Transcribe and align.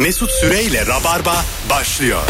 Mesut 0.00 0.30
Süreyle 0.30 0.86
Rabarba 0.86 1.44
başlıyor. 1.70 2.22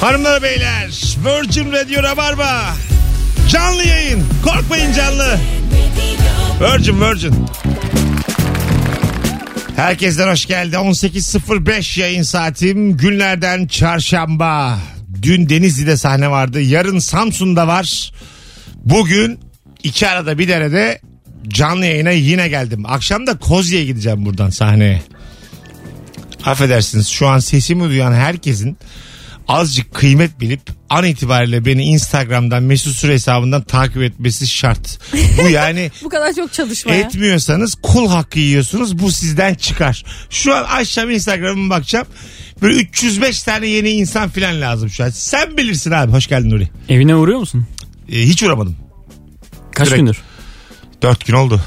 Hanımlar 0.00 0.42
beyler 0.42 1.16
Virgin 1.24 1.72
Radio 1.72 2.02
Rabarba. 2.02 2.76
Canlı 3.48 3.84
yayın. 3.84 4.24
Korkmayın 4.44 4.92
canlı. 4.92 5.38
Virgin 6.60 7.00
Virgin. 7.00 7.46
Herkesten 9.76 10.28
hoş 10.28 10.46
geldi. 10.46 10.76
18.05 10.76 12.00
yayın 12.00 12.22
saatim. 12.22 12.96
Günlerden 12.96 13.66
çarşamba. 13.66 14.78
Dün 15.22 15.48
Denizli'de 15.48 15.96
sahne 15.96 16.30
vardı. 16.30 16.60
Yarın 16.60 16.98
Samsun'da 16.98 17.66
var. 17.66 18.12
Bugün 18.74 19.40
iki 19.82 20.08
arada 20.08 20.38
bir 20.38 20.48
derede 20.48 21.00
canlı 21.48 21.86
yayına 21.86 22.10
yine 22.10 22.48
geldim. 22.48 22.86
Akşam 22.86 23.26
da 23.26 23.38
Kozye'ye 23.38 23.84
gideceğim 23.84 24.26
buradan 24.26 24.50
sahneye 24.50 25.02
Affedersiniz 26.44 27.08
şu 27.08 27.26
an 27.28 27.38
sesimi 27.38 27.88
duyan 27.88 28.12
herkesin 28.12 28.78
azıcık 29.48 29.94
kıymet 29.94 30.40
bilip 30.40 30.60
an 30.90 31.04
itibariyle 31.04 31.64
beni 31.64 31.82
Instagram'dan 31.84 32.62
Mesut 32.62 32.96
Süre 32.96 33.12
hesabından 33.12 33.62
takip 33.62 34.02
etmesi 34.02 34.46
şart. 34.46 34.98
Bu 35.42 35.48
yani 35.48 35.90
Bu 36.04 36.08
kadar 36.08 36.32
çok 36.34 36.52
çalışmaya. 36.52 37.00
etmiyorsanız 37.00 37.74
kul 37.82 38.08
hakkı 38.08 38.38
yiyorsunuz 38.38 38.98
bu 38.98 39.12
sizden 39.12 39.54
çıkar. 39.54 40.04
Şu 40.30 40.54
an 40.54 40.64
açacağım 40.64 41.10
Instagram'ıma 41.10 41.74
bakacağım. 41.76 42.06
Böyle 42.62 42.80
305 42.80 43.42
tane 43.42 43.66
yeni 43.66 43.90
insan 43.90 44.28
filan 44.28 44.60
lazım 44.60 44.90
şu 44.90 45.04
an. 45.04 45.10
Sen 45.10 45.56
bilirsin 45.56 45.90
abi. 45.90 46.12
Hoş 46.12 46.26
geldin 46.26 46.50
Nuri. 46.50 46.68
Evine 46.88 47.14
uğruyor 47.16 47.38
musun? 47.38 47.66
Ee, 48.12 48.20
hiç 48.22 48.42
uğramadım. 48.42 48.76
Kaç 49.74 49.86
Direkt. 49.86 50.00
gündür? 50.00 50.16
Dört 51.02 51.26
gün 51.26 51.34
oldu. 51.34 51.60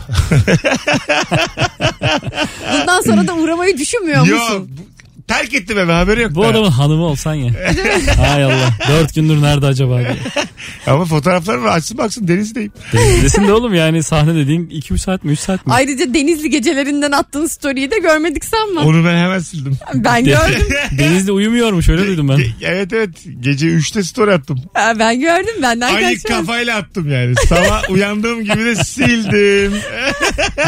Bundan 2.73 3.01
sonra 3.01 3.27
da 3.27 3.33
uğramayı 3.35 3.77
düşünmüyor 3.77 4.25
Yo, 4.25 4.35
musun? 4.37 4.69
bu- 4.77 4.92
terk 5.27 5.53
ettim 5.53 5.77
eve 5.77 5.91
haberi 5.91 6.21
yok. 6.21 6.35
Bu 6.35 6.43
da. 6.43 6.47
adamın 6.47 6.69
hanımı 6.69 7.03
olsan 7.03 7.33
ya. 7.33 7.51
Hay 8.17 8.43
Allah. 8.43 8.69
Dört 8.89 9.15
gündür 9.15 9.41
nerede 9.41 9.65
acaba 9.65 9.99
diye. 9.99 10.17
Ama 10.87 11.05
fotoğraflar 11.05 11.55
var 11.57 11.77
açsın 11.77 11.97
baksın 11.97 12.27
denizdeyim. 12.27 12.71
Desin 13.23 13.47
de 13.47 13.53
oğlum 13.53 13.73
yani 13.73 14.03
sahne 14.03 14.35
dediğin 14.35 14.69
2-3 14.69 14.97
saat 14.97 15.23
mi 15.23 15.31
3 15.31 15.39
saat 15.39 15.67
mi? 15.67 15.73
Ayrıca 15.73 16.13
Denizli 16.13 16.49
gecelerinden 16.49 17.11
attığın 17.11 17.47
story'i 17.47 17.91
de 17.91 17.99
görmedik 17.99 18.45
sanma. 18.45 18.81
Onu 18.81 19.05
ben 19.05 19.17
hemen 19.17 19.39
sildim. 19.39 19.77
Ben 19.93 20.23
gördüm. 20.25 20.67
Denizde 20.97 21.31
uyumuyormuş 21.31 21.89
öyle 21.89 22.07
duydum 22.07 22.29
ben. 22.29 22.37
Ge- 22.37 22.51
evet 22.61 22.93
evet 22.93 23.09
gece 23.39 23.67
3'te 23.67 24.03
story 24.03 24.33
attım. 24.33 24.61
Ha, 24.73 24.93
ben 24.99 25.19
gördüm 25.19 25.55
benden 25.61 25.93
Aynı 25.95 26.13
kaçmaz. 26.13 26.39
kafayla 26.39 26.77
attım 26.77 27.11
yani. 27.11 27.35
Sabah 27.49 27.89
uyandığım 27.89 28.43
gibi 28.43 28.65
de 28.65 28.75
sildim. 28.75 29.73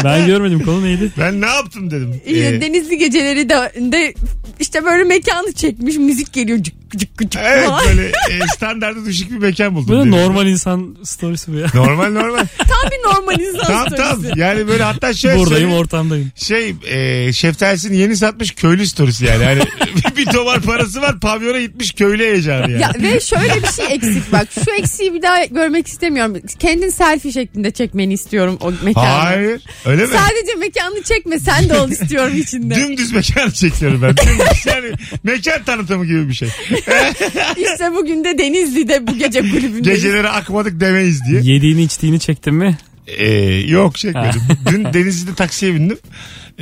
Ben 0.04 0.26
görmedim 0.26 0.60
konu 0.64 0.84
neydi? 0.84 1.10
Ben 1.18 1.40
ne 1.40 1.46
yaptım 1.46 1.90
dedim. 1.90 2.20
Ee, 2.26 2.60
Denizli 2.60 2.98
geceleri 2.98 3.48
de, 3.48 3.72
de 3.92 4.14
işte 4.60 4.84
böyle 4.84 5.04
mekanı 5.04 5.52
çekmiş 5.52 5.96
müzik 5.96 6.32
geliyor 6.32 6.58
cık 6.62 6.85
cık 6.98 7.18
cık 7.18 7.42
evet 7.44 7.68
falan. 7.68 7.86
böyle 7.88 8.06
e, 8.30 8.46
standartı 8.56 9.06
düşük 9.06 9.30
bir 9.30 9.36
mekan 9.36 9.74
buldum. 9.74 9.98
Böyle 9.98 10.10
normal 10.10 10.46
insan 10.46 10.96
storiesi 11.04 11.52
bu 11.52 11.56
ya. 11.56 11.66
Normal 11.74 12.10
normal. 12.10 12.38
Tam 12.58 12.90
bir 12.90 13.08
normal 13.08 13.40
insan 13.40 13.66
tamam. 13.66 13.86
storiesi. 13.88 14.40
Yani 14.40 14.68
böyle 14.68 14.82
hatta 14.82 15.14
şöyle 15.14 15.38
Buradayım 15.38 15.60
söyleyeyim. 15.60 15.80
ortamdayım. 15.80 16.32
Şey 16.36 16.74
e, 16.86 17.32
şeftalisini 17.32 17.96
yeni 17.96 18.16
satmış 18.16 18.50
köylü 18.54 18.86
storiesi 18.86 19.24
yani. 19.24 19.44
yani 19.44 19.62
bir 20.16 20.24
tomar 20.26 20.60
parası 20.60 21.00
var 21.02 21.20
pavyona 21.20 21.60
gitmiş 21.60 21.92
köylü 21.92 22.22
heyecanı 22.24 22.70
yani. 22.72 22.82
Ya 22.82 22.92
ve 23.02 23.20
şöyle 23.20 23.54
bir 23.62 23.72
şey 23.72 23.86
eksik 23.94 24.32
bak. 24.32 24.48
Şu 24.64 24.70
eksiği 24.70 25.14
bir 25.14 25.22
daha 25.22 25.44
görmek 25.44 25.86
istemiyorum. 25.86 26.36
Kendin 26.58 26.90
selfie 26.90 27.32
şeklinde 27.32 27.70
çekmeni 27.70 28.12
istiyorum 28.12 28.58
o 28.60 28.72
mekanı. 28.82 29.04
Hayır 29.06 29.60
öyle 29.84 30.02
mi? 30.02 30.08
Sadece 30.12 30.54
mekanı 30.58 31.02
çekme 31.02 31.38
sen 31.38 31.68
de 31.68 31.78
ol 31.78 31.90
istiyorum 31.90 32.36
içinde. 32.36 32.74
Dümdüz 32.74 33.12
mekan 33.12 33.50
çekiyorum 33.50 34.02
ben. 34.02 34.16
Dümdüz 34.16 34.66
yani 34.66 34.92
mekan 35.22 35.62
tanıtımı 35.64 36.06
gibi 36.06 36.28
bir 36.28 36.34
şey. 36.34 36.48
İşte 37.56 37.92
bugün 37.94 38.24
de 38.24 38.38
Denizli'de 38.38 39.06
bu 39.06 39.18
gece 39.18 39.40
kulübündeyiz. 39.40 40.02
Geceleri 40.02 40.28
akmadık 40.28 40.80
demeyiz 40.80 41.20
diye. 41.28 41.40
Yediğini 41.54 41.82
içtiğini 41.82 42.20
çektin 42.20 42.54
mi? 42.54 42.78
Ee, 43.06 43.34
yok 43.68 43.96
çekmedim. 43.96 44.42
Dün 44.70 44.84
Denizli'de 44.84 45.34
taksiye 45.34 45.74
bindim. 45.74 45.98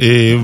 Ee, 0.02 0.36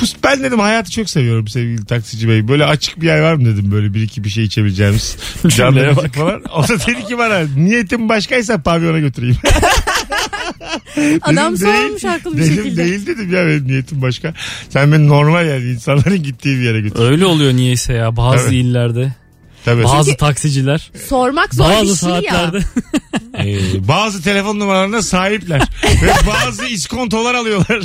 bu, 0.00 0.04
ben 0.24 0.42
dedim 0.42 0.58
hayatı 0.58 0.90
çok 0.90 1.10
seviyorum 1.10 1.48
sevgili 1.48 1.84
taksici 1.84 2.28
bey. 2.28 2.48
Böyle 2.48 2.64
açık 2.64 3.00
bir 3.00 3.06
yer 3.06 3.20
var 3.20 3.34
mı 3.34 3.44
dedim 3.46 3.72
böyle 3.72 3.94
bir 3.94 4.02
iki 4.02 4.24
bir 4.24 4.28
şey 4.28 4.44
içebileceğimiz. 4.44 5.16
Müzik 5.44 5.64
bak. 5.96 6.14
falan. 6.14 6.42
O 6.56 6.62
da 6.62 6.78
dedi 6.86 7.04
ki 7.04 7.18
bana 7.18 7.40
niyetim 7.56 8.08
başkaysa 8.08 8.62
pavyona 8.62 8.98
götüreyim. 8.98 9.36
Adam 11.22 11.56
Dedim, 11.56 11.66
sormuş 11.66 12.04
haklı 12.04 12.32
bir 12.36 12.42
dedim, 12.42 12.54
şekilde. 12.56 12.84
Değil 12.84 13.06
dedim 13.06 13.32
ya 13.32 13.46
benim 13.46 13.68
niyetim 13.68 14.02
başka. 14.02 14.34
Sen 14.68 14.92
beni 14.92 15.08
normal 15.08 15.46
yani 15.46 15.64
insanların 15.64 16.22
gittiği 16.22 16.58
bir 16.58 16.62
yere 16.64 16.80
götür. 16.80 17.00
Öyle 17.00 17.26
oluyor 17.26 17.52
niyeyse 17.52 17.92
ya 17.92 18.16
bazı 18.16 18.44
Tabii. 18.44 18.56
illerde. 18.56 19.14
Tabii. 19.66 19.84
Bazı 19.84 20.16
taksiciler. 20.16 20.90
Sormak 21.08 21.54
zor 21.54 21.64
Bazı 21.64 21.92
bir 21.92 21.96
şey 21.96 22.10
ya. 22.10 22.32
saatlerde. 22.32 22.64
Ee, 23.38 23.88
bazı 23.88 24.22
telefon 24.22 24.58
numaralarına 24.58 25.02
sahipler. 25.02 25.60
Ve 26.02 26.10
bazı 26.26 26.66
iskontolar 26.66 27.34
alıyorlar. 27.34 27.76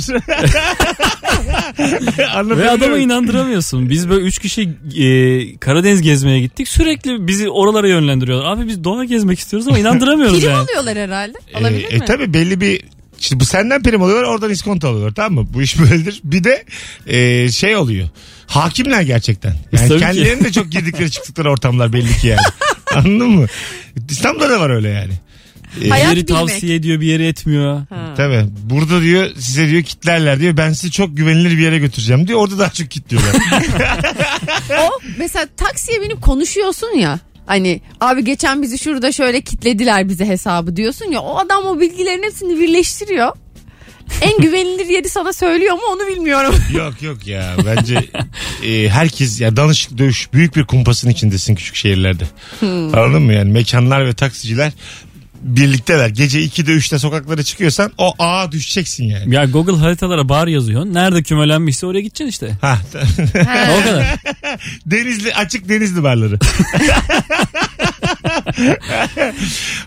Anlatabiliyor 2.34 2.56
Ve 2.58 2.70
adamı 2.70 2.90
muyum? 2.92 3.04
inandıramıyorsun. 3.10 3.90
Biz 3.90 4.08
böyle 4.10 4.24
üç 4.24 4.38
kişi 4.38 4.62
e, 4.98 5.56
Karadeniz 5.56 6.02
gezmeye 6.02 6.40
gittik. 6.40 6.68
Sürekli 6.68 7.26
bizi 7.28 7.50
oralara 7.50 7.88
yönlendiriyorlar. 7.88 8.52
Abi 8.52 8.68
biz 8.68 8.84
doğa 8.84 9.04
gezmek 9.04 9.38
istiyoruz 9.38 9.68
ama 9.68 9.78
inandıramıyoruz 9.78 10.40
Prim 10.40 10.50
yani. 10.50 10.60
alıyorlar 10.62 10.96
herhalde. 10.96 11.38
Ee, 11.54 11.58
Olabilir 11.58 11.92
e, 11.92 11.98
mi? 11.98 12.04
tabii 12.04 12.34
belli 12.34 12.60
bir 12.60 12.82
işte 13.22 13.40
bu 13.40 13.44
senden 13.44 13.82
prim 13.82 14.02
alıyorlar 14.02 14.24
oradan 14.28 14.50
iskonto 14.50 14.88
alıyorlar 14.88 15.14
tamam 15.14 15.44
mı? 15.44 15.50
Bu 15.54 15.62
iş 15.62 15.78
böyledir. 15.80 16.20
Bir 16.24 16.44
de 16.44 16.64
e, 17.06 17.50
şey 17.52 17.76
oluyor. 17.76 18.08
Hakimler 18.46 19.02
gerçekten. 19.02 19.54
Yani 19.72 19.88
Tabii 19.88 19.98
ki. 20.00 20.04
kendilerinin 20.04 20.44
de 20.44 20.52
çok 20.52 20.72
girdikleri 20.72 21.10
çıktıkları 21.10 21.50
ortamlar 21.50 21.92
belli 21.92 22.16
ki 22.18 22.26
yani. 22.26 22.40
Anladın 22.94 23.28
mı? 23.30 23.46
İstanbul'da 24.10 24.50
da 24.50 24.60
var 24.60 24.70
öyle 24.70 24.88
yani. 24.88 25.12
E, 25.84 25.88
Hayat 25.88 26.10
Bir 26.12 26.16
yeri 26.16 26.28
bilmek. 26.28 26.40
tavsiye 26.40 26.74
ediyor 26.76 27.00
bir 27.00 27.06
yeri 27.06 27.26
etmiyor. 27.26 27.82
Ha. 27.88 28.14
Tabii. 28.16 28.44
Burada 28.62 29.02
diyor 29.02 29.30
size 29.38 29.68
diyor 29.68 29.82
kitlerler 29.82 30.40
diyor. 30.40 30.56
Ben 30.56 30.72
sizi 30.72 30.90
çok 30.90 31.16
güvenilir 31.16 31.50
bir 31.58 31.62
yere 31.62 31.78
götüreceğim 31.78 32.28
diyor. 32.28 32.38
Orada 32.38 32.58
daha 32.58 32.70
çok 32.70 32.90
kitliyorlar. 32.90 33.32
O 34.70 34.90
mesela 35.18 35.46
taksiye 35.56 36.00
binip 36.02 36.22
konuşuyorsun 36.22 36.98
ya. 36.98 37.18
Hani 37.46 37.80
abi 38.00 38.24
geçen 38.24 38.62
bizi 38.62 38.78
şurada 38.78 39.12
şöyle 39.12 39.40
kitlediler 39.40 40.08
bize 40.08 40.26
hesabı 40.26 40.76
diyorsun 40.76 41.10
ya. 41.10 41.20
O 41.20 41.38
adam 41.38 41.64
o 41.64 41.80
bilgilerin 41.80 42.22
hepsini 42.22 42.60
birleştiriyor. 42.60 43.32
En 44.20 44.36
güvenilir 44.42 44.86
yeri 44.86 45.08
sana 45.08 45.32
söylüyor 45.32 45.74
mu 45.74 45.82
onu 45.92 46.06
bilmiyorum. 46.06 46.54
yok 46.76 47.02
yok 47.02 47.26
ya. 47.26 47.56
Bence 47.66 48.08
e, 48.64 48.88
herkes 48.88 49.40
ya 49.40 49.56
danışık 49.56 49.98
dövüş 49.98 50.32
büyük 50.32 50.56
bir 50.56 50.64
kumpasın 50.64 51.10
içindesin 51.10 51.54
küçük 51.54 51.74
şehirlerde. 51.74 52.24
Anladın 52.62 53.22
mı 53.22 53.32
yani? 53.32 53.52
Mekanlar 53.52 54.06
ve 54.06 54.14
taksiciler 54.14 54.72
birlikteler. 55.42 56.08
Gece 56.08 56.44
2'de 56.44 56.70
3'te 56.72 56.98
sokaklara 56.98 57.42
çıkıyorsan 57.42 57.92
o 57.98 58.14
ağa 58.18 58.52
düşeceksin 58.52 59.04
yani. 59.04 59.34
Ya 59.34 59.44
Google 59.44 59.76
haritalara 59.76 60.28
bar 60.28 60.46
yazıyorsun. 60.46 60.94
Nerede 60.94 61.22
kümelenmişse 61.22 61.86
oraya 61.86 62.00
gideceksin 62.00 62.26
işte. 62.30 62.58
Ha. 62.60 62.78
O 63.80 63.84
kadar. 63.84 64.06
denizli 64.86 65.34
açık 65.34 65.68
denizli 65.68 66.02
barları. 66.02 66.38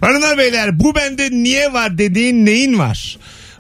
Hanımlar 0.01 0.37
beyler 0.37 0.79
bu 0.79 0.95
bende 0.95 1.31
niye 1.31 1.73
var 1.73 1.97
dediğin 1.97 2.45
neyin 2.45 2.79
var? 2.79 3.17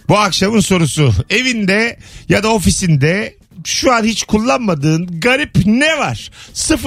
Bu 0.09 0.17
akşamın 0.17 0.59
sorusu. 0.59 1.13
Evinde 1.29 1.99
ya 2.29 2.43
da 2.43 2.53
ofisinde 2.53 3.35
şu 3.67 3.93
an 3.93 4.03
hiç 4.03 4.23
kullanmadığın 4.23 5.19
garip 5.19 5.65
ne 5.65 5.97
var? 5.97 6.31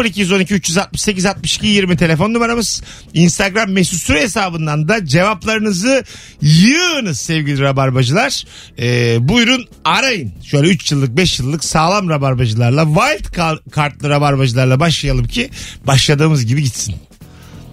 0212 0.04 0.54
368 0.54 1.26
62 1.26 1.66
20 1.66 1.96
telefon 1.96 2.34
numaramız. 2.34 2.82
Instagram 3.14 3.70
mesut 3.70 4.02
süre 4.02 4.20
hesabından 4.20 4.88
da 4.88 5.06
cevaplarınızı 5.06 6.04
yığınız 6.42 7.20
sevgili 7.20 7.60
rabarbacılar. 7.62 8.44
Ee, 8.78 9.16
buyurun 9.28 9.66
arayın. 9.84 10.32
Şöyle 10.44 10.68
3 10.68 10.92
yıllık 10.92 11.16
5 11.16 11.38
yıllık 11.38 11.64
sağlam 11.64 12.08
rabarbacılarla 12.08 12.84
wild 12.86 13.32
kar- 13.34 13.60
kartlı 13.70 14.08
rabarbacılarla 14.08 14.80
başlayalım 14.80 15.24
ki 15.28 15.50
başladığımız 15.86 16.46
gibi 16.46 16.62
gitsin. 16.62 16.94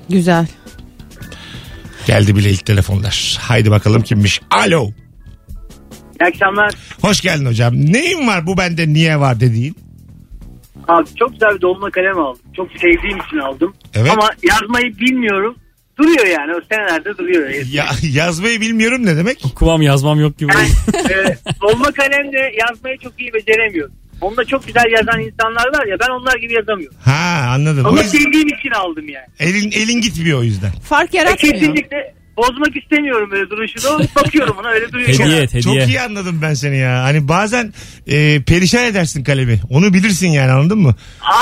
Güzel. 0.09 0.47
Geldi 2.07 2.35
bile 2.35 2.51
ilk 2.51 2.65
telefonlar. 2.65 3.37
Haydi 3.41 3.71
bakalım 3.71 4.01
kimmiş. 4.01 4.41
Alo. 4.51 4.91
İyi 6.21 6.25
akşamlar. 6.27 6.73
Hoş 7.01 7.21
geldin 7.21 7.45
hocam. 7.45 7.73
Neyin 7.75 8.27
var 8.27 8.47
bu 8.47 8.57
bende 8.57 8.87
niye 8.87 9.19
var 9.19 9.39
dediğin? 9.39 9.75
Abi 10.87 11.07
çok 11.19 11.31
güzel 11.31 11.55
bir 11.55 11.61
dolma 11.61 11.89
kalem 11.91 12.19
aldım. 12.19 12.41
Çok 12.55 12.71
sevdiğim 12.71 13.17
için 13.27 13.37
aldım. 13.37 13.73
Evet. 13.95 14.11
Ama 14.11 14.29
yazmayı 14.43 14.97
bilmiyorum. 14.97 15.55
Duruyor 15.97 16.25
yani 16.25 16.51
o 16.55 16.59
senelerde 16.71 17.17
duruyor. 17.17 17.49
Ya, 17.71 17.85
yazmayı 18.11 18.61
bilmiyorum 18.61 19.05
ne 19.05 19.17
demek? 19.17 19.41
Okumam 19.45 19.81
yazmam 19.81 20.19
yok 20.19 20.37
gibi. 20.37 20.51
Yani, 20.53 20.69
e, 21.13 21.37
dolma 21.61 21.91
kalemle 21.91 22.51
yazmayı 22.61 22.97
çok 22.97 23.21
iyi 23.21 23.33
beceremiyorum. 23.33 23.93
Onda 24.21 24.45
çok 24.45 24.67
güzel 24.67 24.83
yazan 24.97 25.19
insanlar 25.21 25.65
var 25.79 25.85
ya 25.85 25.95
ben 26.01 26.09
onlar 26.21 26.35
gibi 26.37 26.53
yazamıyorum. 26.53 26.97
Ha 27.05 27.45
anladım. 27.49 27.85
O 27.85 27.87
Ama 27.89 28.01
yüzden 28.01 28.17
sevdiğim 28.19 28.47
için 28.47 28.69
aldım 28.69 29.09
yani. 29.09 29.25
elin, 29.39 29.71
elin 29.71 30.01
gitmiyor 30.01 30.39
o 30.39 30.43
yüzden. 30.43 30.71
Fark 30.71 31.15
E, 31.15 31.17
yaratmıyor. 31.17 31.55
kesinlikle 31.55 32.13
bozmak 32.37 32.75
istemiyorum 32.83 33.31
böyle 33.31 33.49
duruşunu. 33.49 33.99
Bakıyorum 34.15 34.55
ona 34.59 34.67
öyle 34.67 34.91
duruyor. 34.91 35.07
Hediye 35.09 35.41
hediye. 35.41 35.61
Çok 35.61 35.87
iyi 35.87 36.01
anladım 36.01 36.39
ben 36.41 36.53
seni 36.53 36.77
ya. 36.77 37.03
Hani 37.03 37.27
bazen 37.27 37.73
e, 38.07 38.41
perişan 38.41 38.85
edersin 38.85 39.23
kalemi. 39.23 39.61
Onu 39.69 39.93
bilirsin 39.93 40.27
yani 40.27 40.51
anladın 40.51 40.77
mı? 40.79 40.95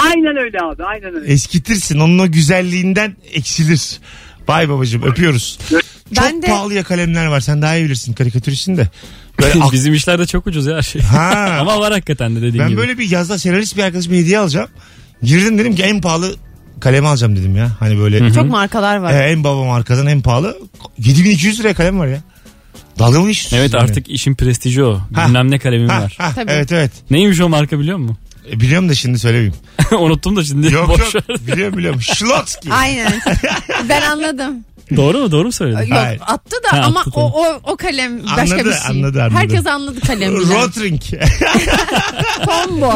Aynen 0.03 0.37
öyle 0.37 0.57
abi 0.61 0.83
aynen 0.83 1.15
öyle. 1.15 1.33
Eskitirsin. 1.33 1.99
Onun 1.99 2.19
o 2.19 2.31
güzelliğinden 2.31 3.15
eksilir. 3.33 3.99
Vay 4.47 4.69
babacığım 4.69 5.03
öpüyoruz. 5.03 5.59
Çok 5.69 5.81
Ben 6.23 6.41
de- 6.41 6.47
pahalıya 6.47 6.83
kalemler 6.83 7.25
var. 7.25 7.39
Sen 7.39 7.61
daha 7.61 7.75
iyi 7.75 7.85
bilirsin 7.85 8.13
karikatüristsin 8.13 8.77
de. 8.77 8.87
Böyle 9.41 9.53
ak- 9.63 9.71
Bizim 9.73 9.93
işlerde 9.93 10.25
çok 10.25 10.47
ucuz 10.47 10.65
ya 10.65 10.75
her 10.77 10.81
şey. 10.81 11.01
Ha. 11.01 11.57
Ama 11.61 11.79
var 11.79 11.91
hakikaten 11.93 12.35
de 12.35 12.41
dediğin 12.41 12.59
ben 12.59 12.69
gibi. 12.69 12.77
böyle 12.81 12.97
bir 12.97 13.11
yazda 13.11 13.39
senarist 13.39 13.77
bir 13.77 13.83
arkadaşıma 13.83 14.15
hediye 14.15 14.39
alacağım. 14.39 14.69
Girdim 15.23 15.57
dedim 15.57 15.75
ki 15.75 15.83
en 15.83 16.01
pahalı 16.01 16.35
kalemi 16.83 17.07
alacağım 17.07 17.35
dedim 17.35 17.55
ya. 17.55 17.71
Hani 17.79 17.97
böyle 17.99 18.33
Çok 18.33 18.49
markalar 18.49 18.97
var. 18.97 19.13
e, 19.13 19.17
en 19.31 19.43
baba 19.43 19.63
markadan 19.63 20.07
en 20.07 20.21
pahalı. 20.21 20.57
7200 20.97 21.59
liraya 21.59 21.73
kalem 21.73 21.99
var 21.99 22.07
ya. 22.07 22.19
Dalga 22.99 23.19
mı 23.21 23.27
geçiyorsun? 23.27 23.57
Evet 23.57 23.73
yani? 23.73 23.83
artık 23.83 24.09
işin 24.09 24.35
prestiji 24.35 24.83
o. 24.83 24.99
Ha. 25.13 25.27
Bilmem 25.27 25.51
ne 25.51 25.59
kalemim 25.59 25.89
Ha, 25.89 26.01
var. 26.01 26.15
ha, 26.17 26.31
Tabii. 26.35 26.51
evet 26.51 26.71
evet. 26.71 26.91
Neymiş 27.11 27.41
o 27.41 27.49
marka 27.49 27.79
biliyor 27.79 27.97
musun? 27.97 28.17
E, 28.51 28.59
biliyorum 28.59 28.89
da 28.89 28.95
şimdi 28.95 29.19
söylemeyeyim. 29.19 29.53
Unuttum 29.99 30.35
da 30.35 30.43
şimdi. 30.43 30.73
Yok 30.73 30.89
Boş 30.89 30.99
yok 31.13 31.29
ver. 31.29 31.37
biliyorum 31.47 31.77
biliyorum. 31.77 32.01
Schlotzky. 32.15 32.73
Aynen. 32.73 33.13
ben 33.89 34.01
anladım. 34.01 34.53
Doğru 34.95 35.19
mu? 35.19 35.31
Doğru 35.31 35.45
mu 35.45 35.51
söyledin? 35.51 35.79
Yok 35.79 35.91
Hayır. 35.97 36.21
attı 36.27 36.55
da 36.63 36.77
Ha, 36.77 36.81
ama 36.85 36.99
attı, 36.99 37.11
o, 37.15 37.41
o 37.45 37.61
o 37.63 37.77
kalem 37.77 38.23
başka 38.37 38.41
Anladı, 38.41 38.69
bir 38.69 38.73
şey. 38.73 38.81
anladı, 38.89 39.23
anladı. 39.23 39.35
Herkes 39.39 39.67
anladı 39.67 39.99
kalemi. 39.99 40.37
Rotring. 40.49 41.01
Combo. 42.45 42.93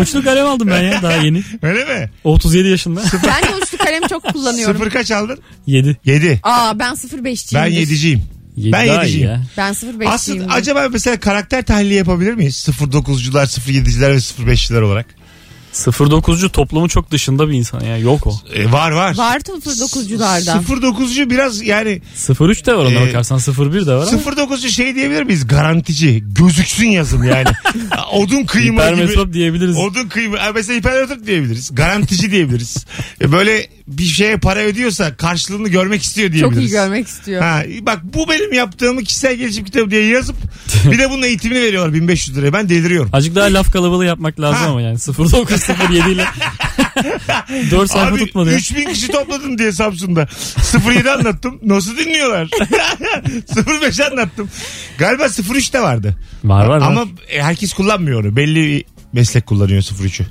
Uçlu 0.00 0.24
kalem 0.24 0.46
aldım 0.46 0.68
ben 0.70 0.82
ya 0.82 1.02
daha 1.02 1.12
yeni. 1.16 1.42
Öyle 1.62 1.84
mi? 1.84 2.10
37 2.24 2.68
yaşında. 2.68 3.00
Ben 3.26 3.42
de 3.52 3.54
uçlu 3.62 3.78
kalem 3.78 4.02
çok 4.08 4.22
kullanıyorum. 4.32 4.76
Sıfır 4.76 4.90
kaç 4.90 5.10
aldın? 5.10 5.38
7. 5.66 5.96
7. 6.04 6.40
Aa 6.42 6.78
ben 6.78 6.92
05'ciyim. 6.94 7.54
Ben 7.54 7.66
yediciyim. 7.66 8.22
7 8.56 8.72
Ben 8.72 8.84
yediciyim. 8.84 9.28
ya. 9.28 9.42
Ben 9.56 9.72
05'ciyim. 9.72 10.08
Aslında 10.08 10.52
acaba 10.52 10.88
mesela 10.92 11.20
karakter 11.20 11.62
tahlili 11.64 11.94
yapabilir 11.94 12.34
miyiz? 12.34 12.68
09'cular, 12.68 13.46
07'ciler 13.60 14.10
ve 14.12 14.16
05'ciler 14.52 14.80
olarak. 14.82 15.06
09'cu 15.72 16.52
toplumu 16.52 16.88
çok 16.88 17.10
dışında 17.10 17.48
bir 17.48 17.54
insan 17.54 17.80
ya. 17.80 17.98
Yok 17.98 18.26
o. 18.26 18.32
E, 18.54 18.72
var 18.72 18.90
var. 18.90 19.16
Var 19.16 19.40
09'cularda. 19.40 20.64
09'cu 20.64 21.30
biraz 21.30 21.62
yani 21.62 22.02
03 22.40 22.66
de 22.66 22.74
var 22.74 22.84
ona 22.84 22.90
Ee, 23.00 23.06
bakarsan 23.08 23.38
01 23.38 23.86
de 23.86 23.94
var 23.94 24.08
ama. 24.12 24.20
09'cu 24.22 24.68
şey 24.68 24.94
diyebilir 24.94 25.22
miyiz? 25.22 25.46
Garantici. 25.46 26.24
Gözüksün 26.26 26.86
yazım 26.88 27.24
yani. 27.24 27.48
Odun 28.12 28.44
kıyma 28.44 28.84
gibi. 28.90 28.94
Hipermetrop 28.96 29.32
diyebiliriz. 29.32 29.76
Odun 29.76 30.08
kıyma. 30.08 30.38
Mesela 30.54 30.78
hipermetrop 30.78 31.26
diyebiliriz. 31.26 31.74
Garantici 31.74 32.30
diyebiliriz. 32.30 32.86
E, 33.20 33.32
Böyle 33.32 33.66
bir 33.86 34.04
şeye 34.04 34.36
para 34.36 34.60
ödüyorsa 34.60 35.16
karşılığını 35.16 35.68
görmek 35.68 36.02
istiyor 36.02 36.32
diyebiliriz. 36.32 36.56
Çok 36.56 36.68
iyi 36.68 36.70
görmek 36.70 37.06
istiyor. 37.08 37.42
Ha, 37.42 37.62
bak 37.80 38.00
bu 38.14 38.28
benim 38.28 38.52
yaptığımı 38.52 39.02
kişisel 39.04 39.34
gelişim 39.36 39.64
kitabı 39.64 39.90
diye 39.90 40.04
yazıp 40.06 40.36
bir 40.84 40.98
de 40.98 41.10
bunun 41.10 41.22
eğitimini 41.22 41.62
veriyorlar 41.62 41.94
1500 41.94 42.36
liraya. 42.36 42.52
Ben 42.52 42.68
deliriyorum. 42.68 43.10
Azıcık 43.12 43.36
daha 43.36 43.46
laf 43.54 43.72
kalabalığı 43.72 44.04
yapmak 44.06 44.40
lazım 44.40 44.58
Ha. 44.60 44.66
ama 44.70 44.80
yani 44.82 44.98
0907 45.58 46.10
ile 46.10 46.24
4 47.70 47.90
sayfa 47.90 48.08
Abi 48.14 48.18
tutmadı 48.18 48.50
ya. 48.50 48.56
3000 48.56 48.84
kişi 48.92 49.08
topladım 49.08 49.58
diye 49.58 49.72
Samsun'da. 49.72 50.28
07 50.94 51.10
anlattım. 51.10 51.60
Nasıl 51.62 51.96
dinliyorlar? 51.98 52.48
05 53.82 54.00
anlattım. 54.00 54.50
Galiba 54.98 55.26
03 55.54 55.72
de 55.72 55.80
vardı. 55.80 56.16
Var 56.44 56.66
var. 56.66 56.80
Ama 56.80 57.04
e, 57.30 57.42
herkes 57.42 57.72
kullanmıyor 57.72 58.24
onu. 58.24 58.36
Belli 58.36 58.54
bir 58.62 58.84
meslek 59.12 59.46
kullanıyor 59.46 59.82
03'ü. 59.82 60.24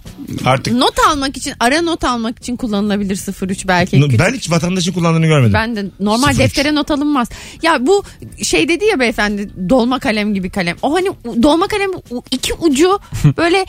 Artık 0.45 0.73
Not 0.73 0.93
almak 1.09 1.37
için, 1.37 1.53
ara 1.59 1.81
not 1.81 2.03
almak 2.03 2.39
için 2.39 2.55
kullanılabilir 2.55 3.19
03 3.47 3.67
belki. 3.67 4.01
No, 4.01 4.07
ben 4.19 4.33
hiç 4.33 4.51
vatandaşın 4.51 4.91
kullandığını 4.93 5.25
görmedim. 5.27 5.53
Ben 5.53 5.75
de 5.75 5.85
normal 5.99 6.31
03. 6.33 6.39
deftere 6.39 6.75
not 6.75 6.91
alınmaz. 6.91 7.29
Ya 7.61 7.87
bu 7.87 8.03
şey 8.43 8.69
dedi 8.69 8.85
ya 8.85 8.99
beyefendi 8.99 9.49
dolma 9.69 9.99
kalem 9.99 10.33
gibi 10.33 10.49
kalem. 10.49 10.77
O 10.81 10.95
hani 10.95 11.07
dolma 11.43 11.67
kalem 11.67 11.89
u- 12.09 12.23
iki 12.31 12.53
ucu 12.53 12.99
böyle 13.37 13.65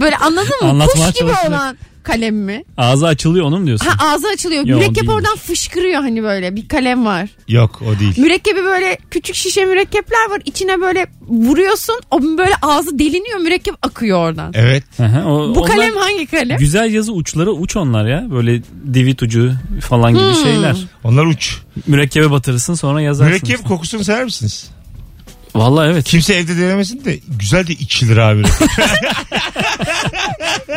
böyle 0.00 0.16
anladın 0.16 0.48
mı? 0.62 0.68
Anlatmaya 0.68 1.10
Kuş 1.10 1.20
gibi 1.20 1.30
olan 1.48 1.76
kalem 2.02 2.36
mi? 2.36 2.64
Ağzı 2.76 3.06
açılıyor 3.06 3.44
onun 3.46 3.60
mu 3.60 3.66
diyorsun? 3.66 3.86
Ha 3.86 4.06
ağzı 4.14 4.28
açılıyor. 4.28 4.64
Yok, 4.66 4.78
Mürekkep 4.80 4.96
değil. 4.96 5.10
oradan 5.10 5.36
fışkırıyor 5.36 6.00
hani 6.02 6.22
böyle 6.22 6.56
bir 6.56 6.68
kalem 6.68 7.04
var. 7.06 7.28
Yok 7.48 7.82
o 7.82 8.00
değil. 8.00 8.18
Mürekkebi 8.18 8.62
böyle 8.64 8.98
küçük 9.10 9.34
şişe 9.36 9.64
mürekkepler 9.64 10.30
var. 10.30 10.42
İçine 10.44 10.80
böyle 10.80 11.06
vuruyorsun. 11.28 12.00
O 12.10 12.22
böyle 12.22 12.54
ağzı 12.62 12.98
deliniyor 12.98 13.38
mürekkep 13.38 13.74
akıyor 13.82 14.18
oradan. 14.28 14.50
Evet. 14.54 14.84
Hı 14.96 15.06
hı, 15.06 15.28
o- 15.28 15.54
Bu 15.54 15.60
onlar 15.60 15.70
kalem 15.76 15.96
hangi 15.96 16.26
kalem? 16.26 16.58
Güzel 16.58 16.92
yazı 16.92 17.12
uçları 17.12 17.52
uç 17.52 17.76
onlar 17.76 18.06
ya. 18.06 18.26
Böyle 18.30 18.62
divit 18.94 19.22
ucu 19.22 19.52
falan 19.80 20.14
gibi 20.14 20.24
Hmm. 20.24 20.34
şeyler. 20.42 20.76
Onlar 21.04 21.24
uç. 21.26 21.58
Mürekkebe 21.86 22.30
batırırsın 22.30 22.74
sonra 22.74 23.00
yazarsın. 23.00 23.30
Mürekkep 23.32 23.56
işte. 23.56 23.68
kokusunu 23.68 24.04
sever 24.04 24.24
misiniz? 24.24 24.70
Vallahi 25.58 25.90
evet. 25.92 26.04
Kimse 26.04 26.34
evde 26.34 26.56
denemesin 26.56 27.04
de 27.04 27.18
güzel 27.38 27.66
de 27.66 27.72
içilir 27.72 28.16
abi. 28.16 28.42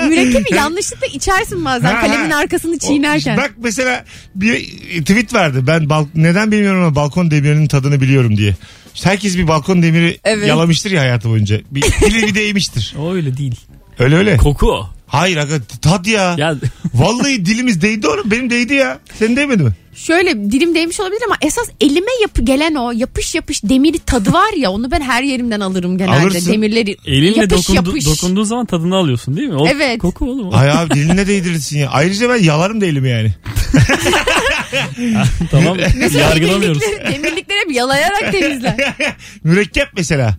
Mürekkebi 0.08 0.56
yanlışlıkla 0.56 1.08
içersin 1.08 1.66
bazen 1.66 1.94
Ha, 1.96 2.02
kalemin 2.02 2.30
ha. 2.30 2.38
arkasını 2.38 2.80
çiğnerken. 2.80 3.38
O- 3.38 3.42
Bak 3.42 3.52
mesela 3.64 4.06
bir 4.36 4.66
tweet 5.02 5.34
vardı. 5.34 5.68
Ben 5.68 5.90
bal- 5.90 6.06
neden 6.16 6.52
bilmiyorum 6.52 6.84
ama 6.84 6.96
balkon 6.96 7.32
demirinin 7.32 7.68
tadını 7.68 8.02
biliyorum 8.02 8.38
diye. 8.38 8.56
İşte 8.96 9.10
herkes 9.10 9.38
bir 9.38 9.48
balkon 9.48 9.82
demiri 9.82 10.20
Evet. 10.24 10.48
yalamıştır 10.48 10.92
ya 10.92 11.02
hayatı 11.02 11.30
boyunca. 11.30 11.60
Bir 11.72 11.82
dili 11.82 12.28
bir 12.28 12.36
değmiştir. 12.36 12.96
O 13.00 13.14
öyle 13.14 13.38
değil. 13.38 13.56
Öyle 14.00 14.16
öyle. 14.16 14.38
Koku 14.38 14.72
o. 14.72 14.90
Hayır 15.10 15.38
aga 15.38 15.56
tat 15.82 16.08
ya. 16.08 16.36
Ya 16.38 16.56
Vallahi 16.94 17.46
dilimiz 17.46 17.82
değdi 17.82 18.08
oğlum. 18.08 18.32
Benim 18.32 18.50
değdi 18.50 18.74
ya. 18.74 19.00
Senin 19.20 19.36
değmedi 19.36 19.64
mi? 19.64 19.72
Şöyle 19.96 20.36
dilim 20.52 20.76
değmiş 20.76 21.00
olabilir 21.00 21.22
ama 21.26 21.36
esas 21.42 21.70
elime 21.82 22.12
yapı 22.22 22.42
gelen 22.42 22.76
o 22.76 22.92
yapış 22.92 23.36
yapış 23.36 23.64
demiri 23.64 24.00
tadı 24.00 24.34
var 24.34 24.54
ya 24.58 24.72
onu 24.72 24.92
ben 24.92 25.02
her 25.02 25.24
yerimden 25.24 25.60
alırım 25.60 25.98
genelde. 25.98 26.22
Alırsın. 26.22 26.52
Demirleri 26.54 26.98
elinle 27.06 27.40
yapış 27.42 27.70
dokundu, 27.70 27.90
yapış. 27.90 28.06
dokunduğun 28.06 28.44
zaman 28.44 28.66
tadını 28.66 28.96
alıyorsun 28.96 29.38
değil 29.38 29.48
mi? 29.48 29.56
O 29.56 29.68
Evet. 29.68 30.00
Koku 30.00 30.26
oğlum. 30.26 30.50
Ay 30.56 30.72
abi 30.72 30.94
diline 30.94 31.28
değdirirsin 31.28 31.78
ya. 31.80 31.90
Ayrıca 31.90 32.30
ben 32.30 32.44
yalarım 32.44 32.82
da 32.82 32.86
elimi 32.86 33.10
yani. 33.10 33.34
tamam 35.52 35.78
Mesela 35.96 36.30
yargılamıyoruz. 36.30 36.82
demirlikleri, 36.82 37.14
demirlikleri 37.14 37.60
hep 37.66 37.72
yalayarak 37.76 38.32
temizler. 38.32 38.76
Mürekkep 39.44 39.88
mesela. 39.98 40.38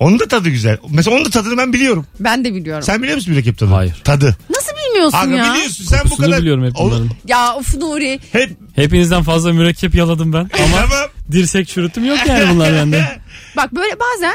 Onun 0.00 0.18
da 0.18 0.28
tadı 0.28 0.48
güzel. 0.48 0.78
Mesela 0.90 1.16
onun 1.16 1.24
da 1.24 1.30
tadını 1.30 1.56
ben 1.56 1.72
biliyorum. 1.72 2.06
Ben 2.20 2.44
de 2.44 2.54
biliyorum. 2.54 2.82
Sen 2.82 3.02
biliyor 3.02 3.16
musun 3.16 3.32
mürekkep 3.32 3.58
tadını? 3.58 3.74
Hayır. 3.74 3.94
Tadı. 4.04 4.36
Nasıl 4.50 4.72
bilmiyorsun 4.86 5.18
Aga 5.18 5.36
ya? 5.36 5.54
biliyorsun 5.54 5.84
sen 5.84 5.98
bu 5.98 6.02
Kokusunu 6.04 6.26
kadar. 6.26 6.38
biliyorum 6.40 6.64
hep 6.64 6.76
Oğlum, 6.80 6.90
bunların. 6.90 7.10
Ya 7.28 7.54
of 7.54 7.74
Nuri. 7.74 8.20
Hep 8.32 8.50
Hepinizden 8.76 9.22
fazla 9.22 9.52
mürekkep 9.52 9.94
yaladım 9.94 10.32
ben. 10.32 10.38
Ama 10.38 10.50
tamam. 10.80 11.08
dirsek 11.32 11.68
çürütüm 11.68 12.04
yok 12.04 12.18
yani 12.26 12.54
bunlar 12.54 12.72
bende. 12.72 13.04
Bak 13.56 13.74
böyle 13.74 13.94
bazen 14.00 14.34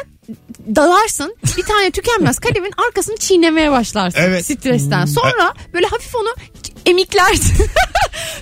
dalarsın 0.76 1.36
bir 1.58 1.64
tane 1.64 1.92
tükenmez 1.92 2.40
kalemin 2.40 2.72
arkasını 2.88 3.18
çiğnemeye 3.18 3.72
başlarsın 3.72 4.20
Evet. 4.22 4.46
stresten. 4.46 5.06
Sonra 5.06 5.54
böyle 5.74 5.88
hafif 5.88 6.16
onu 6.16 6.36
emiklersin. 6.86 7.56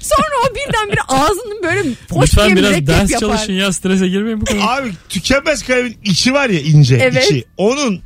Sonra 0.01 0.27
o 0.51 0.55
birdenbire 0.55 1.01
ağzının 1.07 1.63
böyle 1.63 1.81
poş 2.09 2.35
diye 2.35 2.45
Lütfen 2.45 2.55
biraz 2.55 2.87
ders 2.87 3.11
yapar. 3.11 3.19
çalışın 3.27 3.53
ya 3.53 3.73
strese 3.73 4.07
girmeyin 4.07 4.41
bu 4.41 4.45
kadar. 4.45 4.81
Abi 4.81 4.91
tükenmez 5.09 5.63
kalemin 5.67 5.97
içi 6.03 6.33
var 6.33 6.49
ya 6.49 6.59
ince 6.59 6.95
Evet. 6.95 7.25
içi. 7.25 7.45
Onun 7.57 8.01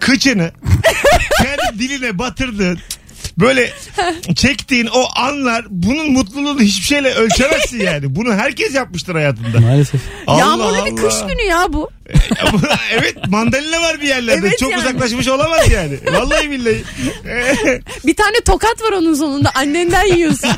kıçını 0.00 0.52
kendi 1.42 1.78
diline 1.78 2.18
batırdığın 2.18 2.78
böyle 3.40 3.72
çektiğin 4.34 4.86
o 4.86 5.04
anlar 5.16 5.64
bunun 5.70 6.12
mutluluğunu 6.12 6.60
hiçbir 6.60 6.84
şeyle 6.84 7.14
ölçemezsin 7.14 7.80
yani. 7.80 8.14
Bunu 8.16 8.34
herkes 8.34 8.74
yapmıştır 8.74 9.14
hayatında. 9.14 9.60
Maalesef. 9.60 10.00
Allah 10.26 10.38
Yağmurlu 10.38 10.86
bir 10.86 10.96
kış 10.96 11.14
günü 11.28 11.42
ya 11.42 11.72
bu. 11.72 11.90
evet 12.92 13.16
mandalina 13.28 13.82
var 13.82 14.00
bir 14.00 14.06
yerlerde. 14.08 14.40
Evet 14.46 14.58
Çok 14.58 14.70
yani. 14.70 14.80
uzaklaşmış 14.80 15.28
olamaz 15.28 15.70
yani. 15.72 15.98
Vallahi 16.12 16.50
billahi. 16.50 16.82
Bir 18.06 18.14
tane 18.16 18.36
tokat 18.44 18.82
var 18.82 18.92
onun 18.92 19.14
sonunda 19.14 19.50
annenden 19.54 20.06
yiyorsun. 20.06 20.50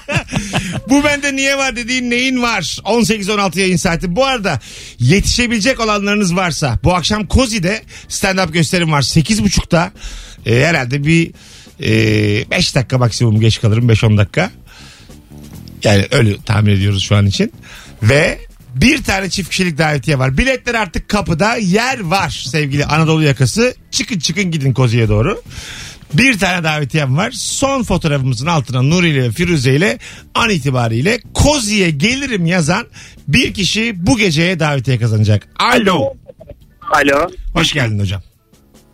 Bu 0.89 1.05
bende 1.05 1.37
niye 1.37 1.59
var 1.59 1.77
dediğin 1.77 2.11
neyin 2.11 2.43
var? 2.43 2.79
18-16 2.85 3.61
yayın 3.61 3.77
saati. 3.77 4.17
Bu 4.17 4.25
arada 4.25 4.61
yetişebilecek 4.99 5.81
olanlarınız 5.81 6.37
varsa 6.37 6.79
bu 6.85 6.95
akşam 6.95 7.27
Kozi'de 7.27 7.83
stand-up 8.09 8.53
gösterim 8.53 8.93
var. 8.93 9.03
8.30'da 9.03 9.93
e, 10.47 10.65
herhalde 10.65 11.05
bir 11.07 11.31
5 11.81 12.75
dakika 12.75 12.99
maksimum 12.99 13.41
geç 13.41 13.61
kalırım 13.61 13.91
5-10 13.91 14.17
dakika. 14.19 14.51
Yani 15.85 16.07
öyle 16.11 16.37
tahmin 16.47 16.73
ediyoruz 16.73 17.03
şu 17.03 17.17
an 17.17 17.27
için. 17.27 17.53
Ve 18.03 18.39
bir 18.75 19.03
tane 19.03 19.31
çift 19.31 19.51
kişilik 19.51 19.79
davetiye 19.79 20.19
var. 20.19 20.39
Biletler 20.39 20.75
artık 20.75 21.09
kapıda 21.09 21.57
yer 21.57 22.01
var 22.01 22.45
sevgili 22.47 22.85
Anadolu 22.85 23.23
yakası. 23.23 23.75
Çıkın 23.91 24.19
çıkın 24.19 24.51
gidin 24.51 24.73
Kozi'ye 24.73 25.09
doğru. 25.09 25.43
Bir 26.15 26.39
tane 26.39 26.65
davetiyem 26.65 27.17
var. 27.17 27.31
Son 27.31 27.83
fotoğrafımızın 27.83 28.47
altına 28.47 28.83
Nuri 28.83 29.09
ile 29.09 29.23
ve 29.23 29.31
Firuze 29.31 29.75
ile 29.75 29.99
an 30.35 30.51
itibariyle 30.51 31.21
Kozi'ye 31.35 31.91
gelirim 31.91 32.47
yazan 32.47 32.87
bir 33.29 33.55
kişi 33.55 34.07
bu 34.07 34.19
geceye 34.19 34.61
davetiye 34.61 34.99
kazanacak. 34.99 35.49
Alo. 35.59 36.15
Alo. 36.93 37.31
Hoş 37.55 37.73
geldin 37.73 37.99
hocam. 37.99 38.23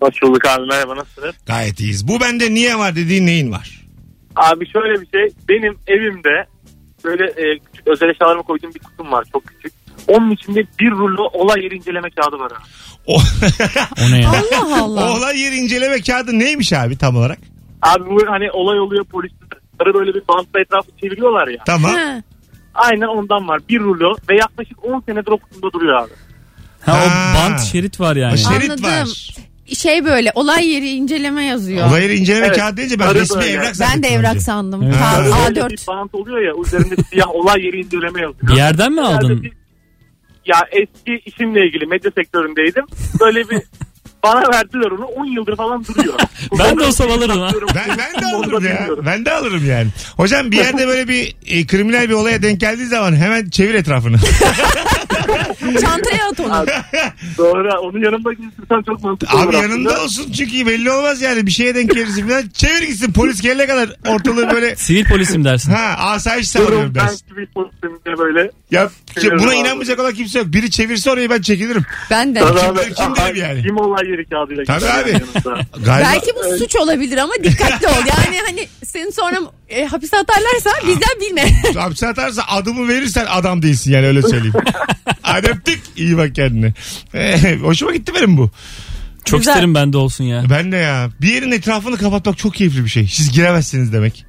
Hoş 0.01 0.23
bulduk 0.23 0.47
abi 0.47 0.67
merhaba 0.67 0.97
nasılsınız? 0.97 1.35
Gayet 1.47 1.81
iyiyiz. 1.81 2.09
Bu 2.09 2.21
bende 2.21 2.55
niye 2.55 2.79
var 2.79 2.97
dediğin 2.97 3.27
neyin 3.27 3.53
var? 3.53 3.81
Abi 4.37 4.69
şöyle 4.73 5.01
bir 5.01 5.07
şey 5.07 5.37
benim 5.49 5.79
evimde 5.87 6.47
böyle 7.05 7.25
e, 7.25 7.59
küçük 7.59 7.87
özel 7.89 8.09
eşyalarımı 8.09 8.43
koyduğum 8.43 8.75
bir 8.75 8.79
kutum 8.81 9.13
var 9.13 9.25
çok 9.33 9.47
küçük. 9.47 9.73
Onun 10.09 10.31
içinde 10.31 10.65
bir 10.81 10.91
rulo 10.91 11.23
olay 11.33 11.65
yeri 11.65 11.75
inceleme 11.77 12.11
kağıdı 12.11 12.39
var 12.39 12.51
abi. 12.53 12.65
O, 13.07 13.17
O 14.07 14.11
ne 14.11 14.21
ya? 14.23 14.31
Allah 14.31 14.83
Allah. 14.83 15.13
olay 15.19 15.41
yeri 15.41 15.57
inceleme 15.57 16.01
kağıdı 16.01 16.39
neymiş 16.39 16.73
abi 16.73 16.99
tam 16.99 17.17
olarak? 17.17 17.39
Abi 17.83 18.05
bu 18.11 18.23
hani 18.29 18.51
olay 18.51 18.81
oluyor 18.81 19.05
polisler 19.05 19.95
böyle 19.95 20.15
bir 20.15 20.23
bantla 20.29 20.61
etrafı 20.61 20.89
çeviriyorlar 21.01 21.49
ya. 21.49 21.65
Tamam. 21.67 21.91
Ha. 21.95 22.23
Aynen 22.75 23.07
ondan 23.07 23.49
var. 23.49 23.61
Bir 23.69 23.81
rulo 23.81 24.17
ve 24.31 24.37
yaklaşık 24.37 24.85
10 24.85 25.01
senedir 25.01 25.31
o 25.31 25.39
kutumda 25.39 25.73
duruyor 25.73 26.03
abi. 26.03 26.11
Ha, 26.81 26.93
Ha. 26.93 27.05
o 27.05 27.39
bant 27.51 27.61
şerit 27.61 28.01
var 28.01 28.17
yani. 28.17 28.35
O 28.35 28.37
şerit 28.37 28.71
Anladım. 28.71 28.85
var. 28.85 29.35
Şey 29.75 30.05
böyle 30.05 30.33
olay 30.35 30.69
yeri 30.69 30.89
inceleme 30.91 31.45
yazıyor. 31.45 31.89
Olay 31.89 32.03
yeri 32.03 32.15
inceleme 32.17 32.47
Evet. 32.47 32.57
kağıdı 32.59 32.77
deyince 32.77 32.99
ben 32.99 33.07
Sarı 33.07 33.19
resmi 33.21 33.41
böyle. 33.41 33.53
evrak 33.53 33.75
Ben 33.81 34.03
de 34.03 34.09
evrak 34.09 34.31
önce. 34.35 34.41
sandım. 34.41 34.83
Evet. 34.83 34.95
Böyle 35.19 35.61
A4. 35.61 35.71
bir 35.71 35.81
bant 35.89 36.15
oluyor 36.15 36.39
ya 36.41 36.53
üzerinde 36.67 37.03
siyah 37.11 37.31
olay 37.35 37.65
yeri 37.67 37.81
inceleme 37.81 38.21
yazıyor. 38.21 38.49
Bir 38.53 38.57
yerden 38.57 38.93
mi 38.93 39.01
aldın? 39.01 39.43
Bir- 39.43 39.53
Ya 40.47 40.57
eski 40.73 41.23
işimle 41.27 41.67
ilgili 41.67 41.87
medya 41.87 42.11
sektöründeydim. 42.11 42.85
Böyle 43.21 43.41
bir 43.51 43.63
bana 44.23 44.41
verdiler 44.53 44.91
onu 44.91 45.05
10 45.05 45.25
yıldır 45.27 45.57
falan 45.57 45.85
duruyor. 45.85 46.15
Ben 46.59 46.79
de 46.79 46.83
olsam 46.85 47.11
alırdım 47.11 47.41
ha. 47.41 47.51
Ben, 47.75 47.99
ben 47.99 48.23
de 48.23 48.27
alırım 48.37 48.65
ya. 48.65 48.87
Ben 49.07 49.25
de 49.25 49.33
alırım 49.33 49.67
yani. 49.69 49.89
Hocam 50.17 50.51
bir 50.51 50.57
yerde 50.57 50.87
böyle 50.89 51.09
bir 51.09 51.37
e, 51.47 51.67
kriminal 51.67 52.09
bir 52.09 52.15
olaya 52.15 52.43
denk 52.43 52.61
geldiği 52.61 52.87
zaman 52.87 53.17
hemen 53.17 53.49
çevir 53.51 53.75
etrafını. 53.75 54.17
Çantaya 55.81 56.29
at 56.33 56.41
onu. 56.41 56.67
Doğru. 57.39 57.71
Onun 57.81 58.05
yanımda 58.05 58.33
gitsen 58.33 58.83
çok 58.87 59.03
mantıklı 59.05 59.37
olur 59.39 59.45
Abi 59.49 59.57
aslında. 59.57 59.73
yanında 59.75 60.03
olsun 60.03 60.33
çünkü 60.33 60.67
belli 60.67 60.91
olmaz 60.91 61.23
yani 61.23 61.47
bir 61.47 61.51
şeye 61.51 61.75
denk 61.75 61.95
gelirsin 61.95 62.29
falan. 62.29 62.49
Çevir 62.49 62.83
gitsin 62.83 63.13
polis 63.13 63.41
gelene 63.41 63.67
kadar 63.67 63.91
ortalığı 64.09 64.51
böyle 64.51 64.77
Sivil 64.77 65.05
polisim 65.05 65.45
dersin. 65.45 65.73
ha 65.73 65.95
asayiş 65.99 66.49
sağlıyorum 66.49 66.93
ben 66.95 67.05
dersin. 67.05 67.27
gibi 67.29 67.47
pozitifim 67.47 67.99
diye 68.07 68.19
böyle. 68.19 68.51
Ya 68.71 68.91
Çeviririm 69.15 69.39
buna 69.39 69.49
abi. 69.51 69.57
inanmayacak 69.57 69.99
olan 70.01 70.13
kimse 70.15 70.39
yok. 70.39 70.49
Biri 70.53 70.71
çevirse 70.71 71.11
orayı 71.11 71.31
ben 71.31 71.41
çekilirim. 71.43 71.83
Ben 72.11 72.35
de. 72.35 72.41
Tabii 72.41 72.59
Kim- 72.61 72.71
abi. 72.71 72.95
kim 72.95 73.17
derim 73.17 73.37
yani? 73.37 73.63
Kim 73.63 73.77
olay 73.77 74.07
yeri 74.11 74.25
kağıdıyla 74.29 74.65
Tabii 74.65 74.87
abi. 74.91 75.11
yanımda. 75.11 75.61
Galiba 75.85 76.09
Belki 76.13 76.31
bu 76.37 76.59
suç 76.59 76.77
olabilir 76.77 77.19
ama 77.19 77.33
dikkatli 77.45 77.87
ol. 77.89 77.93
Yani 78.07 78.41
hani 78.47 78.69
seni 78.85 79.13
sonra 79.13 79.41
e, 79.69 79.85
hapise 79.85 80.17
atarlarsa 80.19 80.71
bizden 80.87 81.21
bilme. 81.21 81.43
hapse 81.81 82.07
atarsa 82.09 82.43
adımı 82.49 82.89
verirsen 82.89 83.27
adam 83.31 83.63
değilsin 83.63 83.93
yani 83.93 84.07
öyle 84.07 84.23
söyleyeyim. 84.23 84.55
Hadi 85.23 85.53
öptük. 85.57 85.81
İyi 85.97 86.17
bak 86.17 86.35
kendine. 86.35 86.73
Eh, 87.15 87.61
hoşuma 87.63 87.93
gitti 87.95 88.13
benim 88.15 88.37
bu. 88.37 88.51
Çok 89.25 89.41
Güzel. 89.41 89.53
isterim 89.53 89.75
bende 89.75 89.97
olsun 89.97 90.25
ya. 90.25 90.45
Ben 90.51 90.73
de 90.73 90.77
ya. 90.77 91.11
Bir 91.21 91.33
yerin 91.33 91.51
etrafını 91.53 91.97
kapatmak 91.97 92.39
çok 92.39 92.55
keyifli 92.55 92.85
bir 92.85 92.91
şey. 92.91 93.07
Siz 93.09 93.33
giremezsiniz 93.33 93.93
demek. 93.93 94.25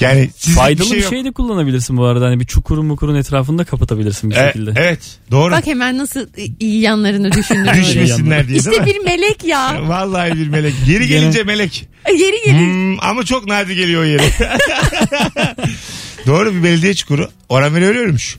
Yani 0.00 0.30
Faydalı 0.38 0.90
bir 0.92 1.02
yok. 1.02 1.10
şey 1.10 1.24
de 1.24 1.32
kullanabilirsin 1.32 1.96
bu 1.96 2.04
arada. 2.04 2.26
Hani 2.26 2.40
bir 2.40 2.44
çukurun 2.44 2.86
mukurun 2.86 3.14
etrafını 3.14 3.58
da 3.58 3.64
kapatabilirsin 3.64 4.30
bir 4.30 4.36
E, 4.36 4.46
şekilde. 4.46 4.72
evet 4.76 5.00
doğru. 5.30 5.52
Bak 5.52 5.66
hemen 5.66 5.98
nasıl 5.98 6.26
iyi 6.60 6.80
yanlarını 6.80 7.32
düşündün. 7.32 7.72
Düşmesinler 7.74 8.48
diye 8.48 8.58
İşte 8.58 8.86
bir 8.86 9.04
melek 9.04 9.44
ya. 9.44 9.76
Vallahi 9.88 10.32
bir 10.32 10.48
melek. 10.48 10.74
Yeri 10.88 11.06
Gene- 11.06 11.20
gelince 11.20 11.42
melek. 11.42 11.88
Yeri 12.18 12.44
gelir. 12.44 12.58
Hmm, 12.58 12.96
ama 13.00 13.24
çok 13.24 13.46
nadir 13.46 13.76
geliyor 13.76 14.02
o 14.02 14.04
yere. 14.04 14.22
Doğru 16.26 16.54
bir 16.54 16.62
belediye 16.62 16.94
çukuru. 16.94 17.28
Orhan 17.48 17.74
Veli 17.74 17.86
öyle 17.86 17.98
ölmüş. 17.98 18.36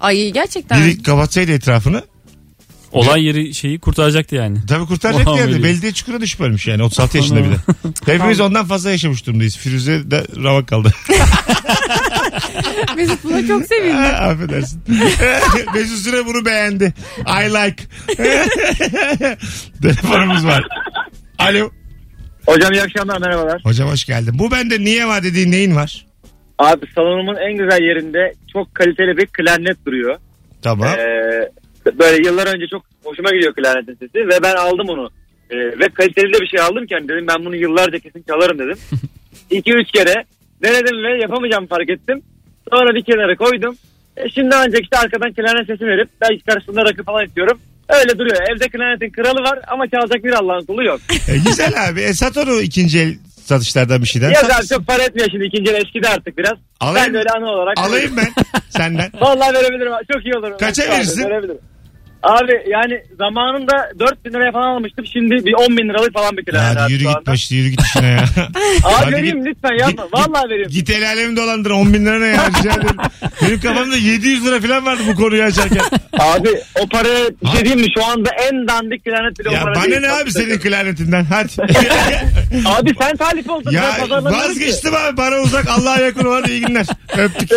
Ay 0.00 0.30
gerçekten. 0.30 0.80
Biri 0.80 1.02
kapatsaydı 1.02 1.52
etrafını. 1.52 2.02
Olay 2.92 3.24
yeri 3.24 3.54
şeyi 3.54 3.78
kurtaracaktı 3.80 4.34
yani. 4.36 4.58
Tabii 4.68 4.86
kurtaracak 4.86 5.26
yerdi. 5.36 5.52
Veli. 5.52 5.62
Belediye 5.62 5.92
çukura 5.92 6.20
düşüp 6.20 6.40
ölmüş 6.40 6.66
yani. 6.66 6.82
36 6.82 7.16
yaşında 7.16 7.44
bir 7.44 7.50
de. 7.50 7.56
Hepimiz 8.12 8.40
ondan 8.40 8.66
fazla 8.66 8.90
yaşamış 8.90 9.26
durumdayız. 9.26 9.56
Firuze 9.56 10.10
de 10.10 10.26
ramak 10.44 10.68
kaldı. 10.68 10.92
Mesut 12.96 13.24
buna 13.24 13.46
çok 13.46 13.66
sevindi. 13.66 13.96
Affedersin. 14.06 14.82
Mesut 15.74 15.98
Süre 15.98 16.26
bunu 16.26 16.44
beğendi. 16.44 16.94
I 17.18 17.50
like. 17.50 17.84
Telefonumuz 19.82 20.44
var. 20.46 20.64
Alo. 21.38 21.70
Hocam 22.46 22.72
iyi 22.72 22.82
akşamlar 22.82 23.18
merhabalar. 23.20 23.60
Hocam 23.64 23.88
hoş 23.88 24.04
geldin. 24.04 24.38
Bu 24.38 24.50
bende 24.50 24.80
niye 24.80 25.06
var 25.06 25.22
dediğin 25.22 25.52
neyin 25.52 25.76
var? 25.76 26.06
Abi 26.58 26.86
salonumun 26.94 27.36
en 27.36 27.52
güzel 27.56 27.82
yerinde 27.82 28.32
çok 28.52 28.74
kaliteli 28.74 29.16
bir 29.16 29.26
klarnet 29.26 29.86
duruyor. 29.86 30.16
Tamam. 30.62 30.88
Ee, 30.88 31.50
böyle 31.98 32.28
yıllar 32.28 32.54
önce 32.54 32.66
çok 32.70 32.82
hoşuma 33.04 33.30
gidiyor 33.30 33.54
klarnetin 33.54 33.94
sesi 33.94 34.28
ve 34.28 34.42
ben 34.42 34.54
aldım 34.54 34.88
onu. 34.88 35.10
Ee, 35.50 35.56
ve 35.56 35.88
kaliteli 35.94 36.32
de 36.32 36.40
bir 36.40 36.46
şey 36.46 36.60
aldım 36.60 36.86
ki 36.86 36.94
hani 36.94 37.08
dedim 37.08 37.26
ben 37.28 37.44
bunu 37.44 37.56
yıllarca 37.56 37.98
kesin 37.98 38.24
çalarım 38.28 38.58
dedim. 38.58 38.78
2-3 39.50 39.84
kere 39.92 40.24
denedim 40.62 41.02
ve 41.04 41.18
yapamayacağım 41.22 41.66
fark 41.66 41.90
ettim. 41.90 42.22
Sonra 42.72 42.94
bir 42.94 43.02
kenara 43.02 43.36
koydum. 43.36 43.76
E 44.16 44.28
şimdi 44.28 44.54
ancak 44.54 44.82
işte 44.82 44.96
arkadan 44.98 45.32
klarnet 45.32 45.66
sesi 45.66 45.86
verip 45.86 46.08
belki 46.20 46.44
karşısında 46.44 46.84
rakı 46.84 47.04
falan 47.04 47.26
istiyorum. 47.26 47.60
Öyle 47.88 48.18
duruyor. 48.18 48.36
Evde 48.50 48.68
klarnetin 48.68 49.10
kralı 49.10 49.40
var 49.42 49.58
ama 49.68 49.88
çalacak 49.88 50.24
bir 50.24 50.32
Allah'ın 50.32 50.64
kulu 50.66 50.84
yok. 50.84 51.00
E, 51.28 51.36
güzel 51.48 51.72
abi. 51.90 52.00
E, 52.00 52.12
sat 52.12 52.36
onu 52.36 52.60
ikinci 52.60 52.98
el 53.00 53.14
satışlardan 53.46 54.02
bir 54.02 54.06
şeyden. 54.06 54.30
Ya 54.30 54.40
Sat- 54.40 54.60
abi 54.60 54.66
çok 54.66 54.86
para 54.86 55.02
etmiyor 55.02 55.28
şimdi 55.30 55.44
ikinci 55.44 55.70
el 55.70 55.82
eskidi 55.84 56.08
artık 56.08 56.38
biraz. 56.38 56.52
Alayım. 56.80 57.06
Ben 57.06 57.14
de 57.14 57.18
öyle 57.18 57.30
anı 57.30 57.50
olarak. 57.50 57.78
Alayım 57.78 58.16
ben 58.16 58.28
senden. 58.70 59.12
Vallahi 59.20 59.54
verebilirim. 59.54 59.92
Çok 60.12 60.24
iyi 60.24 60.34
olur. 60.36 60.58
Kaça 60.58 60.82
verirsin? 60.82 61.24
Verebilirim. 61.24 61.58
Abi 62.26 62.52
yani 62.70 63.02
zamanında 63.18 63.90
4 63.98 64.24
bin 64.24 64.32
liraya 64.32 64.52
falan 64.52 64.66
almıştım. 64.76 65.04
Şimdi 65.12 65.34
bir 65.46 65.52
10 65.54 65.76
bin 65.76 65.88
liralık 65.88 66.14
falan 66.14 66.36
bir 66.36 66.44
kira. 66.44 66.56
Ya 66.62 66.74
hadi 66.76 66.92
yürü 66.92 67.02
şu 67.02 67.08
git 67.08 67.16
anda. 67.16 67.30
başta 67.32 67.54
yürü 67.54 67.68
git 67.68 67.80
işine 67.82 68.06
ya. 68.06 68.16
Abi 68.84 68.94
Hadi 68.94 69.12
vereyim 69.12 69.44
git. 69.44 69.46
lütfen 69.46 69.78
yapma. 69.78 70.04
Git- 70.04 70.12
Vallahi 70.14 70.50
vereyim. 70.50 70.70
Git 70.70 70.90
el 70.90 71.08
alemi 71.08 71.36
dolandır 71.36 71.70
10 71.70 71.94
bin 71.94 72.06
lira 72.06 72.18
ne 72.18 72.26
ya 72.26 72.46
rica 72.58 72.72
ederim. 72.72 72.96
Benim 73.42 73.60
kafamda 73.60 73.96
700 73.96 74.46
lira 74.46 74.60
falan 74.60 74.86
vardı 74.86 75.02
bu 75.08 75.14
konuyu 75.14 75.42
açarken. 75.42 75.80
Abi 76.18 76.48
o 76.82 76.88
paraya 76.88 77.24
bir 77.42 77.48
şey 77.48 77.60
diyeyim 77.64 77.80
mi? 77.80 77.86
Şu 77.98 78.04
anda 78.04 78.30
en 78.52 78.68
dandik 78.68 79.04
klarnet 79.04 79.38
bile 79.38 79.48
o 79.48 79.52
ya 79.52 79.62
para 79.62 79.74
bana 79.74 79.84
değil. 79.84 80.00
ne 80.00 80.10
abi 80.10 80.32
senin 80.32 80.58
klarnetinden 80.58 81.24
hadi. 81.24 81.52
Abi 82.66 82.94
sen 83.00 83.16
talip 83.16 83.50
oldun. 83.50 83.70
ya 83.72 83.82
ben 83.82 84.00
pazarlamıyorum 84.00 84.40
ki. 84.54 84.60
vazgeçtim 84.60 84.94
abi 84.94 85.16
para 85.16 85.40
uzak 85.42 85.68
Allah'a 85.68 85.98
yakın 86.00 86.24
olan 86.24 86.44
iyi 86.48 86.60
günler. 86.60 86.86
Öptük. 87.18 87.48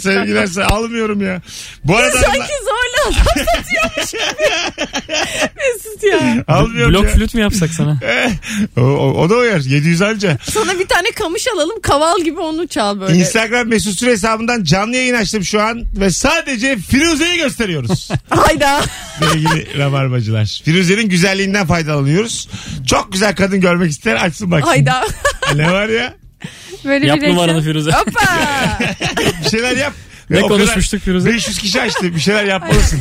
Sevgiler 0.00 0.62
almıyorum 0.70 1.22
ya. 1.26 1.40
Bu 1.84 1.96
arada 1.96 2.10
Sanki 2.10 2.38
zorla 2.64 3.02
adam 3.06 3.12
satıyormuş 3.24 3.68
gibi. 3.70 3.91
Mesut 5.56 6.02
ya. 6.02 6.44
almıyorum 6.48 6.94
Blok 6.94 7.04
ya. 7.04 7.10
flüt 7.10 7.34
mü 7.34 7.40
yapsak 7.40 7.70
sana? 7.70 7.98
o, 8.76 8.80
o, 8.80 9.22
o 9.22 9.30
da 9.30 9.36
uyar 9.36 9.60
700 9.60 10.02
anca. 10.02 10.38
Sana 10.42 10.78
bir 10.78 10.86
tane 10.88 11.10
kamış 11.10 11.48
alalım 11.48 11.80
kaval 11.80 12.20
gibi 12.20 12.40
onu 12.40 12.66
çal 12.66 13.00
böyle. 13.00 13.18
Instagram 13.18 13.68
mesut 13.68 13.98
süre 13.98 14.10
hesabından 14.10 14.64
canlı 14.64 14.96
yayın 14.96 15.14
açtım 15.14 15.44
şu 15.44 15.62
an 15.62 15.84
ve 16.00 16.10
sadece 16.10 16.76
Firuze'yi 16.76 17.36
gösteriyoruz. 17.36 18.08
Hayda. 18.28 18.80
Sevgili 19.18 19.78
rabarbacılar. 19.78 20.60
Firuze'nin 20.64 21.08
güzelliğinden 21.08 21.66
faydalanıyoruz. 21.66 22.48
Çok 22.86 23.12
güzel 23.12 23.36
kadın 23.36 23.60
görmek 23.60 23.90
ister 23.90 24.14
açsın 24.14 24.50
baksın. 24.50 24.68
Hayda. 24.68 25.04
Ne 25.54 25.72
var 25.72 25.88
ya? 25.88 26.14
Böyle 26.84 27.06
Yap 27.06 27.20
bir 27.20 27.28
numaranı 27.28 27.62
Firuze. 27.62 27.90
Hoppa. 27.90 28.20
Bir 29.44 29.50
şeyler 29.50 29.76
yap. 29.76 29.92
Ne 30.32 30.44
o 30.44 30.48
konuşmuştuk 30.48 31.00
Firuze? 31.00 31.30
500 31.30 31.58
kişi 31.58 31.80
açtı. 31.80 32.14
Bir 32.14 32.20
şeyler 32.20 32.44
yapmalısın. 32.44 33.00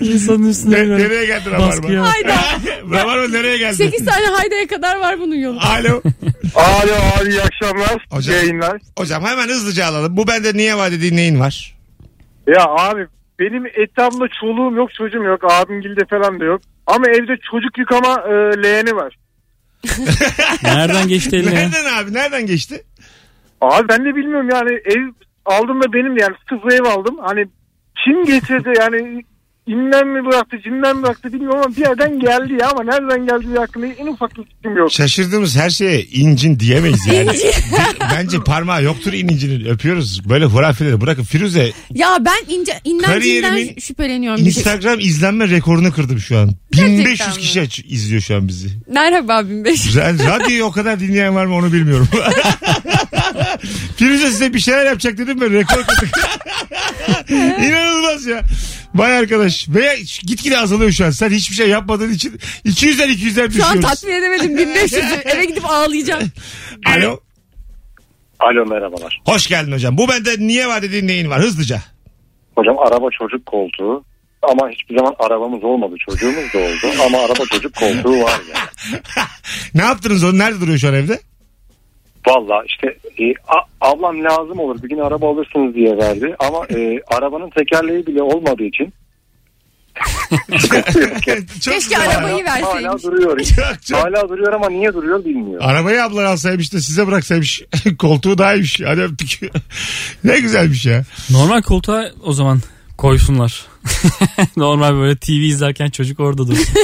İnsanın 0.00 0.48
üstüne 0.50 0.74
Ne- 0.74 0.88
böyle 0.88 1.04
nereye 1.04 1.26
geldi 1.26 1.50
baskı 1.58 1.82
Rabarba? 1.92 2.12
Hayda. 2.12 2.36
Rabarba 2.90 3.28
nereye 3.28 3.56
geldi? 3.56 3.74
8 3.76 4.04
tane 4.04 4.26
haydaya 4.26 4.66
kadar 4.66 4.96
var 5.00 5.20
bunun 5.20 5.34
yolu. 5.34 5.60
Alo. 5.60 6.02
Alo 6.54 6.94
abi 7.20 7.30
iyi 7.30 7.42
akşamlar. 7.42 8.06
Hocam. 8.10 8.34
Yayınlar. 8.36 8.80
Hocam 8.98 9.24
hemen 9.24 9.48
hızlıca 9.48 9.86
alalım. 9.86 10.16
Bu 10.16 10.26
bende 10.28 10.54
niye 10.54 10.76
var 10.76 10.92
dediğin 10.92 11.16
neyin 11.16 11.40
var? 11.40 11.74
Ya 12.46 12.64
abi 12.64 13.06
benim 13.40 13.66
etrafımda 13.66 14.24
çoluğum 14.40 14.76
yok 14.76 14.94
çocuğum 14.94 15.22
yok. 15.24 15.40
Abim 15.52 15.80
gilde 15.80 16.00
falan 16.10 16.40
da 16.40 16.44
yok. 16.44 16.60
Ama 16.86 17.08
evde 17.08 17.36
çocuk 17.50 17.78
yıkama 17.78 18.22
e, 18.28 18.62
leğeni 18.62 18.96
var. 18.96 19.16
Nereden 20.62 21.08
geçti 21.08 21.36
eline 21.36 21.54
ya? 21.54 21.60
Nereden 21.68 21.94
abi? 21.94 22.14
Nereden 22.14 22.46
geçti? 22.46 22.84
Abi 23.60 23.88
ben 23.88 24.04
de 24.04 24.16
bilmiyorum 24.16 24.48
yani 24.52 24.70
ev 24.84 25.23
aldım 25.46 25.82
da 25.82 25.92
benim 25.92 26.16
de 26.16 26.22
yani 26.22 26.34
sıfır 26.48 26.72
ev 26.72 26.84
aldım. 26.84 27.16
Hani 27.22 27.44
kim 28.04 28.24
getirdi 28.24 28.72
yani 28.80 29.24
inden 29.66 30.06
mi 30.08 30.24
bıraktı 30.26 30.56
cinden 30.64 30.96
mi 30.96 31.02
bıraktı 31.02 31.32
bilmiyorum 31.32 31.60
ama 31.64 31.76
bir 31.76 31.80
yerden 31.80 32.20
geldi 32.20 32.52
ya 32.60 32.68
ama 32.70 32.82
nereden 32.84 33.26
geldiği 33.26 33.58
hakkında 33.58 33.86
en 33.86 34.06
ufak 34.06 34.36
bir 34.38 34.44
fikrim 34.44 34.76
yok. 34.76 34.92
Şaşırdığımız 34.92 35.56
her 35.56 35.70
şeye 35.70 36.02
incin 36.04 36.60
diyemeyiz 36.60 37.06
yani. 37.06 37.30
Bence 38.14 38.38
parmağı 38.44 38.82
yoktur 38.82 39.12
incinin. 39.12 39.64
Öpüyoruz. 39.64 40.28
Böyle 40.28 40.44
hurafeleri 40.44 41.00
bırakın. 41.00 41.22
Firuze 41.22 41.72
Ya 41.90 42.18
ben 42.20 42.54
ince 42.54 42.72
inden 42.84 43.04
Kariyerimin 43.06 43.58
cinden 43.66 43.80
şüpheleniyorum. 43.80 44.44
Bir 44.46 44.50
şey. 44.50 44.60
Instagram 44.60 45.00
izlenme 45.00 45.48
rekorunu 45.48 45.92
kırdım 45.92 46.18
şu 46.18 46.38
an. 46.38 46.50
Gerçekten 46.72 46.98
1500 46.98 47.36
mi? 47.36 47.42
kişi 47.42 47.60
aç- 47.60 47.84
izliyor 47.88 48.20
şu 48.20 48.36
an 48.36 48.48
bizi. 48.48 48.68
Merhaba 48.88 49.48
1500. 49.48 49.96
Ra- 49.96 50.26
Radyoyu 50.26 50.64
o 50.64 50.70
kadar 50.70 51.00
dinleyen 51.00 51.34
var 51.34 51.46
mı 51.46 51.54
onu 51.54 51.72
bilmiyorum. 51.72 52.08
Firuze 53.96 54.30
size 54.30 54.54
bir 54.54 54.60
şeyler 54.60 54.86
yapacak 54.86 55.18
dedim 55.18 55.40
ben 55.40 55.52
rekor 55.52 55.82
kırdık. 55.86 56.18
İnanılmaz 57.30 58.26
ya. 58.26 58.42
Vay 58.94 59.18
arkadaş. 59.18 59.66
Ve 59.68 59.96
gitgide 60.22 60.58
azalıyor 60.58 60.90
şu 60.92 61.04
an. 61.06 61.10
Sen 61.10 61.30
hiçbir 61.30 61.54
şey 61.56 61.68
yapmadığın 61.68 62.12
için 62.12 62.38
200'den 62.66 63.08
200'den 63.08 63.34
Şu 63.34 63.42
an 63.44 63.50
düşüyoruz. 63.50 63.80
tatmin 63.82 64.12
edemedim 64.12 64.58
1500'ü. 64.58 65.28
Eve 65.28 65.44
gidip 65.44 65.64
ağlayacağım. 65.70 66.22
Alo. 66.86 67.20
Alo 68.40 68.66
merhabalar. 68.66 69.20
Hoş 69.26 69.46
geldin 69.46 69.72
hocam. 69.72 69.98
Bu 69.98 70.08
bende 70.08 70.30
niye 70.38 70.66
var 70.66 70.82
dediğin 70.82 71.08
neyin 71.08 71.30
var? 71.30 71.40
Hızlıca. 71.40 71.82
Hocam 72.56 72.78
araba 72.78 73.08
çocuk 73.18 73.46
koltuğu 73.46 74.04
ama 74.42 74.68
hiçbir 74.70 74.96
zaman 74.98 75.14
arabamız 75.18 75.64
olmadı. 75.64 75.94
Çocuğumuz 76.10 76.52
da 76.54 76.58
oldu 76.58 77.02
ama 77.06 77.18
araba 77.18 77.44
çocuk 77.52 77.74
koltuğu 77.76 78.22
var 78.22 78.40
yani. 78.54 79.00
Ne 79.74 79.82
yaptınız 79.82 80.24
onu? 80.24 80.38
Nerede 80.38 80.60
duruyor 80.60 80.78
şu 80.78 80.88
an 80.88 80.94
evde? 80.94 81.20
Valla 82.26 82.62
işte 82.66 82.86
e, 83.18 83.34
a- 83.48 83.90
ablam 83.92 84.24
lazım 84.24 84.58
olur 84.58 84.82
bir 84.82 84.88
gün 84.88 84.98
araba 84.98 85.30
alırsınız 85.32 85.74
diye 85.74 85.96
verdi 85.96 86.36
ama 86.38 86.66
e, 86.76 87.00
arabanın 87.16 87.50
tekerleği 87.50 88.06
bile 88.06 88.22
olmadığı 88.22 88.64
için 88.64 88.94
Çok 90.60 90.70
Keşke 91.24 91.94
güzel. 91.94 92.10
arabayı 92.18 92.46
hala 92.46 92.74
verseymiş. 92.74 93.02
duruyor. 93.04 93.40
Çok, 93.40 93.82
çok. 93.86 93.98
hala 93.98 94.28
duruyor 94.28 94.52
ama 94.52 94.70
niye 94.70 94.94
duruyor 94.94 95.24
bilmiyorum. 95.24 95.66
Arabayı 95.68 96.04
ablan 96.04 96.24
alsaymış 96.24 96.72
da 96.72 96.80
size 96.80 97.06
bıraksaymış. 97.06 97.62
Koltuğu 97.98 98.38
daha 98.38 98.54
iyiymiş. 98.54 98.80
Hadi 98.86 99.00
öptük. 99.00 99.40
ne 100.24 100.40
güzelmiş 100.40 100.86
ya. 100.86 101.04
Normal 101.30 101.62
koltuğa 101.62 102.04
o 102.22 102.32
zaman 102.32 102.60
koysunlar. 102.98 103.66
Normal 104.56 104.94
böyle 104.94 105.16
TV 105.16 105.30
izlerken 105.30 105.90
çocuk 105.90 106.20
orada 106.20 106.46
dursun. 106.48 106.74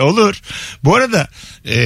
Olur. 0.00 0.40
Bu 0.84 0.96
arada 0.96 1.28
e, 1.68 1.76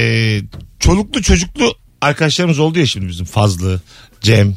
çoluklu 0.79 1.21
çocuklu 1.21 1.73
arkadaşlarımız 2.01 2.59
oldu 2.59 2.79
ya 2.79 2.85
şimdi 2.85 3.07
bizim 3.07 3.25
Fazlı, 3.25 3.81
Cem. 4.21 4.55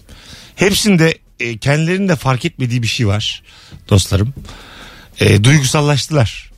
Hepsinde 0.57 1.19
e, 1.41 1.59
kendilerinin 1.59 2.09
de 2.09 2.17
fark 2.17 2.45
etmediği 2.45 2.83
bir 2.83 2.87
şey 2.89 3.07
var 3.07 3.43
dostlarım. 3.91 4.35
E, 5.21 5.45
duygusallaştılar. 5.45 6.51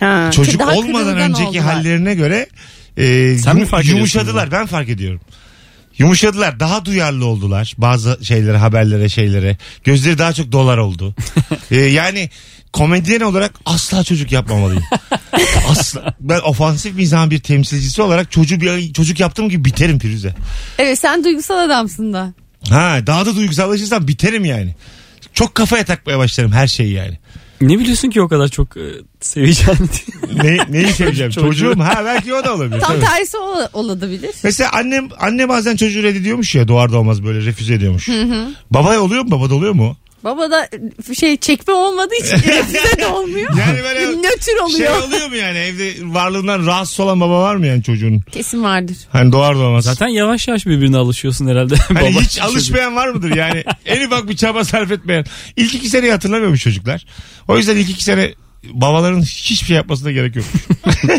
Ha, 0.00 0.30
Çocuk 0.34 0.60
daha 0.60 0.72
olmadan 0.72 1.04
kırılgan 1.04 1.30
önceki 1.30 1.48
oldular. 1.48 1.64
hallerine 1.64 2.14
göre 2.14 2.46
e, 2.96 3.36
Sen 3.38 3.54
mi 3.56 3.60
yum- 3.60 3.68
fark 3.68 3.86
yumuşadılar. 3.86 4.50
Ben 4.52 4.66
fark 4.66 4.88
ediyorum. 4.88 5.20
Yumuşadılar. 5.98 6.60
Daha 6.60 6.84
duyarlı 6.84 7.26
oldular. 7.26 7.74
Bazı 7.78 8.18
şeylere, 8.22 8.56
haberlere, 8.56 9.08
şeylere. 9.08 9.56
Gözleri 9.84 10.18
daha 10.18 10.32
çok 10.32 10.52
dolar 10.52 10.78
oldu. 10.78 11.14
E, 11.70 11.76
yani 11.76 12.30
komedyen 12.72 13.20
olarak 13.20 13.52
asla 13.66 14.04
çocuk 14.04 14.32
yapmamalıyım. 14.32 14.82
asla. 15.70 16.14
Ben 16.20 16.40
ofansif 16.40 16.94
mizahın 16.94 17.30
bir 17.30 17.40
temsilcisi 17.40 18.02
olarak 18.02 18.30
çocuğu 18.30 18.60
bir 18.60 18.92
çocuk 18.92 19.20
yaptığım 19.20 19.48
gibi 19.48 19.64
biterim 19.64 19.98
Firuze. 19.98 20.34
Evet 20.78 20.98
sen 20.98 21.24
duygusal 21.24 21.58
adamsın 21.58 22.12
da. 22.12 22.32
Ha, 22.70 22.98
daha 23.06 23.26
da 23.26 23.36
duygusallaşırsam 23.36 24.08
biterim 24.08 24.44
yani. 24.44 24.74
Çok 25.34 25.54
kafaya 25.54 25.84
takmaya 25.84 26.18
başlarım 26.18 26.52
her 26.52 26.66
şeyi 26.66 26.92
yani. 26.92 27.18
ne 27.60 27.78
biliyorsun 27.78 28.10
ki 28.10 28.20
o 28.22 28.28
kadar 28.28 28.48
çok 28.48 28.76
e, 28.76 28.82
seveceğini. 29.20 29.78
Ne, 30.42 30.58
neyi 30.70 30.92
seveceğim? 30.92 31.32
Çocuğu. 31.32 31.46
Çocuğum. 31.48 31.80
Ha 31.80 32.02
belki 32.04 32.34
o 32.34 32.44
da 32.44 32.54
olabilir. 32.54 32.80
Tam 32.80 32.92
tabii. 32.92 33.04
tersi 33.04 33.36
ol- 33.38 33.68
olabilir. 33.72 34.30
Mesela 34.44 34.70
annem 34.72 35.08
anne 35.20 35.48
bazen 35.48 35.76
çocuğu 35.76 36.02
reddediyormuş 36.02 36.54
ya 36.54 36.68
doğar 36.68 36.92
doğmaz 36.92 37.24
böyle 37.24 37.44
refüze 37.44 37.74
ediyormuş. 37.74 38.08
Babaya 38.70 39.00
oluyor 39.02 39.22
mu? 39.22 39.30
Babada 39.30 39.54
oluyor 39.54 39.72
mu? 39.72 39.96
Baba 40.24 40.50
da 40.50 40.68
şey 41.18 41.36
çekme 41.36 41.74
olmadığı 41.74 42.14
için 42.14 42.36
refüze 42.48 42.98
de 42.98 43.06
olmuyor. 43.06 43.50
Yani 43.58 43.78
böyle 43.82 44.06
Nötr 44.22 44.42
Şey 44.44 44.60
oluyor. 44.60 45.02
oluyor 45.02 45.28
mu 45.28 45.36
yani 45.36 45.58
evde 45.58 45.92
varlığından 46.02 46.66
rahatsız 46.66 47.00
olan 47.00 47.20
baba 47.20 47.40
var 47.42 47.56
mı 47.56 47.66
yani 47.66 47.82
çocuğun? 47.82 48.20
Kesin 48.32 48.62
vardır. 48.62 48.96
Hani 49.12 49.32
doğar 49.32 49.54
doğmaz. 49.56 49.84
Zaten 49.84 50.08
yavaş 50.08 50.48
yavaş 50.48 50.66
birbirine 50.66 50.96
alışıyorsun 50.96 51.46
herhalde. 51.46 51.76
Hani 51.76 52.00
Baba, 52.14 52.20
hiç 52.22 52.40
alışmayan 52.40 52.96
var 52.96 53.08
mıdır 53.08 53.36
yani? 53.36 53.64
en 53.86 54.06
ufak 54.06 54.28
bir 54.28 54.36
çaba 54.36 54.64
sarf 54.64 54.90
etmeyen. 54.92 55.24
İlk 55.56 55.74
iki 55.74 55.88
seneyi 55.88 56.12
hatırlamıyormuş 56.12 56.60
çocuklar. 56.62 57.04
O 57.48 57.56
yüzden 57.58 57.76
ilk 57.76 57.90
iki 57.90 58.04
sene 58.04 58.34
babaların 58.64 59.22
hiçbir 59.22 59.66
şey 59.66 59.76
yapmasına 59.76 60.12
gerek 60.12 60.36
yok. 60.36 60.44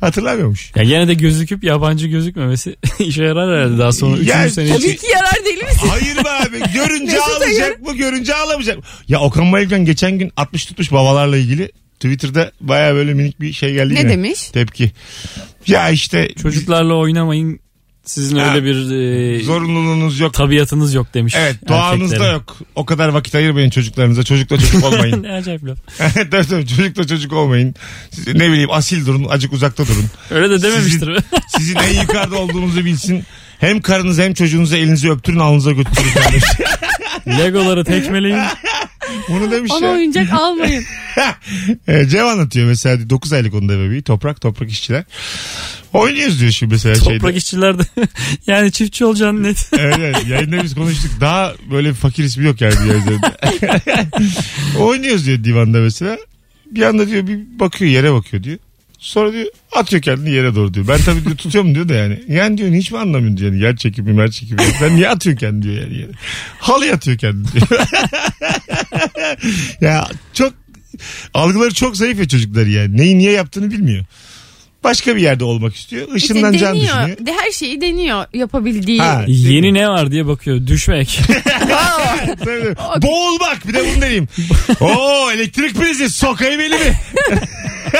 Hatırlamıyormuş. 0.00 0.72
Ya 0.76 0.84
gene 0.84 1.08
de 1.08 1.14
gözüküp 1.14 1.64
yabancı 1.64 2.06
gözükmemesi 2.06 2.76
işe 2.98 3.22
yarar 3.24 3.56
herhalde 3.58 3.78
daha 3.78 3.92
sonra. 3.92 4.14
Üçüncü 4.16 4.30
Yani 4.30 4.50
sene 4.50 4.68
tabii 4.68 4.82
için. 4.86 4.96
Ki 4.96 5.06
yarar 5.14 5.44
değil 5.44 5.62
misin? 5.64 5.88
Hayır 5.88 6.16
be 6.16 6.30
abi. 6.30 6.72
Görünce 6.74 7.12
Mesut'a 7.12 7.36
ağlayacak 7.36 7.80
mı? 7.82 7.96
Görünce 7.96 8.34
ağlamayacak 8.34 8.76
mı? 8.76 8.82
Ya 9.08 9.20
Okan 9.20 9.52
Bayülgen 9.52 9.84
geçen 9.84 10.18
gün 10.18 10.32
60 10.36 10.64
tutmuş 10.66 10.92
babalarla 10.92 11.36
ilgili. 11.36 11.72
Twitter'da 11.94 12.52
baya 12.60 12.94
böyle 12.94 13.14
minik 13.14 13.40
bir 13.40 13.52
şey 13.52 13.72
geldi 13.72 13.94
Ne 13.94 13.98
yine. 13.98 14.08
demiş? 14.10 14.48
Tepki. 14.48 14.92
Ya 15.66 15.90
işte 15.90 16.28
Çocuklarla 16.42 16.94
oynamayın. 16.94 17.60
Sizin 18.04 18.36
Ha. 18.36 18.50
öyle 18.54 18.64
bir 18.64 18.74
e, 19.40 19.42
zorunluluğunuz 19.44 20.20
yok. 20.20 20.34
tabiatınız 20.34 20.94
yok 20.94 21.14
demiş. 21.14 21.34
Evet 21.38 21.56
doğanızda 21.68 22.26
yok. 22.26 22.56
O 22.74 22.84
kadar 22.86 23.08
vakit 23.08 23.34
ayırmayın 23.34 23.70
çocuklarınıza. 23.70 24.22
Çocukla 24.22 24.58
çocuk 24.58 24.84
olmayın. 24.92 25.22
ne 25.22 25.32
acayip 25.32 25.62
laf. 25.64 25.78
tabii 26.30 26.46
tabii 26.48 26.66
çocukla 26.66 27.06
çocuk 27.06 27.32
olmayın. 27.32 27.74
Siz, 28.10 28.26
ne 28.26 28.50
bileyim 28.50 28.70
asil 28.70 29.06
durun. 29.06 29.26
Acık 29.30 29.52
uzakta 29.52 29.86
durun. 29.86 30.04
Öyle 30.30 30.50
de 30.50 30.62
dememiştir. 30.62 31.18
Sizin 31.56 31.76
en 31.76 32.00
yukarıda 32.00 32.36
olduğunuzu 32.38 32.84
bilsin. 32.84 33.24
Hem 33.58 33.80
karınızı 33.80 34.22
hem 34.22 34.34
çocuğunuzu 34.34 34.76
elinizi 34.76 35.10
öptürün 35.10 35.38
alnınıza 35.38 35.72
götürün. 35.72 36.10
Legoları 37.38 37.84
tekmeleyin. 37.84 38.38
Bunu 39.28 39.50
demiş 39.50 39.72
Ona 39.72 39.86
ya. 39.86 39.92
oyuncak 39.92 40.32
almayın. 40.32 40.84
e, 41.88 42.08
Cev 42.08 42.24
anlatıyor 42.24 42.66
mesela 42.68 43.10
9 43.10 43.32
aylık 43.32 43.54
onda 43.54 43.78
bebeği. 43.78 44.02
Toprak 44.02 44.40
toprak 44.40 44.70
işçiler. 44.70 45.04
Oynuyoruz 45.92 46.40
diyor 46.40 46.50
şimdi 46.52 46.72
mesela 46.74 46.94
Toprak 46.94 47.20
şeyde. 47.20 47.36
işçilerde 47.36 47.82
yani 48.46 48.72
çiftçi 48.72 49.04
olacaksın 49.04 49.42
net. 49.42 49.68
Evet, 49.78 49.98
evet 49.98 50.26
yayında 50.28 50.62
biz 50.62 50.74
konuştuk. 50.74 51.10
Daha 51.20 51.52
böyle 51.70 51.92
fakir 51.94 52.24
ismi 52.24 52.44
yok 52.44 52.60
yani. 52.60 52.74
Oynuyoruz 54.78 55.26
diyor 55.26 55.44
divanda 55.44 55.78
mesela. 55.80 56.18
Bir 56.70 56.82
anda 56.82 57.08
diyor 57.08 57.26
bir 57.26 57.38
bakıyor 57.58 57.90
yere 57.90 58.12
bakıyor 58.12 58.42
diyor. 58.42 58.58
Sonra 58.98 59.32
diyor 59.32 59.46
atıyor 59.72 60.02
kendini 60.02 60.30
yere 60.30 60.54
doğru 60.54 60.74
diyor. 60.74 60.88
Ben 60.88 60.98
tabii 61.00 61.24
diyor, 61.24 61.36
tutuyorum 61.36 61.74
diyor 61.74 61.88
da 61.88 61.94
yani. 61.94 62.22
Yani 62.28 62.58
diyor 62.58 62.72
hiç 62.72 62.90
mi 62.90 62.98
anlamıyorsun 62.98 63.36
diyor. 63.36 63.52
Yani 63.52 63.62
yer 63.62 63.76
çekimi 63.76 64.20
yer 64.20 64.30
çekimi. 64.30 64.60
Sen 64.78 64.96
niye 64.96 65.08
atıyorsun 65.08 65.40
kendini 65.40 65.62
diyor 65.62 65.82
yani 65.82 65.96
yere. 65.96 66.10
Halı 66.58 66.92
atıyor 66.92 67.18
kendini 67.18 67.46
diyor. 67.52 67.80
ya 69.80 70.08
çok 70.32 70.52
algıları 71.34 71.74
çok 71.74 71.96
zayıf 71.96 72.18
ya 72.18 72.28
çocuklar 72.28 72.66
yani. 72.66 72.96
Neyi 72.96 73.18
niye 73.18 73.32
yaptığını 73.32 73.70
bilmiyor. 73.70 74.04
Başka 74.84 75.16
bir 75.16 75.20
yerde 75.20 75.44
olmak 75.44 75.76
istiyor. 75.76 76.02
İşte 76.02 76.16
Işınlanacağını 76.16 76.74
deniyor. 76.74 76.96
düşünüyor. 76.96 77.26
De 77.26 77.32
her 77.32 77.50
şeyi 77.50 77.80
deniyor 77.80 78.24
yapabildiği. 78.34 78.98
Ha. 79.00 79.24
Yeni 79.26 79.74
ne 79.74 79.88
var 79.88 80.10
diye 80.10 80.26
bakıyor. 80.26 80.66
Düşmek. 80.66 81.20
Tabii. 82.44 83.02
Boğulmak 83.02 83.68
bir 83.68 83.74
de 83.74 83.84
bunu 83.84 83.96
deneyeyim. 84.02 84.28
Oo 84.80 85.30
elektrik 85.34 85.74
prizi 85.74 86.10
sokayım 86.10 86.60
elimi. 86.60 86.98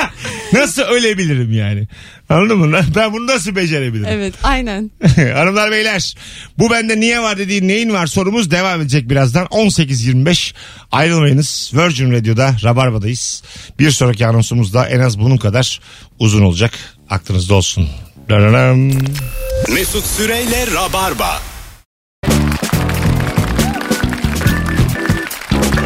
nasıl 0.53 0.81
ölebilirim 0.81 1.51
yani? 1.51 1.87
Anladın 2.29 2.57
mı? 2.57 2.79
Ben 2.95 3.13
bunu 3.13 3.27
nasıl 3.27 3.55
becerebilirim? 3.55 4.07
Evet 4.09 4.33
aynen. 4.43 4.91
Hanımlar 5.33 5.71
beyler 5.71 6.15
bu 6.57 6.71
bende 6.71 6.99
niye 6.99 7.21
var 7.21 7.37
dediğin 7.37 7.67
neyin 7.67 7.93
var 7.93 8.07
sorumuz 8.07 8.51
devam 8.51 8.81
edecek 8.81 9.09
birazdan 9.09 9.45
18.25 9.45 10.53
ayrılmayınız 10.91 11.71
Virgin 11.73 12.11
Radio'da 12.11 12.55
Rabarba'dayız 12.63 13.43
bir 13.79 13.91
sonraki 13.91 14.27
anonsumuz 14.27 14.73
da 14.73 14.87
en 14.87 14.99
az 14.99 15.19
bunun 15.19 15.37
kadar 15.37 15.79
uzun 16.19 16.41
olacak 16.41 16.71
aklınızda 17.09 17.55
olsun 17.55 17.89
Dararam. 18.29 18.91
Mesut 19.73 20.05
Süreyle 20.05 20.67
Rabarba. 20.73 21.54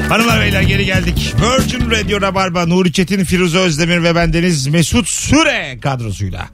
Hanımlar 0.09 0.41
beyler 0.41 0.61
geri 0.61 0.85
geldik. 0.85 1.33
Virgin 1.41 1.91
Radio 1.91 2.21
Rabarba, 2.21 2.65
Nuri 2.65 2.91
Çetin, 2.93 3.23
Firuze 3.23 3.57
Özdemir 3.57 4.03
ve 4.03 4.15
bendeniz 4.15 4.67
Mesut 4.67 5.07
Süre 5.07 5.77
kadrosuyla. 5.81 6.49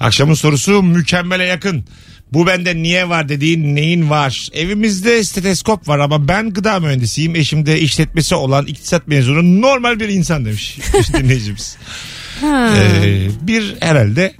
Akşamın 0.00 0.34
sorusu 0.34 0.82
mükemmele 0.82 1.44
yakın. 1.44 1.84
Bu 2.32 2.46
bende 2.46 2.76
niye 2.76 3.08
var 3.08 3.28
dediğin 3.28 3.76
neyin 3.76 4.10
var? 4.10 4.48
Evimizde 4.52 5.24
steteskop 5.24 5.88
var 5.88 5.98
ama 5.98 6.28
ben 6.28 6.50
gıda 6.50 6.80
mühendisiyim. 6.80 7.36
Eşimde 7.36 7.80
işletmesi 7.80 8.34
olan 8.34 8.66
iktisat 8.66 9.08
mezunu 9.08 9.60
normal 9.60 10.00
bir 10.00 10.08
insan 10.08 10.44
demiş 10.44 10.78
dinleyicimiz. 11.12 11.76
Ee, 12.44 13.28
bir 13.40 13.76
herhalde 13.80 14.34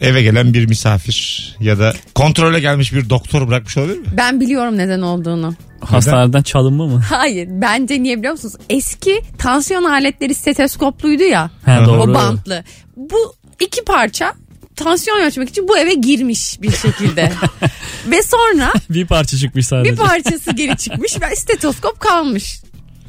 eve 0.00 0.22
gelen 0.22 0.54
bir 0.54 0.66
misafir 0.66 1.56
ya 1.60 1.78
da 1.78 1.92
kontrole 2.14 2.60
gelmiş 2.60 2.92
bir 2.92 3.10
doktor 3.10 3.48
bırakmış 3.48 3.76
olabilir 3.76 3.98
mi? 3.98 4.06
Ben 4.16 4.40
biliyorum 4.40 4.76
neden 4.78 5.00
olduğunu. 5.00 5.54
Hastaneden 5.80 6.42
çalınma 6.42 6.86
mı? 6.86 7.02
Hayır 7.10 7.48
bence 7.50 8.02
niye 8.02 8.18
biliyor 8.18 8.32
musunuz? 8.32 8.54
Eski 8.70 9.20
tansiyon 9.38 9.84
aletleri 9.84 10.34
stetoskopluydu 10.34 11.22
ya. 11.22 11.50
Ha, 11.64 11.82
doğru. 11.86 12.02
O 12.02 12.14
bantlı. 12.14 12.64
Bu 12.96 13.34
iki 13.60 13.84
parça 13.84 14.34
tansiyon 14.76 15.20
ölçmek 15.20 15.48
için 15.48 15.68
bu 15.68 15.78
eve 15.78 15.94
girmiş 15.94 16.62
bir 16.62 16.72
şekilde. 16.72 17.32
Ve 18.10 18.22
sonra 18.22 18.72
Bir 18.90 19.06
parça 19.06 19.36
çıkmış 19.38 19.66
sadece. 19.66 19.92
bir 19.92 19.96
parçası 19.96 20.52
geri 20.52 20.76
çıkmış 20.76 21.20
ve 21.20 21.36
stetoskop 21.36 22.00
kalmış. 22.00 22.60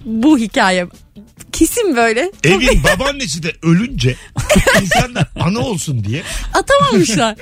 Bu 0.06 0.38
hikaye. 0.38 0.88
Kesin 1.52 1.96
böyle. 1.96 2.32
Evin 2.44 2.84
babaannesi 2.84 3.44
de 3.44 3.52
ölünce 3.64 4.16
insanlar 4.82 5.26
ana 5.40 5.60
olsun 5.60 6.04
diye. 6.04 6.22
Atamamışlar. 6.54 7.36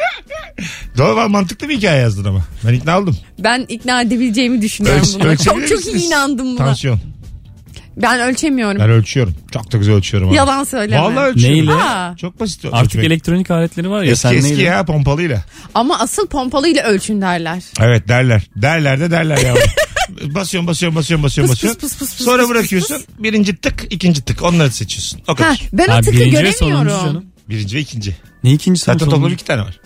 Doğru 0.97 1.29
mantıklı 1.29 1.69
bir 1.69 1.77
hikaye 1.77 2.01
yazdın 2.01 2.25
ama. 2.25 2.45
Ben 2.67 2.73
ikna 2.73 2.99
oldum. 2.99 3.17
Ben 3.39 3.65
ikna 3.69 4.01
edebileceğimi 4.01 4.62
düşünüyorum 4.62 5.01
Ölç- 5.03 5.19
buna. 5.19 5.38
Çok 5.38 5.67
çok 5.67 5.86
iyi 5.86 6.05
inandım 6.08 6.47
buna. 6.47 6.58
Tansiyon. 6.58 6.99
Ben 7.97 8.19
ölçemiyorum. 8.19 8.79
Ben 8.79 8.89
ölçüyorum. 8.89 9.36
Çok 9.53 9.71
da 9.71 9.77
güzel 9.77 9.95
ölçüyorum. 9.95 10.29
abi. 10.29 10.36
Yalan 10.36 10.63
söyleme. 10.63 11.01
Vallahi 11.01 11.25
ölçüyorum. 11.25 11.58
Neyle? 11.58 11.73
Aa. 11.73 12.15
Çok 12.17 12.39
basit. 12.39 12.65
Artık 12.65 12.86
ölçmek. 12.86 13.05
elektronik 13.05 13.51
aletleri 13.51 13.89
var 13.89 14.03
ya. 14.03 14.12
Eski 14.12 14.21
sen 14.21 14.34
eski 14.34 14.49
neyle? 14.51 14.63
ya 14.63 14.86
pompalıyla. 14.86 15.43
Ama 15.73 15.99
asıl 15.99 16.27
pompalıyla 16.27 16.84
ölçün 16.84 17.21
derler. 17.21 17.63
Evet 17.79 18.08
derler. 18.08 18.43
Derler 18.55 18.99
de 18.99 19.12
derler 19.12 19.38
ya. 19.38 19.53
basıyorsun 20.10 20.68
basıyorsun 20.68 20.96
basıyorsun 20.96 21.24
basıyorsun 21.24 21.54
Pıs, 21.54 21.62
pıs, 21.62 21.74
basıyorsun. 21.74 21.80
pıs, 21.80 21.98
pıs, 22.00 22.18
pıs, 22.18 22.26
Sonra 22.26 22.38
pıs, 22.38 22.48
pıs, 22.50 22.56
bırakıyorsun. 22.58 22.98
Birinci 23.20 23.56
tık 23.56 23.88
ikinci 23.89 24.22
tık. 24.22 24.44
Onları 24.44 24.72
seçiyorsun. 24.72 25.22
O 25.28 25.32
Ha, 25.32 25.36
kadar. 25.36 25.62
ben 25.74 25.88
Ha, 25.88 25.98
o 25.98 26.02
tıkı 26.02 26.18
birinci 26.18 26.38
ve 26.44 26.54
sonuncu 26.54 26.84
göremiyorum. 26.84 27.26
Birinci 27.50 27.76
ve 27.76 27.80
ikinci. 27.82 28.18
Ne 28.44 28.52
ikinci 28.54 28.80
Zaten 28.80 28.94
sınıf 28.98 29.12
toplam 29.12 29.24
oldu? 29.24 29.34
iki 29.34 29.46
tane 29.46 29.62
var. 29.62 29.80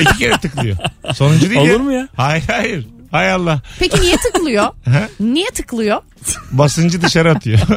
İki 0.00 0.18
kere 0.18 0.38
tıklıyor. 0.38 0.76
Sonuncu 1.14 1.50
değil 1.50 1.60
Olur 1.60 1.80
mu 1.80 1.92
ya? 1.92 2.08
Hayır 2.16 2.44
hayır. 2.46 2.86
Hay 3.10 3.32
Allah. 3.32 3.62
Peki 3.78 4.00
niye 4.00 4.16
tıklıyor? 4.16 4.66
Niye 5.20 5.46
tıklıyor? 5.54 6.02
Basıncı 6.52 7.02
dışarı 7.02 7.30
atıyor. 7.30 7.58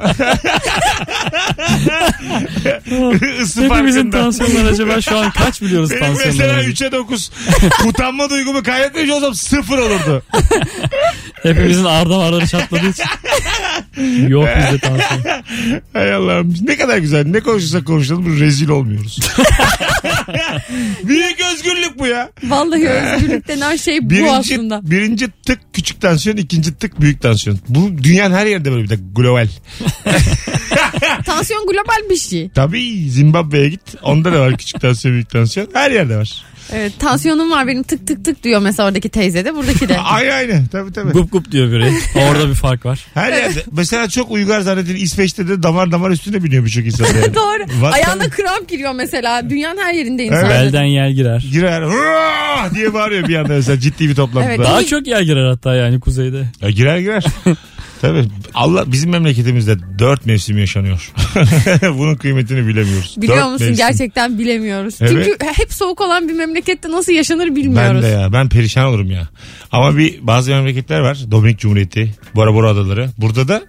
Isı 3.41 3.63
Hepimizin 3.63 3.67
farkında. 4.11 4.21
tansiyonları 4.21 4.67
acaba 4.67 5.01
şu 5.01 5.17
an 5.17 5.31
kaç 5.31 5.61
biliyoruz 5.61 5.91
Benim 5.91 6.01
mesela 6.11 6.23
tansiyonları? 6.31 6.63
3'e 6.63 6.91
9 6.91 7.31
utanma 7.85 8.29
duygumu 8.29 8.63
kaybetmiş 8.63 9.09
olsam 9.09 9.35
sıfır 9.35 9.77
olurdu. 9.77 10.23
Hepimizin 11.43 11.85
arda 11.85 12.17
varları 12.17 12.47
çatladığı 12.47 12.89
için. 12.89 13.03
Yok 14.27 14.47
bizde 14.57 14.79
tansiyon. 14.79 15.41
Hay 15.93 16.13
Allah'ım 16.13 16.55
ne 16.61 16.77
kadar 16.77 16.97
güzel. 16.97 17.25
Ne 17.25 17.39
konuşursak 17.39 17.85
konuşalım 17.85 18.39
rezil 18.39 18.69
olmuyoruz. 18.69 19.19
Büyük 21.03 21.37
özgürlük 21.53 21.99
bu 21.99 22.07
ya. 22.07 22.29
Vallahi 22.43 22.89
özgürlük 22.89 23.47
denen 23.47 23.75
şey 23.75 24.05
bu 24.05 24.09
Birinci, 24.09 24.31
aslında. 24.31 24.79
birinci 24.91 25.27
tık 25.45 25.59
küçük 25.73 26.01
tansiyon, 26.01 26.37
ikinci 26.37 26.75
tık 26.77 27.01
büyük 27.01 27.21
tansiyon. 27.21 27.59
Bu 27.69 28.03
dünyanın 28.03 28.34
her 28.35 28.45
yerinde 28.45 28.71
böyle 28.71 28.83
bir 28.83 28.89
de 28.89 28.97
global. 29.15 29.47
Tansiyon 31.25 31.67
global 31.67 32.09
bir 32.09 32.15
şey. 32.17 32.49
Tabii 32.49 33.09
Zimbabwe'ye 33.09 33.69
git. 33.69 33.81
Onda 34.03 34.33
da 34.33 34.39
var 34.39 34.57
küçük 34.57 34.81
tansiyon, 34.81 35.13
büyük 35.13 35.29
tansiyon. 35.29 35.67
Her 35.73 35.91
yerde 35.91 36.17
var. 36.17 36.43
Evet, 36.73 36.99
tansiyonum 36.99 37.51
var 37.51 37.67
benim 37.67 37.83
tık 37.83 38.07
tık 38.07 38.25
tık 38.25 38.43
diyor 38.43 38.61
mesela 38.61 38.87
oradaki 38.89 39.09
teyze 39.09 39.45
de 39.45 39.55
buradaki 39.55 39.89
de. 39.89 39.99
Aynı 39.99 40.33
aynı. 40.33 40.67
Tabii 40.71 40.93
tabii. 40.93 41.11
Gup 41.11 41.31
gup 41.31 41.51
diyor 41.51 41.71
biri. 41.71 41.93
Orada 42.29 42.49
bir 42.49 42.53
fark 42.53 42.85
var. 42.85 43.05
Her 43.13 43.33
yerde. 43.33 43.63
Mesela 43.71 44.09
çok 44.09 44.31
uygar 44.31 44.61
zannedilen 44.61 44.95
İsveç'te 44.95 45.47
de 45.47 45.63
damar 45.63 45.91
damar 45.91 46.11
üstüne 46.11 46.43
biniyor 46.43 46.65
birçok 46.65 46.85
insan. 46.85 47.05
Yani. 47.05 47.33
Doğru. 47.35 47.81
Var 47.81 47.93
Ayağına 47.93 48.29
kramp 48.29 48.69
giriyor 48.69 48.93
mesela. 48.93 49.49
Dünyanın 49.49 49.77
her 49.81 49.93
yerinde 49.93 50.23
insan. 50.23 50.39
Evet. 50.45 50.49
Belden 50.49 50.83
yer 50.83 51.09
girer. 51.09 51.45
Girer 51.51 51.83
"Hurra!" 51.83 52.69
diye 52.75 52.93
bağırıyor 52.93 53.27
bir 53.27 53.35
anda 53.35 53.53
mesela 53.53 53.79
ciddi 53.79 54.09
bir 54.09 54.15
toplantıda. 54.15 54.53
Evet. 54.53 54.59
Daha 54.65 54.85
çok 54.85 55.07
yer 55.07 55.21
girer 55.21 55.45
hatta 55.49 55.75
yani 55.75 55.99
kuzeyde. 55.99 56.43
Ya 56.61 56.69
girer 56.69 56.97
girer. 56.99 57.25
Tabii. 58.07 58.27
Allah 58.53 58.91
bizim 58.91 59.09
memleketimizde 59.09 59.77
dört 59.99 60.25
mevsim 60.25 60.57
yaşanıyor. 60.57 61.11
Bunun 61.97 62.15
kıymetini 62.15 62.67
bilemiyoruz. 62.67 63.15
Biliyor 63.17 63.37
Dört 63.37 63.45
musun? 63.51 63.67
mevsim. 63.67 63.87
Gerçekten 63.87 64.39
bilemiyoruz. 64.39 64.95
Evet. 65.01 65.11
Çünkü 65.11 65.45
hep 65.45 65.73
soğuk 65.73 66.01
olan 66.01 66.29
bir 66.29 66.33
memlekette 66.33 66.91
nasıl 66.91 67.11
yaşanır 67.11 67.47
Ben 67.47 67.55
bilmiyoruz. 67.55 68.03
de 68.03 68.07
ya. 68.07 68.33
Ben 68.33 68.49
perişan 68.49 68.85
olurum 68.85 69.11
ya. 69.11 69.29
Ama 69.71 69.97
bir 69.97 70.27
bazı 70.27 70.51
memleketler 70.51 70.99
var. 70.99 71.17
Dominik 71.31 71.59
Cumhuriyeti, 71.59 72.15
Bora 72.35 72.53
Bora 72.53 72.69
Adaları. 72.69 73.09
Burada 73.17 73.47
da 73.47 73.63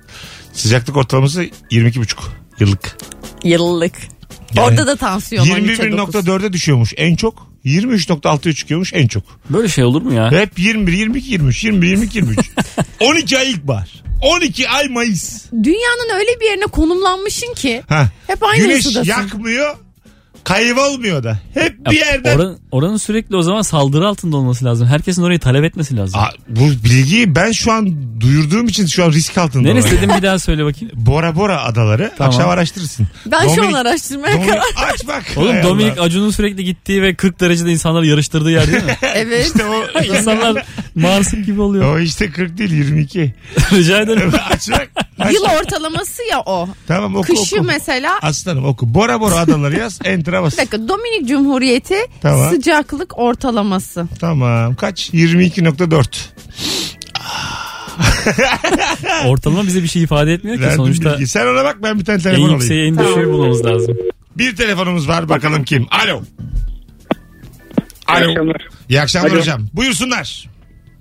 sıcaklık 0.52 0.96
ortalaması 0.96 1.44
22,5 1.70 2.14
yıllık. 2.60 2.96
Yıllık. 3.44 3.92
Yani 4.54 4.66
Orada 4.66 4.86
da 4.86 4.96
tansiyon 4.96 5.46
13'e 5.46 5.92
9. 5.92 6.14
21.4'e 6.14 6.52
düşüyormuş 6.52 6.94
en 6.96 7.16
çok. 7.16 7.55
23.6'ya 7.66 8.54
çıkıyormuş 8.54 8.92
en 8.94 9.06
çok. 9.06 9.22
Böyle 9.50 9.68
şey 9.68 9.84
olur 9.84 10.02
mu 10.02 10.12
ya? 10.14 10.32
Hep 10.32 10.58
21, 10.58 10.92
22, 10.92 11.30
23, 11.32 11.64
21, 11.64 11.88
22, 11.88 12.18
23. 12.18 12.38
12 13.00 13.38
ay 13.38 13.50
ilkbahar. 13.50 14.02
12 14.22 14.68
ay 14.68 14.88
Mayıs. 14.88 15.44
Dünyanın 15.52 16.14
öyle 16.18 16.40
bir 16.40 16.44
yerine 16.46 16.64
konumlanmışsın 16.64 17.54
ki 17.54 17.82
Ha. 17.88 18.08
hep 18.26 18.42
aynı 18.42 18.62
Güneş 18.62 18.86
ısıdasın. 18.86 19.10
yakmıyor. 19.10 19.76
Kaybolmuyor 20.50 21.24
da. 21.24 21.38
Hep 21.54 21.86
bir 21.90 21.96
Ya, 22.00 22.06
yerden. 22.06 22.36
oran- 22.38 22.56
oranın 22.70 22.96
sürekli 22.96 23.36
o 23.36 23.42
zaman 23.42 23.62
saldırı 23.62 24.08
altında 24.08 24.36
olması 24.36 24.64
lazım. 24.64 24.86
Herkesin 24.88 25.22
orayı 25.22 25.38
talep 25.38 25.64
etmesi 25.64 25.96
lazım. 25.96 26.20
Aa, 26.20 26.30
bu 26.48 26.60
bilgiyi 26.84 27.34
ben 27.34 27.52
şu 27.52 27.72
an 27.72 27.94
duyurduğum 28.20 28.66
için 28.68 28.86
şu 28.86 29.04
an 29.04 29.12
risk 29.12 29.38
altında. 29.38 29.68
Neresi 29.68 29.90
dedim 29.90 30.10
bir 30.16 30.22
daha 30.22 30.38
söyle 30.38 30.64
bakayım. 30.64 30.94
Bora 30.96 31.36
Bora 31.36 31.62
adaları. 31.64 32.12
Tamam. 32.18 32.32
Akşam 32.34 32.50
araştırırsın. 32.50 33.06
Ben 33.26 33.40
şu 33.42 33.50
an 33.50 33.56
Dominik- 33.58 33.76
araştırmaya 33.78 34.34
Dominik, 34.34 34.50
karar 34.50 34.62
aç 34.92 35.06
bak. 35.06 35.24
Oğlum 35.36 35.52
Hay 35.52 35.62
Dominik 35.62 35.98
Allah. 35.98 36.04
Acun'un 36.06 36.30
sürekli 36.30 36.64
gittiği 36.64 37.02
ve 37.02 37.14
40 37.14 37.40
derecede 37.40 37.72
insanları 37.72 38.06
yarıştırdığı 38.06 38.50
yer 38.50 38.66
değil 38.72 38.84
mi? 38.84 38.96
Evet. 39.14 39.46
İşte 39.46 39.64
o, 39.66 40.00
İnsanlar 40.16 40.64
marsık 40.94 41.46
gibi 41.46 41.60
oluyor. 41.60 41.96
o 41.96 41.98
işte 42.00 42.30
40 42.30 42.58
değil 42.58 42.72
22. 42.72 43.34
Rica 43.72 44.00
ederim. 44.00 44.32
aç 44.50 44.70
bak. 44.70 44.88
Aç. 45.18 45.34
Yıl 45.34 45.42
ortalaması 45.60 46.22
ya 46.30 46.40
o. 46.46 46.68
Tamam 46.88 47.16
oku 47.16 47.26
Kışı 47.34 47.56
oku. 47.56 47.64
mesela 47.64 48.18
Aslanım 48.22 48.64
oku. 48.64 48.94
Bora 48.94 49.20
Bora 49.20 49.34
adaları 49.36 49.78
yaz. 49.78 49.98
Enter'a 50.04 50.35
bas. 50.42 50.52
bir 50.52 50.58
dakika 50.58 50.88
Dominik 50.88 51.28
Cumhuriyeti 51.28 51.96
Tamam. 52.22 52.50
sıcaklık 52.50 53.18
ortalaması. 53.18 54.06
Tamam. 54.20 54.74
Kaç? 54.74 55.10
22.4. 55.10 56.26
Ortalama 59.26 59.62
bize 59.62 59.82
bir 59.82 59.88
şey 59.88 60.02
ifade 60.02 60.32
etmiyor 60.32 60.56
ki. 60.56 60.62
Verdim 60.62 60.76
Sonuçta 60.76 61.12
bilgi. 61.14 61.26
Sen 61.26 61.46
ona 61.46 61.64
bak 61.64 61.76
ben 61.82 61.98
bir 61.98 62.04
tane 62.04 62.16
en 62.16 62.22
telefon 62.22 62.42
alayım. 62.42 62.60
yükseği 62.60 62.88
en 62.88 62.98
düşüğü 62.98 63.32
bulmamız 63.32 63.64
lazım. 63.64 63.96
Bir 64.38 64.56
telefonumuz 64.56 65.08
var 65.08 65.28
bakalım 65.28 65.64
kim? 65.64 65.86
Alo. 65.90 66.22
Alo. 68.06 68.28
akşamlar. 68.30 68.68
İyi 68.88 69.00
akşamlar 69.00 69.30
Alo. 69.30 69.38
hocam. 69.38 69.66
Buyursunlar. 69.74 70.48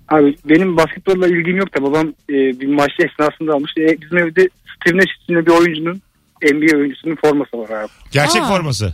Abi 0.09 0.35
benim 0.45 0.77
basketbolla 0.77 1.27
ilgim 1.27 1.57
yok 1.57 1.77
da 1.77 1.83
babam 1.83 2.07
e, 2.07 2.33
bir 2.33 2.67
maçta 2.67 3.03
esnasında 3.05 3.53
almış. 3.53 3.71
E, 3.77 4.01
bizim 4.01 4.17
evde 4.17 4.49
Steve 4.75 4.97
Nash 4.97 5.11
isimli 5.21 5.45
bir 5.45 5.51
oyuncunun 5.51 6.01
NBA 6.43 6.77
oyuncusunun 6.77 7.15
forması 7.25 7.57
var 7.57 7.69
abi. 7.81 7.87
Gerçek 8.11 8.41
Aa. 8.41 8.47
forması. 8.47 8.93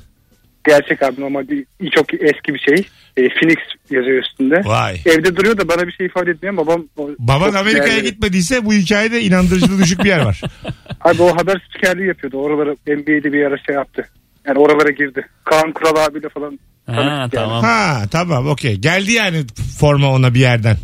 Gerçek 0.63 1.03
abi 1.03 1.21
normalde 1.21 1.65
çok 1.95 2.13
eski 2.13 2.53
bir 2.53 2.59
şey. 2.59 2.87
E, 3.17 3.29
Phoenix 3.29 3.57
yazıyor 3.89 4.23
üstünde. 4.23 4.61
Vay. 4.65 5.01
Evde 5.05 5.35
duruyor 5.35 5.57
da 5.57 5.67
bana 5.67 5.87
bir 5.87 5.91
şey 5.91 6.05
ifade 6.05 6.31
etmiyor. 6.31 6.57
Babam 6.57 6.85
Baban 7.19 7.53
Amerika'ya 7.53 7.91
değerli. 7.91 8.03
gitmediyse 8.03 8.65
bu 8.65 8.73
hikayede 8.73 9.21
inandırıcılığı 9.21 9.83
düşük 9.83 10.03
bir 10.03 10.09
yer 10.09 10.25
var. 10.25 10.41
Abi 11.01 11.21
o 11.21 11.37
haber 11.37 11.61
spikerliği 11.69 12.07
yapıyordu. 12.07 12.37
Oralara 12.37 12.71
NBA'de 12.71 13.33
bir 13.33 13.45
ara 13.45 13.57
şey 13.57 13.75
yaptı. 13.75 14.07
Yani 14.47 14.59
oralara 14.59 14.89
girdi. 14.91 15.27
Kaan 15.43 15.71
Kural 15.71 16.05
abiyle 16.05 16.29
falan. 16.29 16.59
Ha 16.85 17.01
yani. 17.01 17.31
tamam. 17.31 17.63
Ha 17.63 18.01
tamam 18.11 18.47
okey. 18.47 18.75
Geldi 18.75 19.11
yani 19.11 19.45
forma 19.79 20.11
ona 20.11 20.33
bir 20.33 20.39
yerden. 20.39 20.77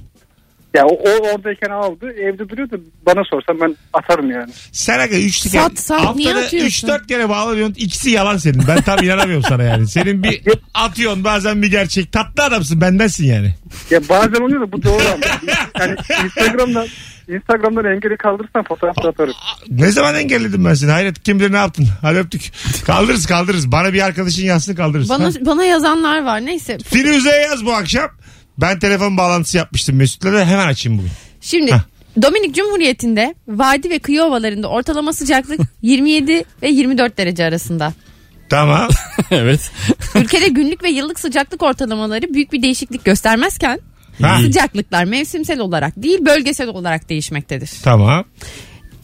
Ya 0.73 0.85
o, 0.85 0.93
o 0.93 1.09
oradayken 1.33 1.69
aldı. 1.69 2.11
Evde 2.11 2.49
duruyor 2.49 2.71
da 2.71 2.75
bana 3.05 3.23
sorsan 3.23 3.61
ben 3.61 3.75
atarım 3.93 4.31
yani. 4.31 4.51
Sen 4.71 4.99
aga 4.99 5.17
3 5.17 5.35
Sat, 5.35 5.79
sat, 5.79 6.15
niye 6.15 6.35
atıyorsun? 6.35 6.87
3-4 6.87 7.07
kere 7.07 7.29
bağlanıyorsun. 7.29 7.75
İkisi 7.77 8.09
yalan 8.09 8.37
senin. 8.37 8.63
Ben 8.67 8.81
tam 8.81 9.03
inanamıyorum 9.03 9.43
sana 9.49 9.63
yani. 9.63 9.87
Senin 9.87 10.23
bir 10.23 10.41
atıyorsun 10.73 11.23
bazen 11.23 11.61
bir 11.61 11.71
gerçek. 11.71 12.11
Tatlı 12.11 12.43
adamsın 12.43 12.81
bendensin 12.81 13.25
yani. 13.25 13.55
Ya 13.89 13.99
bazen 14.09 14.41
oluyor 14.41 14.61
da 14.61 14.71
bu 14.71 14.83
doğru 14.83 15.03
ama. 15.13 15.25
Yani 15.79 15.95
Instagram'dan 16.25 16.87
Instagram'dan 17.27 17.85
engeli 17.85 18.17
kaldırırsan 18.17 18.63
fotoğraf 18.63 19.03
da 19.03 19.09
atarım. 19.09 19.33
Ne 19.69 19.91
zaman 19.91 20.15
engelledim 20.15 20.65
ben 20.65 20.73
seni? 20.73 20.91
Hayret 20.91 21.23
kim 21.23 21.39
bilir 21.39 21.51
ne 21.53 21.57
yaptın? 21.57 21.87
Hadi 22.01 22.17
öptük. 22.17 22.51
Kaldırırız 22.85 23.25
kaldırırız. 23.25 23.71
Bana 23.71 23.93
bir 23.93 24.01
arkadaşın 24.01 24.43
yazsın 24.43 24.75
kaldırırız. 24.75 25.09
Bana 25.09 25.25
Ha? 25.25 25.29
bana 25.41 25.63
yazanlar 25.65 26.23
var. 26.25 26.45
Neyse. 26.45 26.77
Firuze'ye 26.85 27.41
yaz 27.41 27.65
bu 27.65 27.73
akşam. 27.73 28.09
Ben 28.57 28.79
telefon 28.79 29.17
bağlantısı 29.17 29.57
yapmıştım 29.57 29.95
Mesut'la 29.95 30.33
da 30.33 30.45
hemen 30.45 30.67
açayım 30.67 30.97
bugün. 30.99 31.11
Şimdi 31.41 31.71
Heh. 31.71 31.79
Dominik 32.21 32.55
Cumhuriyeti'nde 32.55 33.35
vadi 33.47 33.89
ve 33.89 33.99
kıyı 33.99 34.23
ovalarında 34.23 34.67
ortalama 34.67 35.13
sıcaklık 35.13 35.59
27 35.81 36.43
ve 36.61 36.69
24 36.69 37.17
derece 37.17 37.45
arasında. 37.45 37.93
Tamam. 38.49 38.87
evet. 39.31 39.71
Ülkede 40.15 40.47
günlük 40.47 40.83
ve 40.83 40.89
yıllık 40.89 41.19
sıcaklık 41.19 41.63
ortalamaları 41.63 42.33
büyük 42.33 42.53
bir 42.53 42.61
değişiklik 42.63 43.05
göstermezken 43.05 43.79
Ha. 44.21 44.37
sıcaklıklar 44.41 45.03
mevsimsel 45.03 45.59
olarak 45.59 45.93
değil 46.03 46.25
bölgesel 46.25 46.67
olarak 46.67 47.09
değişmektedir. 47.09 47.71
tamam. 47.83 48.25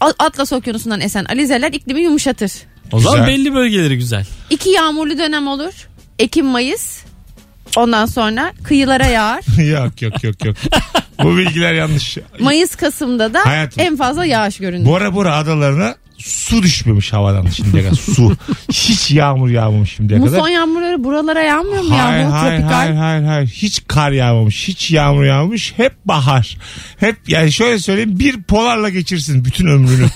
Atlas 0.00 0.52
Okyanusu'ndan 0.52 1.00
esen 1.00 1.24
alizeler 1.24 1.72
iklimi 1.72 2.00
yumuşatır. 2.02 2.52
O 2.92 3.00
zaman 3.00 3.18
Güzel. 3.20 3.34
belli 3.38 3.54
bölgeleri 3.54 3.96
güzel. 3.98 4.26
İki 4.50 4.70
yağmurlu 4.70 5.18
dönem 5.18 5.46
olur. 5.46 5.88
Ekim-Mayıs. 6.18 6.98
Ondan 7.76 8.06
sonra 8.06 8.52
kıyılara 8.62 9.06
yağar. 9.06 9.44
yok 9.70 10.02
yok 10.02 10.24
yok 10.24 10.44
yok. 10.44 10.56
Bu 11.22 11.36
bilgiler 11.36 11.74
yanlış. 11.74 12.18
Mayıs-Kasım'da 12.40 13.34
da 13.34 13.46
Hayatım. 13.46 13.82
en 13.82 13.96
fazla 13.96 14.24
yağış 14.26 14.58
görünür. 14.58 14.86
Bora 14.86 15.14
Bora 15.14 15.36
adalarına 15.36 15.94
su 16.24 16.62
düşmemiş 16.62 17.12
havadan 17.12 17.46
şimdiye 17.46 17.82
kadar. 17.82 17.96
Su. 17.96 18.36
Hiç 18.72 19.10
yağmur 19.10 19.50
yağmamış 19.50 19.92
şimdiye 19.96 20.20
kadar. 20.20 20.30
Muson 20.30 20.48
yağmurları 20.48 21.04
buralara 21.04 21.42
yağmıyor 21.42 21.82
mu 21.82 21.98
Hayır, 21.98 22.22
ya? 22.22 22.28
Bu 22.28 22.32
hayır, 22.32 22.56
tropikal. 22.56 22.76
hayır, 22.76 22.94
hayır, 22.94 23.24
hayır. 23.24 23.48
Hiç 23.48 23.82
kar 23.88 24.12
yağmamış. 24.12 24.68
Hiç 24.68 24.90
yağmur 24.90 25.24
yağmamış. 25.24 25.72
Hep 25.76 25.92
bahar. 26.04 26.56
Hep 26.96 27.16
yani 27.26 27.52
şöyle 27.52 27.78
söyleyeyim 27.78 28.18
bir 28.18 28.42
polarla 28.42 28.88
geçirsin 28.88 29.44
bütün 29.44 29.66
ömrünü. 29.66 30.06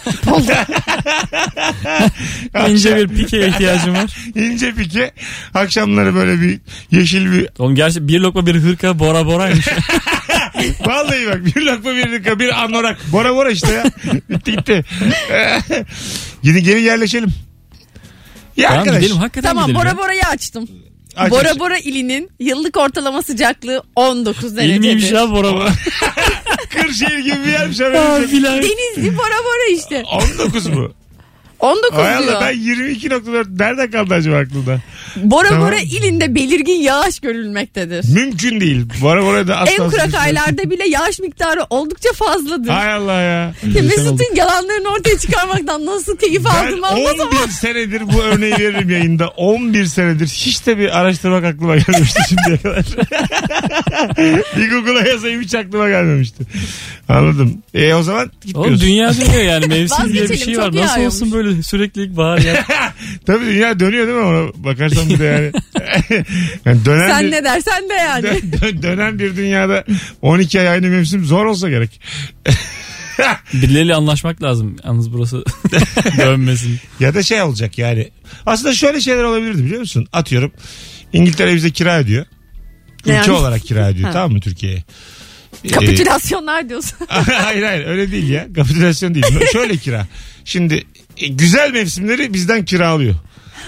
İnce 2.69 2.97
bir 2.97 3.09
pikeye 3.09 3.49
ihtiyacım 3.49 3.95
var. 3.95 4.17
İnce 4.35 4.73
pike. 4.73 5.11
Akşamları 5.55 6.15
böyle 6.15 6.41
bir 6.41 6.59
yeşil 6.91 7.33
bir 7.33 7.49
Oğlum 7.59 7.75
gerçi 7.75 8.09
bir 8.09 8.21
lokma 8.21 8.47
bir 8.47 8.55
hırka 8.55 8.99
bora 8.99 9.27
boraymış. 9.27 9.69
Vallahi 10.87 11.27
bak 11.27 11.45
bir 11.45 11.63
lokma 11.63 11.95
bir 11.97 12.13
dakika 12.13 12.39
bir 12.39 12.65
anorak. 12.65 12.99
Bora 13.13 13.35
bora 13.37 13.51
işte 13.51 13.73
ya. 13.73 13.85
Bitti 14.31 14.53
gitti. 14.53 14.85
Gidin 16.43 16.65
gelin 16.65 16.83
yerleşelim. 16.83 17.29
Ya 18.57 18.69
Tamam 18.69 18.81
arkadaş. 18.83 19.01
gidelim 19.03 19.17
hakikaten 19.17 19.49
Tamam 19.49 19.67
gidelim. 19.67 19.81
Bora 19.81 19.89
ya. 19.89 19.99
Bora'yı 19.99 20.23
açtım. 20.23 20.69
Aç, 21.17 21.31
Bora 21.31 21.51
aç. 21.51 21.59
Bora 21.59 21.79
ilinin 21.79 22.31
yıllık 22.41 22.77
ortalama 22.77 23.23
sıcaklığı 23.23 23.83
19 23.97 24.53
İlmiymiş 24.53 24.85
derecedir. 24.85 25.15
ya 25.15 25.31
Bora 25.31 25.53
Bora. 25.55 25.69
Kırşehir 26.71 27.19
gibi 27.19 27.37
bir 27.47 27.53
yermiş 27.53 27.81
Aa, 27.81 27.85
haberim. 27.85 28.29
filan. 28.29 28.57
Denizli 28.63 29.17
Bora 29.17 29.39
Bora 29.45 29.77
işte. 29.79 30.05
19 30.39 30.67
mu? 30.67 30.93
19 31.61 31.99
Hay 31.99 32.15
Allah 32.15 32.27
diyor. 32.27 32.41
ben 32.41 32.55
22.4 32.55 33.59
nereden 33.59 33.91
kaldı 33.91 34.15
acaba 34.15 34.37
aklımda? 34.37 34.81
Bora 35.17 35.49
Tamam. 35.49 35.67
Bora 35.69 35.77
ilinde 35.79 36.35
belirgin 36.35 36.81
yağış 36.81 37.21
görülmektedir. 37.21 38.05
Mümkün 38.15 38.61
değil. 38.61 38.85
Bora 39.03 39.25
bora 39.25 39.49
da 39.49 39.57
asla. 39.57 39.73
En 39.85 39.91
kurak 39.91 40.15
aylarda 40.15 40.71
bile 40.71 40.89
yağış 40.89 41.19
miktarı 41.19 41.67
oldukça 41.71 42.09
fazladır. 42.15 42.69
Hay 42.71 42.93
Allah 42.93 43.21
ya. 43.21 43.55
Ya 43.75 43.83
Mesut'un 43.83 44.35
yalanlarını 44.37 44.89
ortaya 44.89 45.19
çıkarmaktan 45.19 45.87
nasıl 45.87 46.17
keyif 46.17 46.45
Ben 46.45 46.67
aldım 46.67 46.85
anlatamam. 46.85 47.37
11 47.43 47.53
senedir 47.53 48.03
bu 48.13 48.23
örneği 48.23 48.53
veririm 48.53 48.91
yayında. 48.91 49.29
11 49.29 49.85
senedir 49.87 50.27
hiç 50.27 50.67
de 50.67 50.79
bir 50.79 50.99
araştırmak 50.99 51.45
aklıma 51.45 51.77
gelmemişti 51.77 52.21
şimdiye 52.29 52.57
kadar. 52.59 52.85
bir 54.57 54.71
Google'a 54.71 55.09
yazayım 55.09 55.43
hiç 55.43 55.55
aklıma 55.55 55.89
gelmemişti. 55.89 56.45
Anladım. 57.09 57.63
E 57.75 57.95
o 57.95 58.03
zaman 58.03 58.23
Oğlum 58.25 58.33
gitmiyoruz. 58.47 58.81
dünya 58.83 59.15
dönüyor 59.17 59.43
yani 59.43 59.67
mevsim 59.67 60.05
diye 60.05 60.15
bir 60.15 60.21
Vazgeçelim, 60.21 60.45
şey 60.45 60.55
çok 60.55 60.65
var. 60.65 60.69
Nasıl 60.69 60.79
yağıyormuş. 60.79 61.15
olsun 61.15 61.33
böyle 61.33 61.48
sürekli 61.63 62.03
ilkbahar 62.05 62.39
ya. 62.39 62.65
Tabii 63.27 63.47
dünya 63.47 63.81
dönüyor 63.81 64.07
değil 64.07 64.19
mi 64.19 64.25
ona 64.25 64.65
bakarsan 64.65 65.09
bir 65.11 65.19
de 65.19 65.25
yani. 65.25 65.53
yani 66.65 66.85
dönen 66.85 67.09
Sen 67.09 67.27
bir, 67.27 67.31
ne 67.31 67.45
dersen 67.45 67.89
de 67.89 67.95
yani. 67.95 68.27
dö- 68.27 68.53
dö- 68.61 68.83
dönen 68.83 69.19
bir 69.19 69.37
dünyada 69.37 69.85
12 70.23 70.61
ay 70.61 70.69
aynı 70.69 70.87
mevsim 70.87 71.25
zor 71.25 71.45
olsa 71.47 71.69
gerek. 71.71 72.01
Birileriyle 73.53 73.95
anlaşmak 73.95 74.43
lazım. 74.43 74.77
Yalnız 74.85 75.13
burası 75.13 75.45
dönmesin. 76.19 76.79
Ya 77.01 77.15
da 77.15 77.23
şey 77.23 77.43
olacak 77.43 77.79
yani. 77.79 78.09
Aslında 78.47 78.75
şöyle 78.75 79.01
şeyler 79.01 79.25
olabilirdi 79.25 79.65
biliyor 79.65 79.81
musun? 79.81 80.07
Atıyorum 80.13 80.53
İngiltere 81.13 81.55
bize 81.55 81.71
kira 81.71 81.99
ödüyor. 81.99 82.27
Ülke 83.01 83.13
Yani- 83.13 83.31
olarak 83.33 83.63
kira 83.63 83.89
ödüyor 83.89 84.13
tamam 84.13 84.33
mı 84.33 84.41
Türkiye'ye? 84.41 84.85
Ee, 85.65 85.69
Kapitülasyonlar 85.69 86.69
diyorsun. 86.69 86.99
hayır 87.09 87.63
hayır 87.63 87.87
öyle 87.87 88.13
değil 88.13 88.29
ya. 88.29 88.47
Kapitülasyon 88.57 89.15
değil. 89.15 89.27
Şöyle 89.53 89.77
kira. 89.77 90.07
Şimdi 90.45 90.85
güzel 91.29 91.73
mevsimleri 91.73 92.35
bizden 92.35 92.65
kiralıyor. 92.65 93.15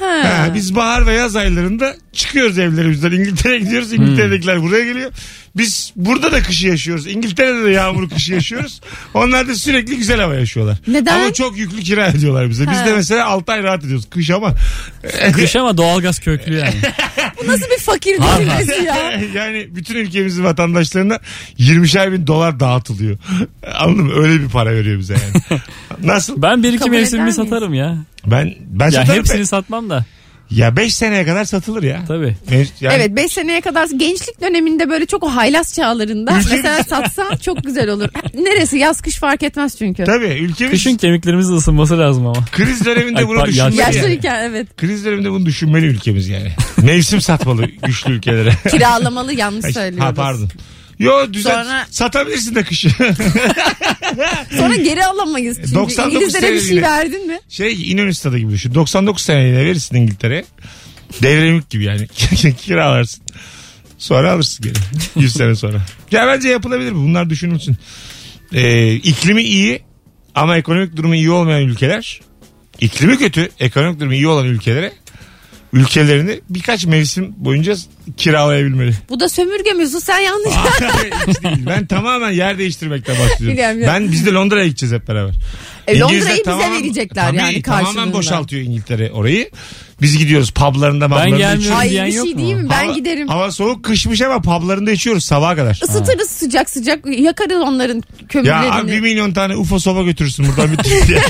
Ha, 0.01 0.51
biz 0.55 0.75
bahar 0.75 1.07
ve 1.07 1.13
yaz 1.13 1.37
aylarında 1.37 1.97
çıkıyoruz 2.13 2.59
evlerimizden. 2.59 3.11
İngiltere'ye 3.13 3.59
gidiyoruz. 3.61 3.93
İngiltere'dekiler 3.93 4.63
buraya 4.63 4.85
geliyor. 4.85 5.11
Biz 5.57 5.93
burada 5.97 6.33
da 6.33 6.43
kışı 6.43 6.67
yaşıyoruz. 6.67 7.07
İngiltere'de 7.07 7.65
de 7.65 7.71
yağmur 7.71 8.11
kışı 8.11 8.33
yaşıyoruz. 8.35 8.81
Onlar 9.15 9.49
da 9.49 9.55
sürekli 9.55 9.97
güzel 9.97 10.21
hava 10.21 10.35
yaşıyorlar. 10.35 10.77
Neden? 10.87 11.21
Ama 11.21 11.33
çok 11.33 11.59
yüklü 11.59 11.81
kira 11.83 12.07
ediyorlar 12.07 12.51
bize. 12.51 12.71
Biz 12.71 12.79
Ha. 12.79 12.87
de 12.87 12.93
mesela 12.95 13.27
6 13.27 13.53
ay 13.53 13.63
rahat 13.63 13.85
ediyoruz. 13.85 14.07
Kış 14.11 14.31
ama. 14.31 14.55
Kış 15.33 15.57
ama 15.57 15.77
doğalgaz 15.77 16.19
köklü 16.19 16.55
yani. 16.59 16.75
Bu 17.43 17.47
nasıl 17.49 17.67
bir 17.77 17.79
fakir 17.83 18.17
düşüncesi 18.19 18.85
ya? 18.85 19.21
yani 19.35 19.69
bütün 19.77 19.95
ülkemizin 19.97 20.45
vatandaşlarına 20.45 21.19
20'şer 21.59 22.13
bin 22.13 22.27
dolar 22.27 22.61
dağıtılıyor. 22.61 23.19
Anladın 23.79 24.05
mı? 24.05 24.13
Öyle 24.15 24.43
bir 24.45 24.49
para 24.49 24.73
veriyor 24.73 24.99
bize 24.99 25.15
yani. 25.15 25.61
Nasıl? 26.05 26.43
Ben 26.43 26.63
bir 26.63 26.69
iki 26.69 26.79
Kabul 26.79 26.91
eder 26.91 27.01
mevsimimi 27.01 27.23
miyiz? 27.25 27.37
satarım 27.37 27.75
ya. 27.75 27.97
Ben 28.27 28.55
ben 28.71 28.85
Ya 28.85 28.91
satarım. 28.91 29.19
hepsini 29.19 29.47
satmam 29.47 29.91
da. 29.91 30.05
Ya 30.51 30.77
5 30.77 30.95
seneye 30.95 31.25
kadar 31.25 31.45
satılır 31.45 31.83
ya. 31.83 32.05
Tabii. 32.09 32.37
Yani 32.81 32.95
Evet 32.97 33.17
5 33.17 33.33
seneye 33.33 33.61
kadar 33.61 33.89
gençlik 33.97 34.41
döneminde 34.41 34.91
böyle 34.91 35.07
çok 35.07 35.23
o 35.25 35.29
haylaz 35.29 35.75
çağlarında 35.75 36.33
mesela 36.35 36.83
satsan 36.85 37.37
çok 37.37 37.65
güzel 37.65 37.89
olur. 37.91 38.09
Neresi 38.35 38.79
yaz 38.79 39.01
kış 39.01 39.17
fark 39.17 39.43
etmez 39.43 39.79
çünkü. 39.79 40.05
Tabii 40.05 40.25
ülkemiz 40.27 40.71
Kışın 40.73 40.97
kemiklerimizin 40.97 41.57
ısınması 41.57 41.99
lazım 41.99 42.27
ama. 42.27 42.45
kriz 42.53 42.85
döneminde 42.85 43.19
Ay, 43.19 43.29
bunu 43.29 43.37
pardon, 43.37 43.53
düşünmeli. 43.53 43.77
yaşlı- 43.77 43.83
yani. 43.95 43.97
Yaşlıyken 43.97 44.41
evet. 44.51 44.77
Kriz 44.77 45.05
döneminde 45.05 45.31
bunu 45.31 45.47
düşünmeli 45.47 45.87
ülkemiz 45.87 46.29
yani. 46.29 46.53
Mevsim 46.83 47.21
satmalı 47.21 47.67
güçlü 47.87 48.13
ülkelere. 48.13 48.53
Kiralamalı 48.71 49.33
yanlış 49.33 49.65
ha 49.65 49.73
söylüyoruz. 49.73 50.15
pardon. 50.17 50.49
Yo 51.01 51.33
düzen 51.33 51.63
Sonra- 51.63 51.87
satabilirsin 51.91 52.55
de 52.55 52.63
kışı. 52.63 52.89
Sonra 54.57 54.77
geri 54.77 55.05
alamayız. 55.07 55.57
Çünkü 55.57 55.75
99 55.75 56.15
İngilizlere 56.15 56.53
bir 56.53 56.61
şey 56.61 56.83
verdin 56.83 57.27
mi? 57.27 57.39
şey 57.49 57.93
İnönü 57.93 58.15
stadı 58.15 58.39
gibi 58.39 58.53
düşün. 58.53 58.75
99 58.75 59.23
seneliğine 59.23 59.65
verirsin 59.65 59.97
İngiltere. 59.97 60.45
Devremlik 61.23 61.71
gibi 61.71 61.85
yani. 61.85 62.07
Kiralarsın. 62.57 63.23
Sonra 63.99 64.33
alırsın 64.33 64.65
geri. 64.65 64.75
100 65.25 65.33
sene 65.33 65.55
sonra. 65.55 65.81
Ya 66.11 66.27
bence 66.27 66.49
yapılabilir 66.49 66.93
bu. 66.95 66.97
Bunlar 66.99 67.31
düşünülsün. 67.31 67.77
Ee, 68.53 68.93
iklimi 68.95 69.43
iyi 69.43 69.83
ama 70.35 70.57
ekonomik 70.57 70.97
durumu 70.97 71.15
iyi 71.15 71.31
olmayan 71.31 71.63
ülkeler 71.63 72.21
iklimi 72.81 73.19
kötü 73.19 73.49
ekonomik 73.61 74.01
durumu 74.01 74.15
iyi 74.15 74.29
olan 74.29 74.47
ülkelere 74.47 74.93
ülkelerini 75.73 76.41
birkaç 76.51 76.87
mevsim 76.87 77.35
boyunca 77.37 77.75
kiralayabilmeli. 78.17 78.95
Bu 79.09 79.21
da 79.21 79.29
sömürge 79.29 79.73
mevzu 79.73 80.01
sen 80.01 80.19
yanlış. 80.19 80.55
Hayır, 80.55 81.13
hiç 81.27 81.43
değil. 81.43 81.67
Ben 81.67 81.87
tamamen 81.87 82.31
yer 82.31 82.59
değiştirmekten 82.59 83.19
bahsediyorum. 83.19 83.53
Biliyorum, 83.57 83.77
biliyorum. 83.77 83.95
Ben 83.95 84.13
biz 84.13 84.27
de 84.27 84.33
Londra'ya 84.33 84.67
gideceğiz 84.67 84.95
hep 84.95 85.09
beraber. 85.09 85.35
E, 85.87 85.97
İngilizler 85.97 86.09
Londra'yı 86.09 86.35
bize 86.35 86.43
tamam- 86.43 86.73
verecekler 86.73 87.27
Tabii, 87.27 87.37
yani 87.37 87.63
karşılığında. 87.63 87.93
Tamamen 87.93 88.13
boşaltıyor 88.13 88.63
İngiltere 88.63 89.13
orayı. 89.13 89.51
Biz 90.03 90.19
gidiyoruz 90.19 90.51
publarında 90.51 91.09
mablarında 91.09 91.37
gelmiyorum. 91.37 91.59
içiyoruz. 91.61 91.81
Ay 91.81 91.91
diyen 91.91 92.07
bir 92.07 92.13
yok 92.13 92.27
şey 92.27 92.35
mu? 92.35 92.41
değil 92.41 92.55
mi? 92.55 92.69
Ben 92.71 92.85
Hava- 92.85 92.95
giderim. 92.95 93.29
Hava 93.29 93.51
soğuk 93.51 93.85
kışmış 93.85 94.21
ama 94.23 94.41
publarında 94.43 94.91
içiyoruz 94.91 95.25
sabaha 95.25 95.57
kadar. 95.57 95.81
Isıtırız 95.85 96.31
sıcak 96.31 96.71
sıcak 96.71 97.07
yakarız 97.07 97.57
onların 97.63 97.97
Ya 97.97 98.03
kömürlerini. 98.29 98.73
abi 98.73 98.93
bir 98.93 99.01
milyon 99.01 99.33
tane 99.33 99.57
UFO 99.57 99.79
soba 99.79 100.03
götürürsün 100.03 100.47
buradan 100.49 100.73
bir 100.73 100.77
Türkiye. 100.77 101.19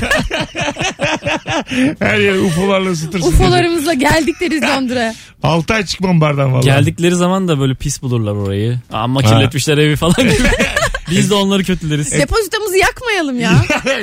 Her 1.99 2.19
yeri 2.19 2.39
UFO'larla 2.39 2.89
ısıtırsın. 2.89 3.27
UFO'larımızla 3.27 3.93
geldik 3.93 4.35
deriz 4.41 4.63
Londra'ya. 4.63 5.15
6 5.43 5.73
ay 5.73 5.85
çıkmam 5.85 6.21
bardan 6.21 6.53
valla. 6.53 6.61
Geldikleri 6.61 7.15
zaman 7.15 7.47
da 7.47 7.59
böyle 7.59 7.75
pis 7.75 8.01
bulurlar 8.01 8.31
orayı. 8.31 8.79
Ama 8.93 9.21
kirletmişler 9.21 9.77
evi 9.77 9.95
falan 9.95 10.15
gibi. 10.17 10.33
Biz 11.11 11.29
de 11.29 11.33
onları 11.33 11.63
kötüleriz. 11.63 12.11
Depozitomuzu 12.11 12.75
yakmayalım 12.75 13.39
ya. 13.39 13.51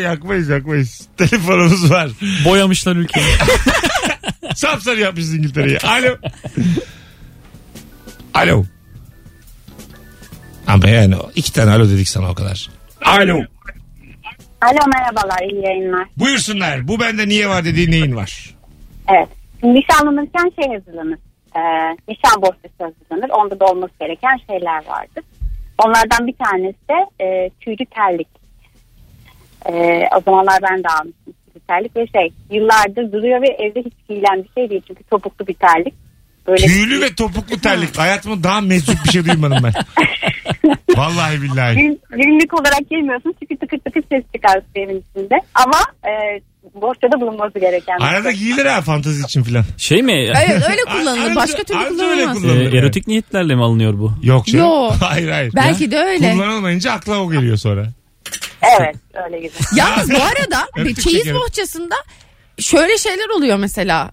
yakmayız 0.02 0.48
yakmayız. 0.48 1.00
Telefonumuz 1.16 1.90
var. 1.90 2.10
Boyamışlar 2.44 2.96
ülkeyi. 2.96 3.26
Sapsarı 4.58 5.00
yapmışız 5.00 5.34
İngiltere'yi. 5.34 5.78
Alo. 5.78 6.16
Alo. 8.34 8.64
Ama 10.66 10.88
yani 10.88 11.14
iki 11.34 11.52
tane 11.52 11.70
alo 11.70 11.88
dedik 11.88 12.08
sana 12.08 12.30
o 12.30 12.34
kadar. 12.34 12.70
Alo. 13.04 13.34
Alo 14.62 14.78
merhabalar 14.94 15.50
iyi 15.50 15.64
yayınlar. 15.64 16.08
Buyursunlar. 16.16 16.88
Bu 16.88 17.00
bende 17.00 17.28
niye 17.28 17.48
var 17.48 17.64
dediğin 17.64 17.90
neyin 17.90 18.16
var? 18.16 18.54
Evet. 19.08 19.28
Nişanlanırken 19.62 20.52
şey 20.62 20.74
hazırlanır. 20.74 21.18
Ee, 21.56 21.60
nişan 22.08 22.42
bohçası 22.42 22.74
hazırlanır. 22.78 23.30
Onda 23.30 23.60
da 23.60 23.64
olması 23.64 23.92
gereken 24.00 24.36
şeyler 24.46 24.86
vardır. 24.86 25.24
Onlardan 25.84 26.26
bir 26.26 26.34
tanesi 26.44 26.78
de 26.90 27.24
e, 27.24 27.50
tüylü 27.60 27.86
terlik. 27.86 28.28
Ee, 29.66 30.08
o 30.16 30.20
zamanlar 30.20 30.62
ben 30.62 30.84
de 30.84 30.88
almıştım 30.88 31.34
terlik 31.68 31.96
ve 31.96 32.06
şey 32.06 32.32
yıllardır 32.50 33.12
duruyor 33.12 33.42
ve 33.42 33.46
evde 33.46 33.80
hiç 33.80 33.94
giyilen 34.08 34.44
bir 34.44 34.50
şey 34.60 34.70
değil 34.70 34.82
çünkü 34.88 35.04
topuklu 35.04 35.46
bir 35.46 35.54
terlik. 35.54 35.94
Böyle 36.46 36.66
Tüylü 36.66 37.00
ve 37.00 37.14
topuklu 37.14 37.60
terlik. 37.60 37.98
Hayatımda 37.98 38.42
daha 38.42 38.60
meczup 38.60 38.96
bir 39.04 39.10
şey 39.10 39.24
duymadım 39.26 39.58
ben. 39.64 39.72
Vallahi 40.96 41.42
billahi. 41.42 41.76
Gün- 41.76 42.00
günlük 42.10 42.60
olarak 42.60 42.90
giymiyorsun 42.90 43.34
çünkü 43.40 43.56
tıkır 43.56 43.78
tıkır 43.78 44.02
ses 44.12 44.24
çıkar 44.34 44.60
evin 44.74 45.04
içinde. 45.10 45.34
Ama 45.54 45.78
e, 46.04 46.40
bohçada 46.74 47.20
bulunması 47.20 47.58
gereken. 47.58 47.98
Arada 48.00 48.30
şey. 48.32 48.40
giyilir 48.40 48.66
ha 48.66 48.80
fantezi 48.80 49.22
için 49.24 49.42
filan. 49.42 49.64
Şey 49.76 50.02
mi? 50.02 50.12
Evet 50.12 50.62
öyle 50.70 50.98
kullanılır. 50.98 51.36
Başka 51.36 51.62
türlü 51.64 51.78
anca 51.78 52.04
öyle 52.04 52.22
kullanılmaz. 52.22 52.42
kullanılır. 52.42 52.72
Ee, 52.72 52.78
erotik 52.78 53.06
niyetlerle 53.06 53.54
mi 53.54 53.62
alınıyor 53.64 53.98
bu? 53.98 54.12
Yok 54.22 54.46
canım. 54.46 54.66
Yo. 54.66 54.90
Hayır 55.00 55.28
hayır. 55.30 55.52
Belki 55.56 55.90
de 55.90 55.98
öyle. 55.98 56.32
Kullanılmayınca 56.32 56.92
akla 56.92 57.20
o 57.22 57.30
geliyor 57.32 57.56
sonra. 57.56 57.86
Evet 58.62 58.96
öyle 59.26 59.38
güzel. 59.40 59.60
Yalnız 59.76 60.10
bu 60.10 60.16
arada 60.22 60.66
Öptük 60.76 61.00
çeyiz 61.00 61.18
şekerim. 61.18 61.36
bohçasında 61.40 61.94
şöyle 62.58 62.98
şeyler 62.98 63.28
oluyor 63.28 63.56
mesela. 63.56 64.10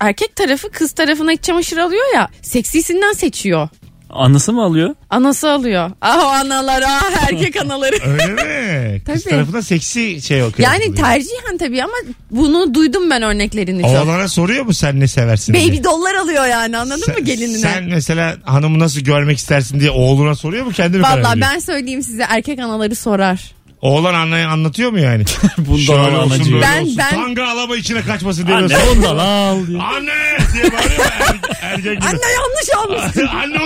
Erkek 0.00 0.36
tarafı 0.36 0.70
kız 0.70 0.92
tarafına 0.92 1.32
iç 1.32 1.42
çamaşır 1.42 1.76
alıyor 1.76 2.04
ya 2.14 2.28
seksisinden 2.42 3.12
seçiyor. 3.12 3.68
Anısı 4.10 4.52
mı 4.52 4.62
alıyor? 4.64 4.94
Anası 5.10 5.50
alıyor. 5.50 5.90
Ah 6.00 6.24
o 6.24 6.28
analar 6.28 6.82
ah 6.86 7.22
erkek 7.30 7.56
anaları. 7.62 7.96
Öyle 8.06 8.26
mi? 8.26 9.02
Kız 9.06 9.24
Tabii. 9.24 9.34
tarafına 9.34 9.62
seksi 9.62 10.22
şey 10.22 10.42
o. 10.42 10.50
Yani 10.58 10.94
tercihen 10.94 11.58
tabii 11.58 11.82
ama 11.82 11.92
bunu 12.30 12.74
duydum 12.74 13.10
ben 13.10 13.22
örneklerini 13.22 13.82
çok. 13.82 13.90
Oğlana 13.90 14.28
soruyor 14.28 14.64
mu 14.64 14.74
sen 14.74 15.00
ne 15.00 15.06
seversin 15.08 15.54
diye? 15.54 15.68
Baby 15.68 15.84
dollar 15.84 16.14
alıyor 16.14 16.46
yani 16.46 16.78
anladın 16.78 17.14
mı 17.14 17.20
gelinine? 17.20 17.58
Sen 17.58 17.84
mesela 17.84 18.36
hanımı 18.44 18.78
nasıl 18.78 19.00
görmek 19.00 19.38
istersin 19.38 19.80
diye 19.80 19.90
oğluna 19.90 20.34
soruyor 20.34 20.64
mu 20.66 20.72
kendini 20.72 21.02
Valla 21.02 21.34
ben 21.40 21.58
söyleyeyim 21.58 22.02
size 22.02 22.26
erkek 22.28 22.58
anaları 22.58 22.94
sorar. 22.96 23.52
Oğlan 23.82 24.14
anneye 24.14 24.46
anlatıyor 24.46 24.90
mu 24.90 24.98
yani? 24.98 25.24
Bundan 25.58 25.78
Şöyle 25.78 26.00
al 26.00 26.06
olsun 26.24 26.30
anacığım. 26.30 26.52
böyle 26.52 26.62
Ben- 26.66 26.82
olsun. 26.82 26.96
ben- 26.98 27.10
Tanga 27.10 27.48
alama 27.48 27.76
içine 27.76 28.02
kaçmasın 28.02 28.46
diye. 28.46 28.56
Anne 28.56 28.76
ondan 28.92 29.18
al 29.18 29.66
diye. 29.66 29.78
Anne 29.82 30.12
diye 30.54 30.64
bağırıyor 30.72 31.04
er, 31.20 31.62
ergen 31.62 31.94
gibi. 31.94 32.04
Anne 32.04 32.20
yanlış 32.32 32.70
almış. 32.76 33.30
Anne 33.34 33.58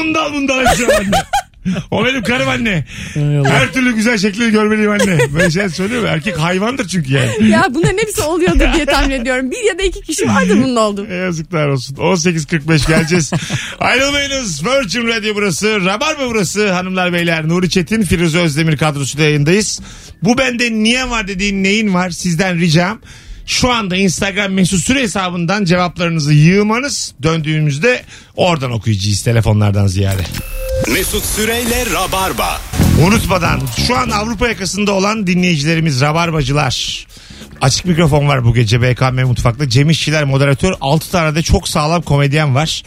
da 0.48 0.55
al 0.55 0.64
işte 0.72 0.96
anne. 0.96 1.11
O 1.90 2.05
benim 2.05 2.22
karım 2.22 2.48
anne. 2.48 2.85
Her 3.46 3.72
türlü 3.72 3.94
güzel 3.94 4.18
şekli 4.18 4.50
görmeliyim 4.50 4.90
anne. 4.90 5.18
Böyle 5.35 5.50
şey 5.50 5.68
söylüyor 5.68 6.03
mu? 6.03 6.09
Erkek 6.09 6.38
hayvandır 6.38 6.88
çünkü 6.88 7.12
yani. 7.12 7.48
ya 7.50 7.66
bunların 7.70 7.98
hepsi 7.98 8.22
oluyordur 8.22 8.74
diye 8.74 8.87
tahmin 8.87 9.11
ediyorum. 9.20 9.50
Bir 9.50 9.64
ya 9.68 9.79
da 9.79 9.83
iki 9.83 10.00
kişi 10.00 10.29
vardır 10.29 10.57
bunun 10.64 10.77
oldu. 10.77 11.07
E, 11.11 11.14
Yazıklar 11.24 11.68
olsun. 11.68 11.94
18.45 11.94 12.88
geleceğiz. 12.88 13.33
Ayrılmayınız. 13.79 14.66
Virgin 14.66 15.07
Radio 15.09 15.35
burası. 15.35 15.85
Rabarba 15.85 16.29
burası. 16.29 16.72
Hanımlar 16.72 17.12
beyler. 17.12 17.48
Nuri 17.48 17.70
Çetin, 17.70 18.03
Firuze 18.03 18.38
Özdemir 18.38 18.77
kadrosuyla 18.77 19.24
yayındayız. 19.27 19.81
Bu 20.22 20.38
bende 20.38 20.72
niye 20.72 21.11
var 21.11 21.29
dediğin 21.29 21.64
neyin 21.64 21.94
var? 21.94 22.11
Sizden 22.11 22.59
ricam. 22.61 23.00
Şu 23.46 23.72
anda 23.72 23.96
Instagram 23.96 24.52
mesut 24.52 24.80
süre 24.80 25.02
hesabından 25.02 25.64
cevaplarınızı 25.64 26.33
yığmanız. 26.33 27.14
Döndüğümüzde 27.22 28.02
oradan 28.37 28.70
okuyacağız 28.70 29.22
telefonlardan 29.22 29.87
ziyade. 29.87 30.22
Mesut 30.92 31.24
Süreyle 31.24 31.87
Rabarba. 31.92 32.61
Unutmadan 33.07 33.61
şu 33.87 33.96
an 33.96 34.11
Avrupa 34.11 34.48
yakasında 34.48 34.92
olan 34.92 35.26
dinleyicilerimiz 35.26 36.00
Rabarbacılar. 36.00 37.07
Açık 37.61 37.87
mikrofon 37.87 38.28
var 38.28 38.44
bu 38.44 38.54
gece 38.54 38.83
BKM 38.83 39.20
Mutfak'ta. 39.26 39.68
Cem 39.68 39.90
İşçiler 39.90 40.24
moderatör. 40.24 40.72
6 40.80 41.11
tane 41.11 41.35
de 41.35 41.42
çok 41.42 41.68
sağlam 41.68 42.02
komedyen 42.02 42.54
var. 42.54 42.83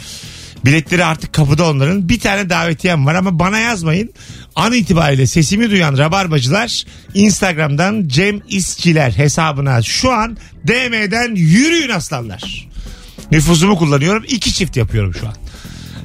Biletleri 0.65 1.05
artık 1.05 1.33
kapıda 1.33 1.69
onların. 1.69 2.09
Bir 2.09 2.19
tane 2.19 2.49
davetiyem 2.49 3.05
var 3.05 3.15
ama 3.15 3.39
bana 3.39 3.59
yazmayın. 3.59 4.13
An 4.55 4.73
itibariyle 4.73 5.27
sesimi 5.27 5.69
duyan 5.71 5.97
Rabarbacılar 5.97 6.83
Instagram'dan 7.13 8.07
Cem 8.07 8.41
İşçiler 8.49 9.11
hesabına 9.11 9.81
şu 9.81 10.11
an 10.11 10.37
DM'den 10.67 11.35
yürüyün 11.35 11.89
aslanlar. 11.89 12.67
Nüfusumu 13.31 13.77
kullanıyorum. 13.77 14.23
iki 14.27 14.53
çift 14.53 14.77
yapıyorum 14.77 15.13
şu 15.13 15.27
an. 15.27 15.35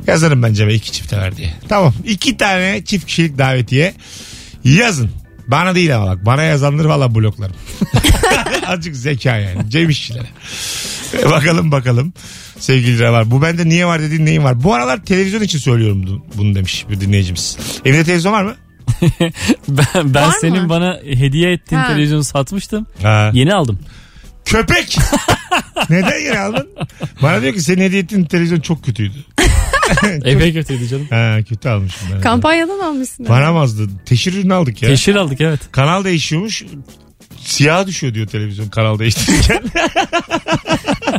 Yazarım 0.07 0.43
ben 0.43 0.55
Cem'e 0.55 0.75
iki 0.75 0.93
çifte 0.93 1.17
ver 1.17 1.37
diye. 1.37 1.55
Tamam. 1.69 1.95
iki 2.05 2.37
tane 2.37 2.85
çift 2.85 3.07
kişilik 3.07 3.39
davetiye 3.39 3.95
yazın. 4.65 5.11
Bana 5.49 5.75
değil 5.75 5.97
ama 5.97 6.07
bak. 6.07 6.27
Bana 6.27 6.43
yazanları 6.43 6.89
valla 6.89 7.15
bloklarım. 7.15 7.57
Azıcık 8.67 8.97
zeka 8.97 9.37
yani. 9.37 9.71
Cem 9.71 9.91
işçilere. 9.91 10.27
E, 11.23 11.25
bakalım 11.31 11.73
bakalım. 11.73 12.13
Sevgili 12.59 13.11
var. 13.11 13.31
Bu 13.31 13.43
bende 13.43 13.69
niye 13.69 13.87
var 13.87 14.01
dediğin 14.03 14.27
neyin 14.27 14.45
var? 14.45 14.63
Bu 14.65 14.75
aralar 14.75 15.03
televizyon 15.05 15.43
için 15.43 15.59
söylüyorum 15.59 16.23
bunu- 16.35 16.55
demiş 16.55 16.87
bir 16.91 17.01
dinleyicimiz. 17.01 17.59
Evinde 17.85 18.05
televizyon 18.05 18.33
var 18.33 18.43
mı? 18.45 18.55
Ben, 19.69 20.15
ben 20.15 20.29
Var 20.29 20.35
senin 20.41 20.63
mı? 20.63 20.69
bana 20.69 21.01
hediye 21.05 21.53
ettiğin 21.53 21.81
Ha. 21.81 21.89
televizyonu 21.89 22.25
satmıştım. 22.25 22.87
Ha. 23.03 23.31
Yeni 23.35 23.55
aldım. 23.55 23.79
Köpek. 24.45 24.97
Neden 25.91 26.21
yine 26.25 26.39
aldın? 26.39 26.69
Bana 27.23 27.43
diyor 27.43 27.55
ki 27.55 27.61
senin 27.61 27.83
hediye 27.83 28.03
ettiğin 28.03 28.25
televizyon 28.25 28.61
çok 28.61 28.85
kötüydü. 28.85 29.15
Epey 30.25 30.53
kötüydü 30.53 30.89
canım. 30.89 31.07
Ha, 31.11 31.39
kötü 31.49 31.69
almışım 31.69 32.09
ben. 32.15 32.21
Kampanyadan 32.21 32.79
almışsın. 32.79 33.29
Varamazdı. 33.29 33.89
Teşhir 34.07 34.33
ürünü 34.35 34.55
aldık 34.55 34.83
ya. 34.83 34.89
Teşhir 34.89 35.15
aldık 35.15 35.41
evet. 35.41 35.61
Kanal 35.73 36.05
değişiyormuş. 36.05 36.65
Siyah 37.45 37.87
düşüyor 37.87 38.15
diyor 38.15 38.27
televizyon 38.27 38.69
kanal 38.69 38.99
değiştirirken. 38.99 39.63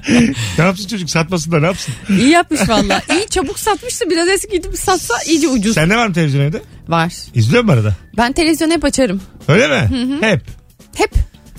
ne 0.57 0.63
yapsın 0.65 0.87
çocuk 0.87 1.09
satmasın 1.09 1.51
da 1.51 1.59
ne 1.59 1.65
yapsın? 1.65 1.93
İyi 2.09 2.29
yapmış 2.29 2.69
valla. 2.69 3.01
İyi 3.11 3.27
çabuk 3.29 3.59
satmıştı. 3.59 4.09
Biraz 4.09 4.27
eski 4.27 4.51
gidip 4.51 4.77
satsa 4.77 5.13
iyice 5.27 5.47
ucuz. 5.47 5.73
Sende 5.73 5.95
var 5.97 6.07
mı 6.07 6.13
televizyon 6.13 6.41
evde? 6.41 6.61
Var. 6.87 7.13
İzliyor 7.33 7.63
musun 7.63 7.77
arada? 7.77 7.95
Ben 8.17 8.33
televizyon 8.33 8.71
hep 8.71 8.85
açarım. 8.85 9.21
Öyle 9.47 9.67
mi? 9.67 9.89
Hep. 10.21 10.41
Hep. 10.95 11.11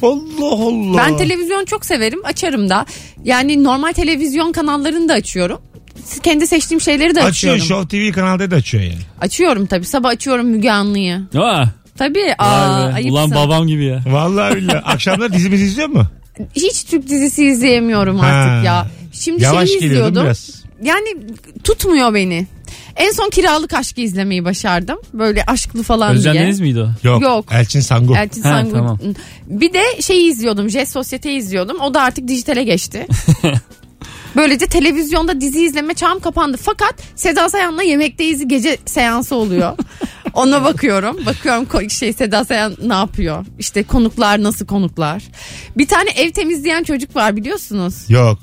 Allah 0.02 0.46
Allah. 0.46 0.96
Ben 0.98 1.16
televizyon 1.16 1.64
çok 1.64 1.86
severim. 1.86 2.20
Açarım 2.24 2.70
da. 2.70 2.86
Yani 3.24 3.64
normal 3.64 3.92
televizyon 3.92 4.52
kanallarını 4.52 5.08
da 5.08 5.12
açıyorum. 5.12 5.60
Kendi 6.22 6.46
seçtiğim 6.46 6.80
şeyleri 6.80 7.14
de 7.14 7.22
Açıyor 7.22 7.54
açıyorum. 7.54 7.84
Show 7.86 8.10
TV 8.10 8.14
kanalda 8.14 8.50
da 8.50 8.56
açıyor 8.56 8.82
yani. 8.84 8.98
Açıyorum 9.20 9.66
tabii. 9.66 9.84
Sabah 9.84 10.08
açıyorum 10.08 10.46
Müge 10.46 10.70
Anlı'yı. 10.70 11.20
Aa, 11.38 11.64
Tabii. 11.98 12.34
Aa, 12.38 12.84
ayıpsın. 12.94 13.12
Ulan 13.12 13.30
babam 13.30 13.66
gibi 13.66 13.84
ya. 13.84 14.02
Vallahi 14.06 14.56
billahi. 14.56 14.76
Akşamlar 14.78 15.32
dizimizi 15.32 15.64
izliyor 15.64 15.88
mu? 15.88 16.06
Hiç 16.56 16.84
Türk 16.84 17.08
dizisi 17.08 17.44
izleyemiyorum 17.46 18.20
artık 18.20 18.64
ya. 18.66 18.86
Şimdi 19.12 19.42
Yavaş 19.42 19.68
şeyi 19.68 19.78
izliyordum. 19.84 20.24
biraz. 20.24 20.64
Yani 20.82 21.16
tutmuyor 21.64 22.14
beni. 22.14 22.46
En 22.96 23.10
son 23.12 23.30
kiralık 23.30 23.74
aşkı 23.74 24.00
izlemeyi 24.00 24.44
başardım. 24.44 24.98
Böyle 25.12 25.44
aşklı 25.46 25.82
falan 25.82 26.14
Özcan 26.16 26.32
diye. 26.34 26.44
Deniz 26.44 26.60
miydi 26.60 26.80
o? 26.80 26.88
Yok. 27.08 27.22
Yok. 27.22 27.44
Elçin 27.52 27.80
Sangu. 27.80 28.16
Elçin 28.16 28.42
Ha, 28.42 28.48
Sangun. 28.48 28.72
tamam. 28.72 28.98
Bir 29.46 29.72
de 29.72 30.02
şeyi 30.02 30.30
izliyordum. 30.30 30.70
Jet 30.70 30.88
Sosyete'yi 30.88 31.38
izliyordum. 31.38 31.80
O 31.80 31.94
da 31.94 32.02
artık 32.02 32.28
dijitale 32.28 32.64
geçti. 32.64 33.06
Böylece 34.36 34.66
televizyonda 34.66 35.40
dizi 35.40 35.64
izleme 35.64 35.94
çağım 35.94 36.20
kapandı. 36.20 36.56
Fakat 36.62 36.94
Seda 37.16 37.48
Sayan'la 37.48 37.82
yemekteyiz 37.82 38.48
gece 38.48 38.78
seansı 38.86 39.34
oluyor. 39.36 39.76
Ona 40.34 40.64
bakıyorum. 40.64 41.26
Bakıyorum 41.26 41.90
şey 41.90 42.12
Seda 42.12 42.44
Sayan 42.44 42.76
ne 42.82 42.94
yapıyor? 42.94 43.46
İşte 43.58 43.82
konuklar 43.82 44.42
nasıl 44.42 44.66
konuklar? 44.66 45.22
Bir 45.76 45.88
tane 45.88 46.10
ev 46.10 46.30
temizleyen 46.30 46.82
çocuk 46.82 47.16
var 47.16 47.36
biliyorsunuz. 47.36 47.94
Yok. 48.08 48.38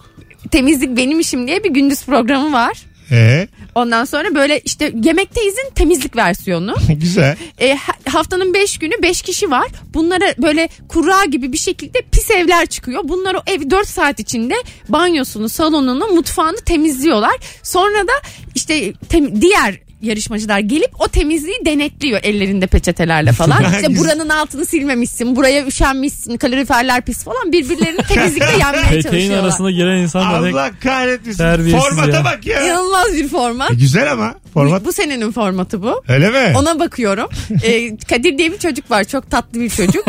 Temizlik 0.51 0.97
benim 0.97 1.19
işim 1.19 1.47
diye 1.47 1.63
bir 1.63 1.69
gündüz 1.69 2.05
programı 2.05 2.53
var. 2.53 2.77
Ee, 3.11 3.47
Ondan 3.75 4.05
sonra 4.05 4.35
böyle 4.35 4.59
işte 4.59 4.93
yemekteyizin 5.03 5.69
temizlik 5.75 6.15
versiyonu. 6.15 6.75
güzel. 6.89 7.35
E, 7.59 7.73
ha- 7.75 7.93
haftanın 8.11 8.53
5 8.53 8.77
günü 8.77 8.93
5 9.01 9.21
kişi 9.21 9.51
var. 9.51 9.67
Bunlara 9.93 10.25
böyle 10.37 10.69
kura 10.87 11.25
gibi 11.25 11.53
bir 11.53 11.57
şekilde 11.57 12.01
pis 12.11 12.31
evler 12.31 12.65
çıkıyor. 12.65 13.01
Bunlar 13.03 13.35
o 13.35 13.39
ev 13.47 13.69
4 13.69 13.87
saat 13.87 14.19
içinde 14.19 14.53
banyosunu, 14.89 15.49
salonunu, 15.49 16.07
mutfağını 16.07 16.57
temizliyorlar. 16.57 17.35
Sonra 17.63 18.07
da 18.07 18.13
işte 18.55 18.91
tem- 19.09 19.41
diğer 19.41 19.79
yarışmacılar 20.01 20.59
gelip 20.59 21.01
o 21.01 21.07
temizliği 21.07 21.57
denetliyor 21.65 22.19
ellerinde 22.23 22.67
peçetelerle 22.67 23.31
falan. 23.31 23.63
İşte 23.75 23.97
buranın 23.97 24.29
altını 24.29 24.65
silmemişsin, 24.65 25.35
buraya 25.35 25.65
üşenmişsin, 25.65 26.37
kaloriferler 26.37 27.01
pis 27.01 27.23
falan. 27.23 27.51
Birbirlerini 27.51 27.97
temizlikte 27.97 28.51
yenmeye 28.59 28.83
Peteğin 28.83 29.01
çalışıyorlar. 29.01 29.43
arasına 29.43 29.71
giren 29.71 29.97
insan 29.97 30.23
da 30.33 30.37
Allah 30.37 30.71
kahretmesin. 30.83 31.37
Terbiyesiz 31.37 31.89
Formata 31.89 32.17
ya. 32.17 32.23
bak 32.25 32.45
ya. 32.45 32.65
İnanılmaz 32.65 33.13
bir 33.13 33.27
format. 33.27 33.71
E, 33.71 33.75
güzel 33.75 34.11
ama 34.11 34.35
format. 34.53 34.85
Bu 34.85 34.93
senenin 34.93 35.31
formatı 35.31 35.81
bu. 35.83 36.03
Öyle 36.07 36.29
mi? 36.29 36.57
Ona 36.57 36.79
bakıyorum. 36.79 37.29
Ee, 37.63 37.97
Kadir 38.09 38.37
diye 38.37 38.51
bir 38.51 38.57
çocuk 38.57 38.91
var. 38.91 39.03
Çok 39.03 39.31
tatlı 39.31 39.59
bir 39.59 39.69
çocuk. 39.69 40.05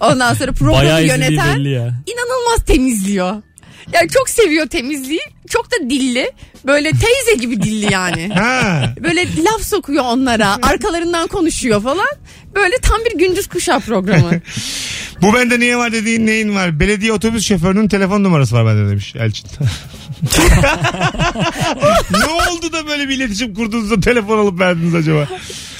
Ondan 0.00 0.34
sonra 0.34 0.52
programı 0.52 0.78
bayağı 0.78 1.04
izlediği 1.04 1.30
yöneten 1.32 1.58
belli 1.58 1.70
ya. 1.70 1.82
inanılmaz 2.06 2.64
temizliyor. 2.66 3.42
Yani 3.92 4.08
çok 4.08 4.28
seviyor 4.28 4.66
temizliği. 4.68 5.20
Çok 5.48 5.70
da 5.70 5.90
dilli. 5.90 6.32
Böyle 6.64 6.90
teyze 6.90 7.34
gibi 7.40 7.62
dilli 7.62 7.92
yani. 7.92 8.28
Ha. 8.28 8.84
Böyle 9.02 9.44
laf 9.44 9.62
sokuyor 9.62 10.04
onlara. 10.04 10.56
Arkalarından 10.62 11.26
konuşuyor 11.26 11.82
falan. 11.82 12.08
Böyle 12.56 12.74
tam 12.82 12.98
bir 13.04 13.18
gündüz 13.18 13.46
kuşağı 13.46 13.80
programı. 13.80 14.30
Bu 15.22 15.34
bende 15.34 15.60
niye 15.60 15.76
var 15.76 15.92
dediğin 15.92 16.26
neyin 16.26 16.54
var? 16.54 16.80
Belediye 16.80 17.12
otobüs 17.12 17.46
şoförünün 17.46 17.88
telefon 17.88 18.22
numarası 18.24 18.54
var 18.54 18.66
bende 18.66 18.90
demiş 18.90 19.14
Elçin. 19.16 19.46
ne 22.10 22.24
oldu 22.50 22.72
da 22.72 22.86
böyle 22.86 23.08
bir 23.08 23.14
iletişim 23.16 23.54
kurduğunuzda 23.54 24.00
telefon 24.00 24.38
alıp 24.38 24.60
verdiniz 24.60 24.94
acaba? 24.94 25.28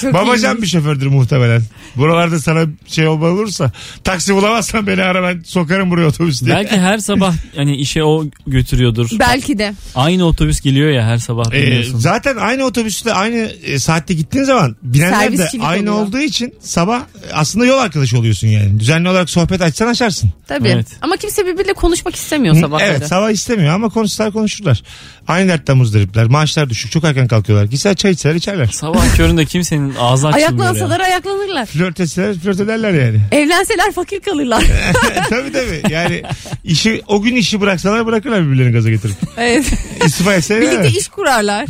Çok 0.01 0.15
Babacan 0.15 0.63
bir 0.63 0.67
şofördür 0.67 1.07
muhtemelen. 1.07 1.63
Buralarda 1.97 2.39
sana 2.39 2.65
şey 2.87 3.07
olma 3.09 3.27
olursa 3.27 3.73
taksi 4.05 4.35
bulamazsan 4.35 4.87
beni 4.87 5.03
ara 5.03 5.23
ben 5.23 5.43
sokarım 5.47 5.91
buraya 5.91 6.07
otobüs 6.07 6.43
diye. 6.43 6.55
Belki 6.57 6.77
her 6.77 6.99
sabah 6.99 7.35
hani 7.57 7.77
işe 7.77 8.05
o 8.05 8.25
götürüyordur. 8.47 9.09
Belki 9.19 9.59
de. 9.59 9.75
Aynı 9.95 10.25
otobüs 10.25 10.61
geliyor 10.61 10.91
ya 10.91 11.07
her 11.07 11.19
sabah 11.19 11.53
Ee, 11.53 11.63
biliyorsun. 11.67 11.99
zaten 11.99 12.37
aynı 12.37 12.65
otobüste 12.65 13.13
aynı 13.13 13.37
e, 13.65 13.79
saatte 13.79 14.15
gittiğin 14.15 14.45
zaman 14.45 14.77
binenler 14.83 15.33
de 15.33 15.37
Servisçilik 15.37 15.65
aynı 15.65 15.91
oluyor. 15.93 16.07
olduğu 16.09 16.19
için 16.19 16.55
sabah 16.67 17.03
aslında 17.33 17.67
yol 17.67 17.79
arkadaşı 17.79 18.19
oluyorsun 18.19 18.49
yani. 18.49 18.81
Düzenli 18.81 19.09
olarak 19.09 19.31
sohbet 19.31 19.63
açsan 19.63 19.87
açarsın. 19.87 20.31
Tabii. 20.49 20.69
Evet. 20.69 20.87
Ama 21.01 21.17
kimse 21.17 21.47
birbiriyle 21.47 21.73
konuşmak 21.73 22.17
istemiyor 22.17 22.55
sabahları. 22.55 22.85
Evet 22.87 23.07
sabah 23.07 23.31
istemiyor 23.31 23.75
ama 23.75 23.89
konuşsalar 23.89 24.33
konuşurlar. 24.33 24.83
Aynı 25.29 25.49
dertten 25.49 25.77
muzdaripler. 25.77 26.27
Maaşlar 26.27 26.71
düşük. 26.71 26.93
Çok 26.93 27.05
erken 27.05 27.29
kalkıyorlar. 27.29 27.67
Gitseler 27.67 27.95
çay 27.97 28.11
içseler 28.13 28.35
içerler. 28.35 28.67
Sabah 28.67 29.17
köründe 29.17 29.45
kimsenin 29.45 29.95
ağzı 30.01 30.29
açılmıyor 30.29 30.49
Ayaklansalar 30.51 31.01
ya. 31.01 31.07
ayaklanırlar. 31.07 31.67
Flört 31.67 32.01
etseler 32.01 32.35
flört 32.35 32.61
ederler 32.61 32.93
yani. 32.93 33.21
Evlenseler 33.33 33.93
fakir 33.93 34.21
kalırlar. 34.21 34.65
tabii 35.31 35.53
tabii. 35.53 35.83
Yani 35.91 36.23
işi 36.65 37.03
o 37.09 37.23
gün 37.23 37.37
işi 37.37 37.61
bıraksalar 37.61 38.07
bırakırlar 38.07 38.47
birbirlerini 38.47 38.73
gaza 38.73 38.91
getirip. 38.91 39.17
evet. 39.37 39.73
İstifa 40.07 40.35
etseler. 40.35 40.61
Birlikte 40.63 40.99
iş 40.99 41.09
kurarlar. 41.09 41.67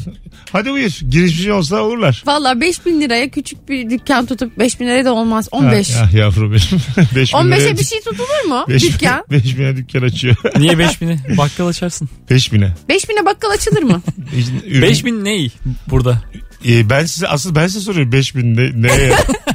Hadi 0.53 0.71
buyur. 0.73 0.99
Girişimci 1.09 1.53
olsa 1.53 1.81
olurlar. 1.83 2.23
Valla 2.27 2.61
5000 2.61 3.01
liraya 3.01 3.29
küçük 3.29 3.69
bir 3.69 3.91
dükkan 3.91 4.27
tutup 4.27 4.59
5000 4.59 4.87
liraya 4.87 5.05
da 5.05 5.13
olmaz. 5.15 5.49
15. 5.51 5.91
Ah, 5.97 6.03
ah 6.09 6.15
yavrum 6.15 6.51
benim. 6.53 6.83
5 7.17 7.33
bin 7.35 7.39
15'e 7.39 7.61
liraya 7.61 7.79
bir 7.79 7.85
şey 7.85 8.01
tutulur 8.01 8.49
mu? 8.49 8.65
beş 8.69 8.83
bin- 8.83 8.93
dükkan. 8.93 9.25
beş 9.31 9.59
bine 9.59 9.77
dükkan 9.77 10.03
açıyor. 10.03 10.37
Niye 10.59 10.73
5000'i? 10.73 11.37
Bakkal 11.37 11.67
açarsın. 11.67 12.09
5 12.31 12.53
bine. 12.53 12.73
5000'e 12.89 13.25
bakkal 13.27 13.51
açılır 13.51 13.83
mı? 13.83 14.03
Ürün- 14.67 14.83
5000 14.83 15.25
ne 15.25 15.49
burada? 15.91 16.23
Ee, 16.69 16.91
ben 16.91 17.05
size 17.07 17.29
asıl 17.29 17.55
ben 17.55 17.67
size 17.67 17.81
soruyorum 17.81 18.13
5000 18.13 18.57
ne, 18.57 18.71
ne 18.83 19.11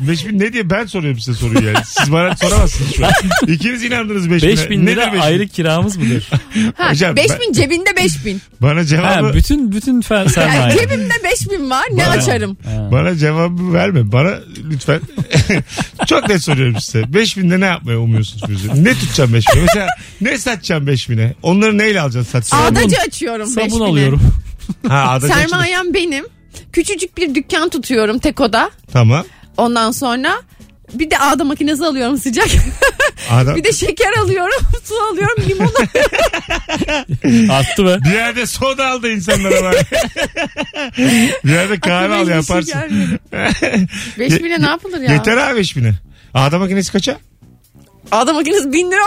5000 0.07 0.39
ne 0.39 0.53
diye 0.53 0.69
ben 0.69 0.85
soruyorum 0.85 1.19
size 1.19 1.37
soruyu 1.39 1.67
yani. 1.67 1.77
Siz 1.85 2.11
bana 2.11 2.35
soramazsınız 2.37 2.95
şu 2.95 3.05
an. 3.05 3.11
İkiniz 3.47 3.83
inandınız 3.83 4.27
5000'e. 4.27 4.41
5000 4.47 4.87
lira 4.87 5.01
Nedir 5.01 5.11
5000? 5.11 5.19
aylık 5.19 5.53
kiramız 5.53 5.97
mıdır? 5.97 6.29
Ha, 6.77 6.89
Hocam, 6.91 7.15
5000 7.15 7.53
cebinde 7.53 7.95
5000. 7.97 8.41
Bana 8.61 8.85
cevabı 8.85 9.07
ha, 9.27 9.33
bütün 9.33 9.71
bütün 9.71 10.01
fer- 10.01 10.15
Yani 10.17 10.29
sermaye. 10.29 10.77
cebimde 10.77 11.13
5000 11.23 11.69
var 11.69 11.83
ne 11.91 11.97
Bana- 12.05 12.09
açarım? 12.09 12.57
Ha. 12.65 12.89
Bana 12.91 13.15
cevabı 13.15 13.73
verme. 13.73 14.11
Bana 14.11 14.31
lütfen. 14.69 15.01
Çok 16.07 16.29
net 16.29 16.43
soruyorum 16.43 16.81
size. 16.81 16.99
5000'de 17.01 17.59
ne 17.59 17.65
yapmayı 17.65 17.99
umuyorsun 17.99 18.47
Firuze? 18.47 18.83
Ne 18.83 18.93
tutacağım 18.93 19.31
5000'e? 19.35 19.61
Mesela 19.61 19.87
ne 20.21 20.37
satacağım 20.37 20.87
5000'e? 20.87 21.33
Onları 21.43 21.77
neyle 21.77 22.01
alacaksın 22.01 22.31
satacağım? 22.31 22.63
Ağdacı 22.65 22.95
açıyorum 23.07 23.47
Sabun 23.47 23.67
5000'e. 23.79 23.87
alıyorum. 23.89 24.21
Ha, 24.87 25.09
açılır. 25.09 25.33
Sermayem 25.33 25.93
benim. 25.93 26.25
Küçücük 26.73 27.17
bir 27.17 27.35
dükkan 27.35 27.69
tutuyorum 27.69 28.19
Teko'da. 28.19 28.69
Tamam. 28.93 29.25
Ondan 29.57 29.91
sonra 29.91 30.33
bir 30.93 31.11
de 31.11 31.17
ağda 31.19 31.43
makinesi 31.43 31.85
alıyorum 31.85 32.17
sıcak. 32.17 32.47
Adam, 33.31 33.55
bir 33.55 33.63
de 33.63 33.71
şeker 33.73 34.13
alıyorum, 34.13 34.59
su 34.83 34.95
alıyorum, 35.11 35.43
limon 35.49 35.67
alıyorum. 35.67 37.49
Attı 37.51 37.85
be. 37.85 37.97
bir 38.05 38.11
yerde 38.15 38.45
soda 38.45 38.87
aldı 38.87 39.11
insanlara 39.11 39.63
bak. 39.63 39.85
bir 41.45 41.49
yerde 41.51 41.79
kahve 41.79 42.15
al 42.15 42.25
şey 42.25 42.35
yaparsın. 42.35 42.73
gelmedi. 42.73 43.19
Beş 44.19 44.43
bine 44.43 44.61
ne 44.61 44.65
yapılır 44.65 45.01
ya? 45.01 45.13
Yeter 45.13 45.37
abi 45.37 45.59
5000'e. 45.59 45.93
Ağda 46.33 46.59
makinesi 46.59 46.91
kaça? 46.91 47.17
Ağda 48.11 48.33
makinesi 48.33 48.73
bin 48.73 48.91
lira. 48.91 49.01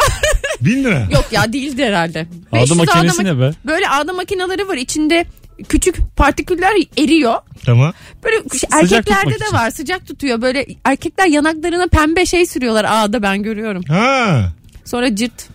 1000 0.60 0.84
lira. 0.84 1.08
Yok 1.12 1.24
ya 1.32 1.52
değildi 1.52 1.84
herhalde. 1.84 2.26
Ağda 2.52 2.60
500 2.60 2.76
makinesi 2.78 3.22
mak- 3.22 3.24
ne 3.24 3.40
be? 3.40 3.50
Böyle 3.64 3.88
ağda 3.88 4.12
makineleri 4.12 4.68
var 4.68 4.76
içinde 4.76 5.26
küçük 5.68 5.96
partiküller 6.16 6.72
eriyor. 6.96 7.34
Tamam. 7.64 7.92
Böyle 8.24 8.36
erkeklerde 8.72 9.40
de 9.40 9.52
var 9.52 9.70
sıcak 9.70 10.06
tutuyor. 10.06 10.42
Böyle 10.42 10.66
erkekler 10.84 11.26
yanaklarına 11.26 11.86
pembe 11.86 12.26
şey 12.26 12.46
sürüyorlar 12.46 12.86
ağda 12.88 13.22
ben 13.22 13.42
görüyorum. 13.42 13.82
Ha. 13.88 14.52
Sonra 14.84 15.16
cırt 15.16 15.48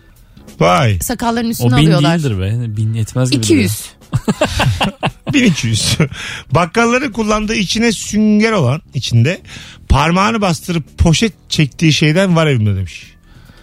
Vay. 0.60 1.00
sakalların 1.00 1.50
üstüne 1.50 1.76
O 1.76 1.78
bin 1.78 1.86
alıyorlar. 1.86 2.20
değildir 2.20 2.40
be. 2.40 2.78
Bin 2.78 2.94
yetmez 2.94 3.32
gibi. 3.32 3.42
200. 3.42 3.86
1200. 5.34 5.98
Bakkalların 6.52 7.12
kullandığı 7.12 7.56
içine 7.56 7.92
sünger 7.92 8.52
olan 8.52 8.82
içinde 8.94 9.42
parmağını 9.90 10.42
bastırıp 10.42 10.98
poşet 10.98 11.34
çektiği 11.50 11.94
şeyden 11.94 12.36
var 12.36 12.48
evimde 12.48 12.76
demiş. 12.76 13.14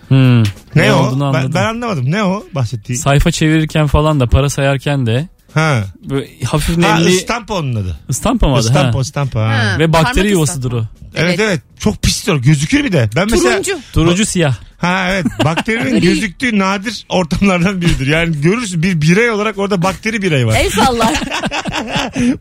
Hmm. 0.08 0.42
Ne, 0.74 0.92
o? 0.92 1.06
olduğunu 1.06 1.34
Ben, 1.34 1.54
ben 1.54 1.64
anlamadım. 1.64 2.10
Ne 2.10 2.24
o 2.24 2.44
bahsettiği? 2.54 2.98
Sayfa 2.98 3.30
çevirirken 3.30 3.86
falan 3.86 4.20
da 4.20 4.26
para 4.26 4.50
sayarken 4.50 5.06
de 5.06 5.28
Ha. 5.54 5.84
böyle 6.10 6.28
hafif 6.44 6.82
Ha 6.82 6.96
nemli 6.98 7.16
ıstampa 7.16 7.54
onun 7.54 7.74
adı. 7.74 7.98
ıstampa 8.10 8.48
mı 8.48 8.54
adı? 8.54 8.68
Istampa 8.68 8.98
Ha. 8.98 9.40
Ha. 9.40 9.48
Ha. 9.48 9.78
Ve 9.78 9.92
bakteri 9.92 10.14
Parmak 10.14 10.30
yuvasıdır 10.30 10.72
o. 10.72 10.78
Evet 11.14 11.24
Evet. 11.24 11.40
evet. 11.40 11.60
Çok 11.78 12.02
pis 12.02 12.28
o. 12.28 12.40
Gözükür 12.42 12.84
bir 12.84 12.92
de. 12.92 13.10
Ben 13.16 13.28
mesela 13.30 13.50
Turuncu. 13.52 13.78
Turuncu 13.92 14.26
siyah. 14.26 14.56
Ha 14.78 15.08
evet. 15.10 15.26
Bakterinin 15.44 16.00
gözüktüğü 16.00 16.58
nadir 16.58 17.06
ortamlardan 17.08 17.80
biridir. 17.80 18.06
Yani 18.06 18.40
görürsün 18.40 18.82
bir 18.82 19.00
birey 19.00 19.30
olarak 19.30 19.58
orada 19.58 19.82
bakteri 19.82 20.22
birey 20.22 20.46
var. 20.46 20.56
El 20.60 20.70
sallar. 20.70 21.14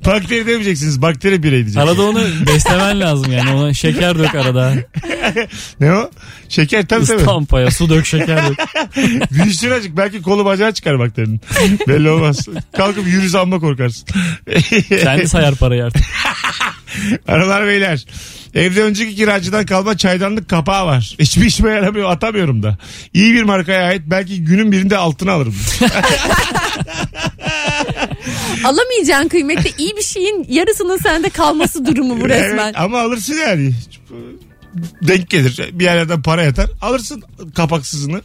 bakteri 0.05 0.47
demeyeceksiniz. 0.47 1.01
Bakteri 1.01 1.43
birey 1.43 1.51
diyeceksiniz. 1.65 1.88
Arada 1.88 2.03
onu 2.03 2.23
beslemen 2.47 2.99
lazım 2.99 3.31
yani. 3.31 3.51
Ona 3.51 3.73
şeker 3.73 4.19
dök 4.19 4.36
arada. 4.36 4.73
Ne 5.79 5.93
o? 5.93 6.11
Şeker 6.49 6.86
tabii 6.86 7.05
tabii. 7.05 7.19
Istampaya 7.19 7.71
su 7.71 7.89
dök 7.89 8.05
şeker 8.05 8.39
dök. 8.47 8.57
Büyüsün 9.31 9.71
azıcık. 9.71 9.97
Belki 9.97 10.21
kolu 10.21 10.45
bacağı 10.45 10.71
çıkar 10.71 10.99
bakterinin. 10.99 11.41
Belli 11.88 12.09
olmaz. 12.09 12.47
Kalkıp 12.77 13.07
yürü 13.07 13.38
amma 13.38 13.59
korkarsın. 13.59 14.07
Kendi 15.03 15.27
sayar 15.27 15.55
parayı 15.55 15.86
artık. 15.86 16.05
Aralar 17.27 17.67
beyler. 17.67 18.05
Evde 18.55 18.83
önceki 18.83 19.15
kiracıdan 19.15 19.65
kalma 19.65 19.97
çaydanlık 19.97 20.49
kapağı 20.49 20.85
var. 20.85 21.15
Hiçbir 21.19 21.45
işime 21.45 21.71
yaramıyor 21.71 22.11
atamıyorum 22.11 22.63
da. 22.63 22.77
İyi 23.13 23.33
bir 23.33 23.43
markaya 23.43 23.87
ait 23.87 24.01
belki 24.05 24.43
günün 24.43 24.71
birinde 24.71 24.97
altına 24.97 25.31
alırım. 25.31 25.55
Alamayacağın 28.63 29.27
kıymetli 29.27 29.71
iyi 29.77 29.97
bir 29.97 30.01
şeyin 30.01 30.45
yarısının 30.49 30.97
sende 30.97 31.29
kalması 31.29 31.85
durumu 31.85 32.21
bu 32.21 32.29
resmen. 32.29 32.65
Evet, 32.65 32.79
ama 32.79 32.99
alırsın 32.99 33.33
yani. 33.33 33.73
Denk 35.01 35.29
gelir. 35.29 35.69
Bir 35.73 35.83
yerden 35.83 36.21
para 36.21 36.43
yatar. 36.43 36.69
Alırsın 36.81 37.23
kapaksızını. 37.55 38.21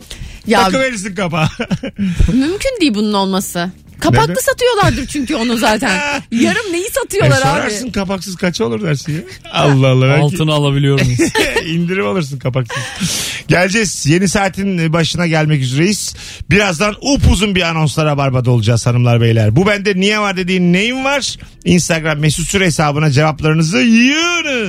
Ya 0.47 0.65
Takıverirsin 0.65 1.15
kapağı. 1.15 1.49
mümkün 2.33 2.81
değil 2.81 2.95
bunun 2.95 3.13
olması. 3.13 3.71
Kapaklı 4.01 4.35
satıyorlardır 4.43 5.07
çünkü 5.07 5.35
onu 5.35 5.57
zaten. 5.57 5.91
Yarım 6.33 6.73
neyi 6.73 6.87
E, 6.87 6.91
satıyorlar 6.91 7.37
sorarsın 7.37 7.85
abi? 7.85 7.93
kapaksız 7.93 8.37
kaça 8.37 8.65
olur 8.65 8.83
dersin 8.83 9.13
ya. 9.13 9.21
Allah 9.53 9.89
Allah. 9.89 10.09
belki- 10.09 10.23
Altını 10.23 10.53
alabiliyor 10.53 11.01
muyuz? 11.01 11.21
İndirim 11.67 12.07
alırsın 12.07 12.39
kapaksız. 12.39 12.83
Geleceğiz. 13.49 14.07
Yeni 14.07 14.29
saatin 14.29 14.93
başına 14.93 15.27
gelmek 15.27 15.63
üzereyiz. 15.63 16.15
Birazdan 16.51 16.95
upuzun 17.01 17.55
bir 17.55 17.63
anonslara 17.63 18.17
barbada 18.17 18.51
olacağız 18.51 18.87
hanımlar 18.87 19.21
beyler. 19.21 19.57
Bu 19.57 19.67
bende 19.67 19.97
niye 19.97 20.19
var 20.21 20.37
dediğin 20.37 20.73
neyin 20.73 21.05
var? 21.05 21.37
Instagram 21.65 22.19
mesut 22.19 22.49
süre 22.49 22.67
hesabına 22.67 23.11
cevaplarınızı 23.11 23.79
yığınız. 23.79 24.69